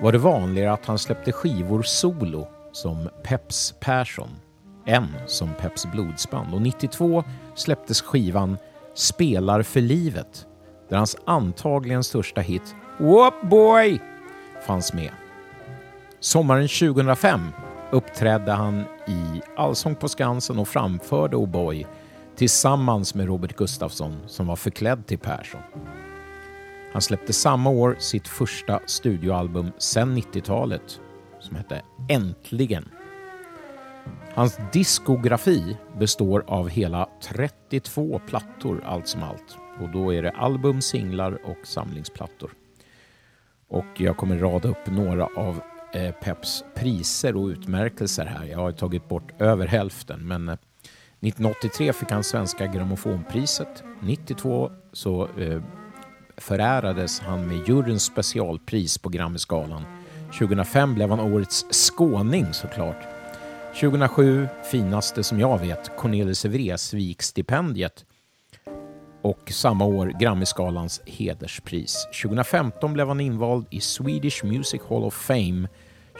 var 0.00 0.12
det 0.12 0.18
vanligare 0.18 0.72
att 0.72 0.86
han 0.86 0.98
släppte 0.98 1.32
skivor 1.32 1.82
solo 1.82 2.46
som 2.72 3.08
Peps 3.22 3.74
Persson 3.80 4.30
en 4.84 5.08
som 5.26 5.54
Peps 5.60 5.86
blodsband 5.92 6.54
och 6.54 6.62
92 6.62 7.24
släpptes 7.54 8.02
skivan 8.02 8.58
Spelar 8.94 9.62
för 9.62 9.80
livet 9.80 10.46
där 10.88 10.96
hans 10.96 11.16
antagligen 11.24 12.04
största 12.04 12.40
hit 12.40 12.74
Whoop 12.98 13.34
Boy 13.42 14.00
fanns 14.66 14.92
med. 14.92 15.10
Sommaren 16.20 16.68
2005 16.68 17.40
uppträdde 17.90 18.52
han 18.52 18.84
i 19.06 19.42
Allsång 19.56 19.94
på 19.94 20.08
Skansen 20.08 20.58
och 20.58 20.68
framförde 20.68 21.36
oh 21.36 21.46
O'boy 21.46 21.86
tillsammans 22.36 23.14
med 23.14 23.26
Robert 23.26 23.56
Gustafsson 23.56 24.20
som 24.26 24.46
var 24.46 24.56
förklädd 24.56 25.06
till 25.06 25.18
Persson. 25.18 25.60
Han 26.92 27.02
släppte 27.02 27.32
samma 27.32 27.70
år 27.70 27.96
sitt 27.98 28.28
första 28.28 28.80
studioalbum 28.86 29.72
sedan 29.78 30.16
90-talet 30.18 31.00
som 31.40 31.56
hette 31.56 31.82
Äntligen. 32.08 32.88
Hans 34.34 34.58
diskografi 34.72 35.76
består 35.98 36.44
av 36.46 36.68
hela 36.68 37.08
32 37.22 38.20
plattor 38.26 38.82
allt 38.86 39.08
som 39.08 39.22
allt. 39.22 39.56
Och 39.80 39.88
då 39.88 40.14
är 40.14 40.22
det 40.22 40.30
album, 40.30 40.82
singlar 40.82 41.38
och 41.44 41.66
samlingsplattor. 41.66 42.50
Och 43.68 43.86
jag 43.96 44.16
kommer 44.16 44.38
rada 44.38 44.68
upp 44.68 44.86
några 44.86 45.28
av 45.36 45.60
eh, 45.92 46.10
Peps 46.14 46.64
priser 46.74 47.36
och 47.36 47.46
utmärkelser 47.46 48.24
här. 48.24 48.44
Jag 48.44 48.58
har 48.58 48.72
tagit 48.72 49.08
bort 49.08 49.40
över 49.40 49.66
hälften 49.66 50.28
men 50.28 50.48
eh, 50.48 50.54
1983 51.20 51.92
fick 51.92 52.10
han 52.10 52.24
Svenska 52.24 52.66
grammofonpriset. 52.66 53.82
92 54.00 54.70
så 54.92 55.28
eh, 55.38 55.62
förärades 56.36 57.20
han 57.20 57.48
med 57.48 57.68
juryns 57.68 58.04
specialpris 58.04 58.98
på 58.98 59.08
Grammyskalan. 59.08 59.82
2005 60.38 60.94
blev 60.94 61.10
han 61.10 61.20
årets 61.20 61.66
skåning 61.70 62.52
såklart. 62.52 63.13
2007, 63.80 64.48
finaste 64.70 65.22
som 65.22 65.40
jag 65.40 65.58
vet, 65.58 65.96
Cornelis 65.96 66.44
Vreeswijk-stipendiet 66.44 68.04
och 69.22 69.50
samma 69.50 69.84
år 69.84 70.12
Grammyskalans 70.20 71.00
hederspris. 71.06 72.06
2015 72.22 72.92
blev 72.92 73.08
han 73.08 73.20
invald 73.20 73.66
i 73.70 73.80
Swedish 73.80 74.44
Music 74.44 74.82
Hall 74.88 75.04
of 75.04 75.14
Fame. 75.14 75.68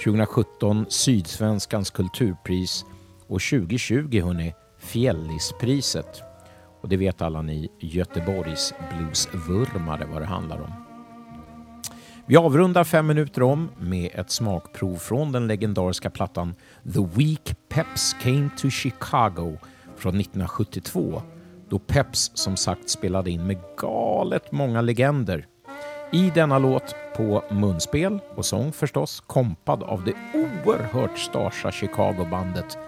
2017 0.05 0.86
Sydsvenskans 0.88 1.90
kulturpris 1.90 2.84
och 3.26 3.40
2020 3.40 4.20
hörni, 4.24 4.55
Fjällispriset. 4.78 6.22
Och 6.80 6.88
det 6.88 6.96
vet 6.96 7.22
alla 7.22 7.42
ni 7.42 7.68
Göteborgs 7.80 8.74
bluesvurmare 8.90 10.07
vad 10.12 10.22
det 10.22 10.26
handlar 10.26 10.61
om. 10.61 10.84
Vi 12.27 12.37
avrundar 12.37 12.85
fem 12.85 13.07
minuter 13.07 13.43
om 13.43 13.70
med 13.79 14.11
ett 14.14 14.31
smakprov 14.31 14.97
från 14.97 15.33
den 15.33 15.47
legendariska 15.47 16.11
plattan 16.11 16.55
The 16.95 17.07
Week 17.14 17.57
Peps 17.68 18.16
Came 18.22 18.51
to 18.59 18.70
Chicago 18.70 19.59
från 19.97 20.20
1972 20.20 21.22
då 21.68 21.79
Peps 21.79 22.31
som 22.35 22.57
sagt 22.57 22.91
spelade 22.91 23.31
in 23.31 23.47
med 23.47 23.59
galet 23.81 24.53
många 24.53 24.81
legender. 24.81 25.47
I 26.12 26.31
denna 26.35 26.59
låt 26.59 26.95
på 27.16 27.45
munspel 27.51 28.18
och 28.37 28.45
sång 28.45 28.72
förstås, 28.72 29.20
kompad 29.20 29.83
av 29.83 30.05
det 30.05 30.14
oerhört 30.35 31.18
starsa 31.18 31.72
Chicago-bandet 31.72 32.79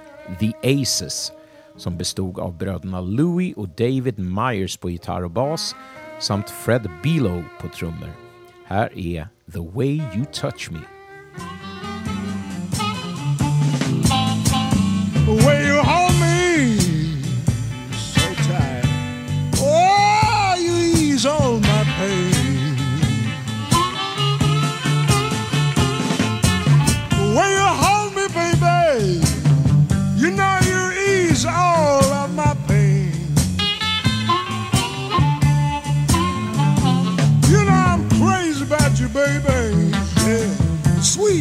The 0.41 0.83
Aces 0.83 1.33
som 1.77 1.97
bestod 1.97 2.39
av 2.39 2.59
bröderna 2.59 3.01
Louis 3.01 3.57
och 3.57 3.69
David 3.69 4.19
Myers 4.19 4.77
på 4.77 4.91
gitarr 4.91 5.25
och 5.25 5.31
bas 5.31 5.75
samt 6.19 6.51
Fred 6.51 6.91
Below 7.03 7.45
på 7.61 7.69
trummor. 7.69 8.26
Här 8.69 8.99
är 8.99 9.29
The 9.53 9.59
Way 9.59 9.97
You 9.97 10.25
Touch 10.33 10.71
Me. 10.71 10.81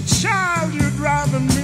Child, 0.05 0.73
you're 0.73 0.91
driving 0.91 1.54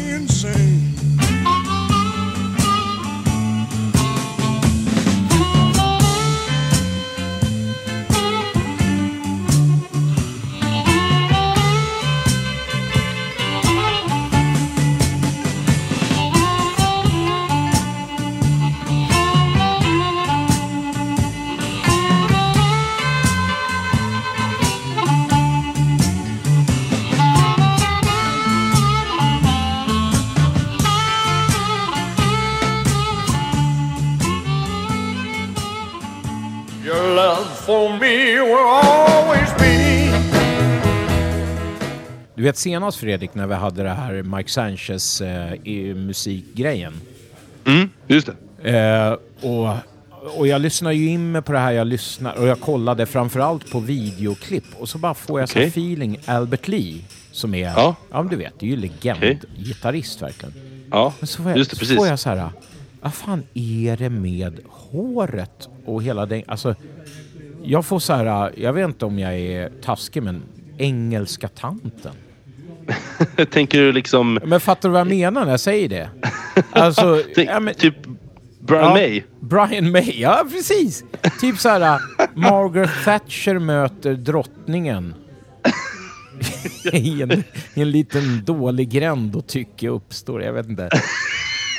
for 37.71 37.89
me 37.99 38.39
will 38.41 38.67
always 38.83 39.49
be. 39.57 40.11
Du 42.35 42.43
vet 42.43 42.57
senast 42.57 42.97
Fredrik 42.97 43.33
när 43.33 43.47
vi 43.47 43.53
hade 43.55 43.83
det 43.83 43.89
här 43.89 44.23
Mike 44.23 44.49
Sanchez 44.49 45.21
eh, 45.21 45.53
i 45.53 45.93
musikgrejen. 45.93 46.93
Mm, 47.65 47.89
just 48.07 48.29
det. 48.61 48.69
Eh, 48.71 49.49
och, 49.49 49.75
och 50.37 50.47
jag 50.47 50.61
lyssnar 50.61 50.91
ju 50.91 51.07
in 51.09 51.31
mig 51.31 51.41
på 51.41 51.51
det 51.51 51.59
här, 51.59 51.71
jag 51.71 51.87
lyssnar 51.87 52.33
och 52.39 52.47
jag 52.47 52.59
kollade 52.61 53.05
framförallt 53.05 53.71
på 53.71 53.79
videoklipp 53.79 54.65
och 54.79 54.89
så 54.89 54.97
bara 54.97 55.13
får 55.13 55.39
jag 55.39 55.49
så 55.49 55.59
Okej. 55.59 55.67
feeling 55.67 56.19
Albert 56.25 56.67
Lee 56.67 57.01
som 57.31 57.53
är, 57.53 57.63
Ja. 57.63 57.95
ja 58.11 58.21
men 58.21 58.31
du 58.31 58.35
vet, 58.35 58.53
det 58.59 58.65
är 58.65 58.69
ju 58.69 58.75
legendgitarrist 58.77 60.21
verkligen. 60.21 60.53
Ja, 60.91 61.13
Men 61.19 61.27
så 61.27 61.41
får 61.43 61.51
jag, 61.51 61.57
just 61.57 61.69
det. 61.69 61.75
så 61.75 61.79
Precis. 61.79 61.97
får 61.97 62.07
jag 62.07 62.19
så 62.19 62.29
här, 62.29 62.49
vad 63.01 63.13
fan 63.13 63.43
är 63.53 63.97
det 63.97 64.09
med 64.09 64.59
håret 64.69 65.69
och 65.85 66.03
hela 66.03 66.25
den, 66.25 66.43
alltså 66.47 66.75
jag 67.63 67.85
får 67.85 67.99
så 67.99 68.13
här, 68.13 68.51
jag 68.57 68.73
vet 68.73 68.85
inte 68.85 69.05
om 69.05 69.19
jag 69.19 69.33
är 69.39 69.69
taskig 69.81 70.23
men 70.23 70.41
engelska 70.77 71.47
tanten. 71.47 72.11
Tänker 73.51 73.79
du 73.81 73.91
liksom... 73.91 74.39
Men 74.45 74.59
fattar 74.59 74.89
du 74.89 74.93
vad 74.93 74.99
jag 74.99 75.07
menar 75.07 75.45
när 75.45 75.51
jag 75.51 75.59
säger 75.59 75.89
det? 75.89 76.09
Alltså, 76.71 77.21
Tänk, 77.35 77.49
ja, 77.49 77.59
men, 77.59 77.73
Typ 77.73 77.95
Brian 78.59 78.83
Ja, 78.83 78.93
May? 78.93 79.23
Brian 79.39 79.91
May, 79.91 80.19
ja 80.21 80.45
precis. 80.51 81.03
Typ 81.41 81.57
så 81.57 81.69
här, 81.69 81.99
Margaret 82.35 82.89
Thatcher 83.05 83.59
möter 83.59 84.13
drottningen. 84.13 85.13
I 86.93 87.21
en, 87.21 87.31
I 87.73 87.81
en 87.81 87.91
liten 87.91 88.43
dålig 88.45 88.89
gränd 88.89 89.35
och 89.35 89.47
tycke 89.47 89.87
uppstår, 89.89 90.43
jag 90.43 90.53
vet 90.53 90.69
inte. 90.69 90.89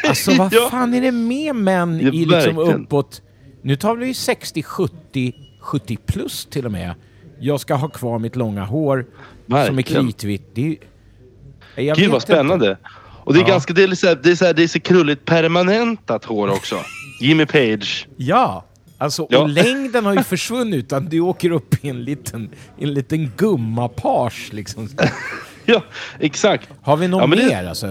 Alltså 0.08 0.34
vad 0.34 0.52
Ja. 0.54 0.68
fan 0.70 0.94
är 0.94 1.00
det 1.00 1.12
med 1.12 1.54
män 1.56 2.00
i 2.00 2.10
liksom 2.10 2.58
uppåt... 2.58 3.22
Nu 3.62 3.76
tar 3.76 3.96
vi 3.96 4.06
ju 4.06 4.14
60, 4.14 4.62
70, 4.62 5.34
70 5.62 5.96
plus 6.06 6.44
till 6.50 6.66
och 6.66 6.72
med. 6.72 6.94
Jag 7.40 7.60
ska 7.60 7.74
ha 7.74 7.88
kvar 7.88 8.18
mitt 8.18 8.36
långa 8.36 8.64
hår 8.64 9.06
som 9.46 9.54
är 9.56 9.64
Verkligen. 9.72 10.04
kritvitt. 10.06 10.50
Det 10.54 10.78
är, 11.76 11.82
jag 11.82 11.96
Gud 11.96 12.06
vad 12.10 12.16
inte. 12.16 12.26
spännande. 12.26 12.76
Och 13.24 13.34
det 13.34 13.38
är 13.40 13.42
Ja. 13.42 13.48
ganska, 13.48 13.72
det 13.72 13.82
är, 13.82 13.94
så 13.94 14.06
här, 14.06 14.18
det 14.22 14.30
är, 14.30 14.34
så 14.34 14.44
här, 14.44 14.54
det 14.54 14.62
är 14.62 14.68
så 14.68 14.80
krulligt 14.80 15.24
permanentat 15.24 16.24
hår 16.24 16.48
också. 16.50 16.76
Jimmy 17.20 17.46
Page. 17.46 18.08
Ja, 18.16 18.64
alltså 18.98 19.26
Ja. 19.30 19.38
och 19.38 19.48
längden 19.48 20.04
har 20.04 20.14
ju 20.16 20.22
försvunnit 20.24 20.74
utan 20.84 21.04
du 21.08 21.20
åker 21.20 21.50
upp 21.50 21.84
i 21.84 21.88
en 21.88 22.04
liten, 22.04 22.50
en 22.78 22.94
liten 22.94 23.30
gummapage 23.36 24.48
liksom. 24.52 24.88
Ja, 25.66 25.82
exakt. 26.20 26.68
Har 26.82 26.96
vi 26.96 27.08
något 27.08 27.20
Ja, 27.20 27.26
men 27.26 27.38
det- 27.38 27.44
mer 27.46 27.66
alltså, 27.68 27.86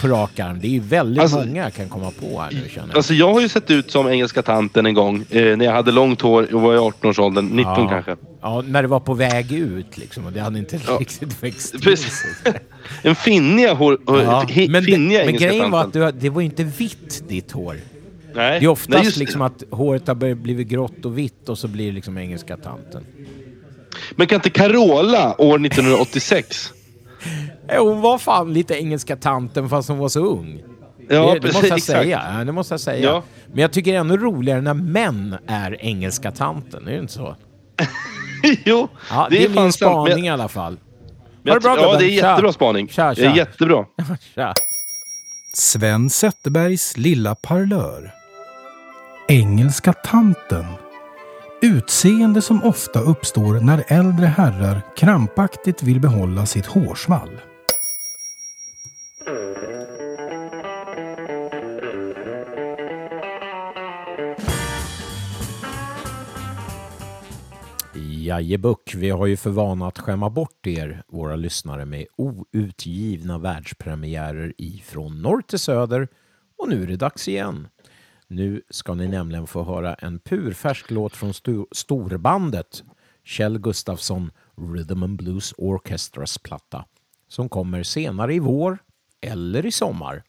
på 0.00 0.08
rak 0.08 0.38
arm? 0.40 0.60
Det 0.60 0.66
är 0.66 0.70
ju 0.70 0.80
väldigt 0.80 1.22
Alltså- 1.22 1.38
många 1.38 1.62
jag 1.62 1.74
kan 1.74 1.88
komma 1.88 2.10
på 2.20 2.40
här 2.40 2.50
nu 2.52 2.68
känner 2.68 2.88
jag. 2.88 2.96
Alltså 2.96 3.14
jag 3.14 3.32
har 3.32 3.40
ju 3.40 3.48
sett 3.48 3.70
ut 3.70 3.90
som 3.90 4.08
engelska 4.08 4.42
tanten 4.42 4.86
en 4.86 4.94
gång 4.94 5.24
eh, 5.30 5.56
när 5.56 5.64
jag 5.64 5.72
hade 5.72 5.92
långt 5.92 6.20
hår 6.20 6.54
och 6.54 6.60
var 6.60 6.74
i 6.74 6.78
18-årsåldern. 6.78 7.46
19 7.46 7.74
ja. 7.78 7.88
kanske. 7.88 8.16
Ja, 8.42 8.62
när 8.66 8.82
det 8.82 8.88
var 8.88 9.00
på 9.00 9.14
väg 9.14 9.52
ut 9.52 9.98
liksom 9.98 10.26
och 10.26 10.32
det 10.32 10.40
hade 10.40 10.58
inte 10.58 10.80
Ja. 10.86 10.96
riktigt 11.00 11.42
växt 11.42 11.82
Precis. 11.82 12.24
En 13.02 13.14
finniga 13.14 13.74
hår... 13.74 13.98
Ja. 14.06 14.46
Men, 14.68 14.82
finniga 14.84 15.24
men 15.24 15.36
grejen 15.36 15.70
var 15.70 15.82
tanten. 15.82 16.02
att 16.02 16.14
du, 16.14 16.20
det 16.20 16.30
var 16.30 16.40
ju 16.40 16.44
inte 16.46 16.64
vitt 16.64 17.28
ditt 17.28 17.52
hår. 17.52 17.76
Nej. 18.34 18.60
Det 18.60 18.66
är 18.66 18.68
oftast 18.68 19.04
Nej, 19.04 19.12
liksom 19.16 19.42
att 19.42 19.62
håret 19.70 20.06
har 20.08 20.34
blivit 20.34 20.68
grått 20.68 21.04
och 21.04 21.18
vitt 21.18 21.48
och 21.48 21.58
så 21.58 21.68
blir 21.68 21.86
det 21.86 21.92
liksom 21.92 22.18
engelska 22.18 22.56
tanten. 22.56 23.04
Men 24.16 24.26
kan 24.26 24.36
inte 24.36 24.50
Carola 24.50 25.34
år 25.40 25.66
1986? 25.66 26.72
Eh, 27.68 27.82
Hon 27.84 28.00
var 28.00 28.18
fan 28.18 28.52
lite 28.52 28.74
engelska 28.74 29.16
tanten 29.16 29.68
fast 29.68 29.88
hon 29.88 29.98
var 29.98 30.08
så 30.08 30.20
ung. 30.20 30.62
Ja, 31.08 31.26
det, 31.26 31.34
det 31.34 31.40
precis. 31.40 31.54
måste 31.54 31.68
jag 31.68 31.76
exakt. 31.78 31.98
säga. 32.02 32.22
Ja, 32.38 32.44
det 32.44 32.52
måste 32.52 32.74
jag 32.74 32.80
säga. 32.80 33.10
Ja. 33.10 33.22
Men 33.46 33.58
jag 33.58 33.72
tycker 33.72 33.90
det 33.90 33.96
är 33.96 34.00
ännu 34.00 34.16
roligare 34.16 34.60
när 34.60 34.74
män 34.74 35.36
är 35.46 35.82
engelska 35.84 36.30
tanten. 36.30 36.88
Är 36.88 36.92
det 36.92 36.98
inte 36.98 37.12
så? 37.12 37.36
jo, 38.64 38.88
Ja, 39.10 39.26
det, 39.30 39.44
är, 39.44 39.48
fan 39.48 39.62
min 39.64 39.72
sant. 39.72 39.74
spaning 39.74 40.14
Men- 40.14 40.24
i 40.24 40.30
alla 40.30 40.48
fall. 40.48 40.76
men 41.42 41.52
Ha 41.52 41.54
det 41.54 41.60
bra, 41.60 41.70
jag- 41.76 41.78
Ja, 41.78 41.92
gubben. 41.92 41.98
det 42.08 42.14
är 42.14 42.20
Tja. 42.20 42.28
jättebra 42.30 42.52
spaning. 42.52 42.88
Tja, 42.88 43.14
Det 43.14 43.24
är 43.24 43.30
tja. 43.30 43.36
jättebra. 43.36 43.84
Tja. 44.34 44.54
Sven 45.54 46.10
Zetterbergs 46.10 46.96
lilla 46.96 47.34
parlör. 47.34 48.10
Engelska 49.28 49.92
tanten. 49.92 50.64
Utseende 51.62 52.42
som 52.42 52.64
ofta 52.64 53.00
uppstår 53.00 53.60
när 53.60 53.84
äldre 53.88 54.26
herrar 54.26 54.82
krampaktigt 54.96 55.82
vill 55.82 56.00
behålla 56.00 56.46
sitt 56.46 56.66
hårsvall. 56.66 57.30
Jajebuck, 67.94 68.94
vi 68.94 69.10
har 69.10 69.26
ju 69.26 69.36
för 69.36 69.50
vana 69.50 69.86
att 69.86 69.98
skämma 69.98 70.30
bort 70.30 70.66
er, 70.66 71.02
våra 71.08 71.36
lyssnare, 71.36 71.84
med 71.84 72.06
outgivna 72.16 73.38
världspremiärer 73.38 74.52
ifrån 74.58 75.22
norr 75.22 75.42
till 75.42 75.58
söder. 75.58 76.08
Och 76.58 76.68
nu 76.68 76.82
är 76.82 76.86
det 76.86 76.96
dags 76.96 77.28
igen. 77.28 77.68
Nu 78.32 78.62
ska 78.70 78.94
ni 78.94 79.08
nämligen 79.08 79.46
få 79.46 79.64
höra 79.64 79.94
en 79.94 80.18
purfärsk 80.18 80.90
låt 80.90 81.16
från 81.16 81.32
sto- 81.32 81.66
storbandet 81.72 82.82
Kjell 83.24 83.58
Gustafsson 83.58 84.30
Rhythm 84.56 85.02
and 85.02 85.16
Blues 85.16 85.54
Orchestras 85.56 86.38
platta 86.38 86.84
som 87.28 87.48
kommer 87.48 87.82
senare 87.82 88.34
i 88.34 88.38
vår 88.38 88.78
eller 89.20 89.66
i 89.66 89.72
sommar 89.72 90.22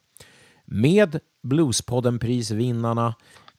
med 0.65 1.19
Bluespodden-prisvinnarna 1.43 3.15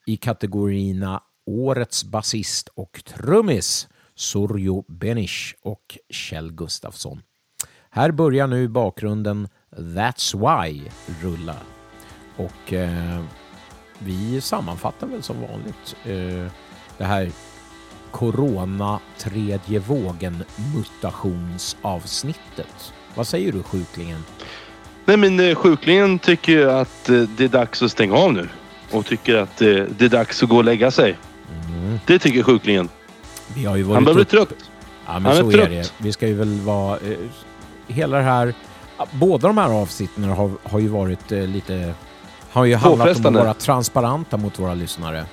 i 0.07 0.17
kategorierna 0.17 1.23
Årets 1.47 2.05
basist 2.05 2.69
och 2.69 3.05
trummis 3.05 3.89
Sorjo 4.15 4.85
Benish 4.89 5.55
och 5.63 5.99
Kjell 6.11 6.53
Gustafsson. 6.53 7.23
Här 7.91 8.11
börjar 8.11 8.47
nu 8.47 8.69
bakgrunden 8.69 9.49
That's 9.77 10.37
Why 10.65 10.91
rulla. 11.23 11.57
Och 12.37 12.73
eh, 12.73 13.25
vi 14.05 14.41
sammanfattar 14.41 15.07
väl 15.07 15.23
som 15.23 15.37
vanligt 15.41 15.97
eh, 16.05 16.53
det 16.99 17.05
här 17.05 17.31
corona 18.11 18.99
tredje 19.19 19.79
vågen 19.79 20.45
mutationsavsnittet. 20.75 22.93
Vad 23.15 23.27
säger 23.27 23.53
du 23.53 23.63
sjuklingen? 23.63 24.25
Nej 25.05 25.17
men 25.17 25.41
eh, 25.41 25.55
sjuklingen 25.55 26.19
tycker 26.19 26.53
ju 26.53 26.71
att 26.71 27.09
eh, 27.09 27.21
det 27.21 27.45
är 27.45 27.49
dags 27.49 27.83
att 27.83 27.91
stänga 27.91 28.15
av 28.15 28.33
nu. 28.33 28.49
Och 28.91 29.07
tycker 29.07 29.37
att 29.37 29.63
eh, 29.63 29.69
det 29.69 30.05
är 30.05 30.09
dags 30.09 30.43
att 30.43 30.49
gå 30.49 30.57
och 30.57 30.65
lägga 30.65 30.91
sig. 30.91 31.19
Det 32.07 32.19
tycker 32.19 32.43
sjuklingen. 32.43 32.89
Vi 33.55 33.65
har 33.65 33.77
ju 33.77 33.83
varit 33.83 33.95
Han 33.95 34.05
börjar 34.05 34.17
bli 34.17 34.25
trött. 34.25 34.53
Ja, 35.07 35.13
men 35.13 35.25
Han 35.25 35.37
är 35.37 35.41
så 35.41 35.49
är 35.49 35.53
trött. 35.53 35.69
det. 35.69 35.93
Vi 35.99 36.13
ska 36.13 36.27
ju 36.27 36.35
väl 36.35 36.61
vara... 36.61 36.97
Eh, 36.97 37.17
hela 37.89 38.17
det 38.17 38.23
här... 38.23 38.55
Båda 39.11 39.49
de 39.49 39.59
här 39.59 39.71
avsnitten 39.71 40.25
har, 40.25 40.51
har 40.63 40.79
ju 40.79 40.89
varit 40.89 41.33
eh, 41.33 41.47
lite... 41.47 41.95
Har 42.53 42.65
ju 42.65 42.75
handlat 42.75 43.19
om 43.19 43.27
att 43.27 43.35
vara 43.43 43.55
transparenta 43.55 44.37
mot 44.37 44.59
våra 44.59 44.75
lyssnare. 44.75 45.25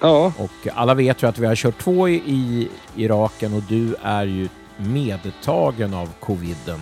Ja, 0.00 0.32
Och 0.38 0.50
alla 0.74 0.94
vet 0.94 1.22
ju 1.22 1.26
att 1.28 1.38
vi 1.38 1.46
har 1.46 1.54
kört 1.54 1.78
två 1.78 2.08
i, 2.08 2.14
i 2.14 2.68
Iraken 2.96 3.54
och 3.54 3.62
du 3.62 3.94
är 4.02 4.24
ju 4.26 4.48
medtagen 4.76 5.94
av 5.94 6.08
coviden. 6.20 6.80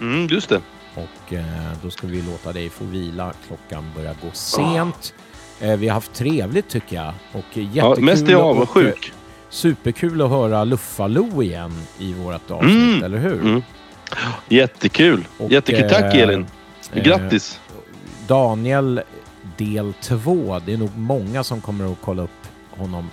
mm, 0.00 0.26
just 0.26 0.48
det. 0.48 0.60
Och 0.94 1.32
eh, 1.32 1.44
då 1.82 1.90
ska 1.90 2.06
vi 2.06 2.22
låta 2.22 2.52
dig 2.52 2.70
få 2.70 2.84
vila. 2.84 3.32
Klockan 3.46 3.84
börjar 3.96 4.14
gå 4.22 4.28
sent. 4.32 5.14
Eh, 5.60 5.76
vi 5.76 5.88
har 5.88 5.94
haft 5.94 6.12
trevligt 6.14 6.68
tycker 6.68 6.96
jag. 6.96 7.12
Och 7.32 7.58
eh, 7.58 7.76
Ja, 7.76 7.88
jättekul 7.88 8.04
mest 8.04 8.28
är 8.28 8.32
jag 8.32 8.40
eh, 8.40 8.46
avundsjuk. 8.46 9.12
Superkul 9.50 10.22
att 10.22 10.30
höra 10.30 10.64
Luffa-Lo 10.64 11.42
igen 11.42 11.72
i 11.98 12.12
vårt 12.12 12.50
avsnitt, 12.50 12.72
Mm. 12.72 13.04
eller 13.04 13.18
hur? 13.18 13.40
Mm. 13.40 13.62
Jättekul. 14.48 15.24
Och, 15.38 15.50
Jättekul. 15.50 15.88
Tack 15.90 16.14
eh, 16.14 16.20
Elin. 16.22 16.46
eh, 16.92 17.02
Grattis. 17.02 17.60
Daniel 18.30 19.00
del 19.56 19.92
2. 20.02 20.60
Det 20.66 20.72
är 20.72 20.76
nog 20.76 20.96
många 20.96 21.44
som 21.44 21.60
kommer 21.60 21.92
att 21.92 21.98
kolla 22.00 22.22
upp 22.22 22.30
honom 22.70 23.10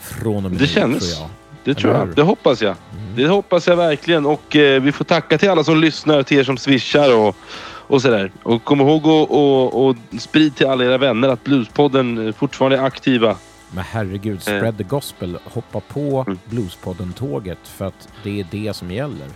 från 0.00 0.44
och 0.44 0.50
med 0.50 0.60
Det 0.60 0.66
känns. 0.66 0.98
tror 1.16 1.20
jag. 1.20 1.30
Det 1.64 1.74
tror 1.74 1.94
jag. 1.94 2.08
Det 2.16 2.22
hoppas 2.22 2.62
jag. 2.62 2.74
Mm. 2.92 3.16
Det 3.16 3.28
hoppas 3.28 3.66
jag 3.66 3.76
verkligen. 3.76 4.26
Och 4.26 4.56
eh, 4.56 4.82
vi 4.82 4.92
får 4.92 5.04
tacka 5.04 5.38
till 5.38 5.50
alla 5.50 5.64
som 5.64 5.80
lyssnar, 5.80 6.22
till 6.22 6.38
er 6.38 6.44
som 6.44 6.56
swishar 6.56 7.16
och, 7.16 7.36
och 7.62 8.02
sådär. 8.02 8.32
Och 8.42 8.64
kom 8.64 8.80
ihåg 8.80 9.06
och, 9.06 9.30
och, 9.30 9.86
och 9.88 9.96
sprid 10.18 10.56
till 10.56 10.66
alla 10.66 10.84
era 10.84 10.98
vänner 10.98 11.28
att 11.28 11.44
Bluespodden 11.44 12.32
fortfarande 12.32 12.76
är 12.78 12.82
aktiva. 12.82 13.36
Men 13.70 13.84
herregud, 13.84 14.42
spread 14.42 14.78
the 14.78 14.84
gospel. 14.84 15.38
Hoppa 15.44 15.80
på 15.80 16.24
Mm. 16.26 16.38
Bluespodden-tåget 16.44 17.58
för 17.64 17.84
att 17.86 18.08
det 18.24 18.40
är 18.40 18.46
det 18.50 18.76
som 18.76 18.90
gäller. 18.90 19.28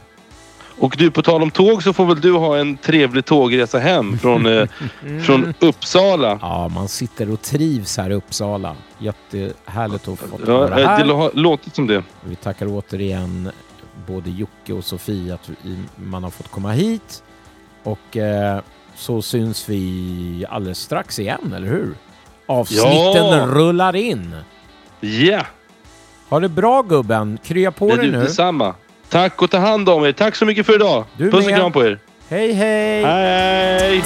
Och 0.83 0.95
du, 0.99 1.11
på 1.11 1.23
tal 1.23 1.43
om 1.43 1.51
tåg 1.51 1.83
så 1.83 1.93
får 1.93 2.07
väl 2.07 2.21
du 2.21 2.33
ha 2.33 2.59
en 2.59 2.77
trevlig 2.77 3.25
tågresa 3.25 3.79
hem 3.79 4.19
från, 4.19 4.47
eh, 4.47 4.69
från 5.25 5.55
Uppsala. 5.61 6.39
Ja, 6.43 6.69
man 6.69 6.89
sitter 6.89 7.33
och 7.33 7.43
trivs 7.43 7.97
här 7.97 8.11
i 8.11 8.15
Uppsala. 8.15 8.77
Jättehärligt 8.99 10.09
att 10.09 10.19
få 10.19 10.27
Ja, 10.47 10.59
vara 10.59 10.81
eh, 10.81 10.89
här. 10.89 11.05
det 11.05 11.13
har 11.13 11.31
låtit 11.35 11.75
som 11.75 11.87
det. 11.87 12.03
Vi 12.25 12.37
tackar 12.37 12.67
återigen 12.71 13.51
både 14.07 14.31
Jocke 14.31 14.73
och 14.73 14.85
Sofie 14.85 15.35
att 15.35 15.51
man 15.97 16.23
har 16.25 16.31
fått 16.31 16.51
komma 16.51 16.73
hit. 16.73 17.23
Och 17.83 18.17
eh, 18.17 18.61
så 18.97 19.23
syns 19.23 19.69
vi 19.69 20.45
alldeles 20.49 20.79
strax 20.79 21.19
igen, 21.19 21.53
eller 21.57 21.69
hur? 21.69 21.95
Avsnitten 22.47 23.27
Ja! 23.27 23.47
rullar 23.47 23.97
in. 23.97 24.35
Ja! 25.01 25.43
Ha 26.29 26.41
det 26.41 26.49
bra 26.49 26.83
gubben. 26.83 27.39
Krya 27.45 27.73
på 27.73 27.89
Det 27.89 27.97
dig 27.97 28.07
du 28.07 28.13
nu. 28.13 28.19
detsamma. 28.21 28.75
Tack 29.13 29.43
och 29.43 29.51
ta 29.51 29.59
hand 29.59 29.89
om 29.89 30.05
er. 30.05 30.13
Tack 30.13 30.37
så 30.37 30.47
mycket 30.47 30.67
för 30.67 30.75
idag. 30.75 31.05
Du 31.17 31.31
Puss 31.31 31.47
och 31.47 31.53
kram 31.53 31.73
på 31.73 31.85
er. 31.87 31.99
Hej 32.29 32.53
hej! 32.53 33.05
Hej! 33.05 34.03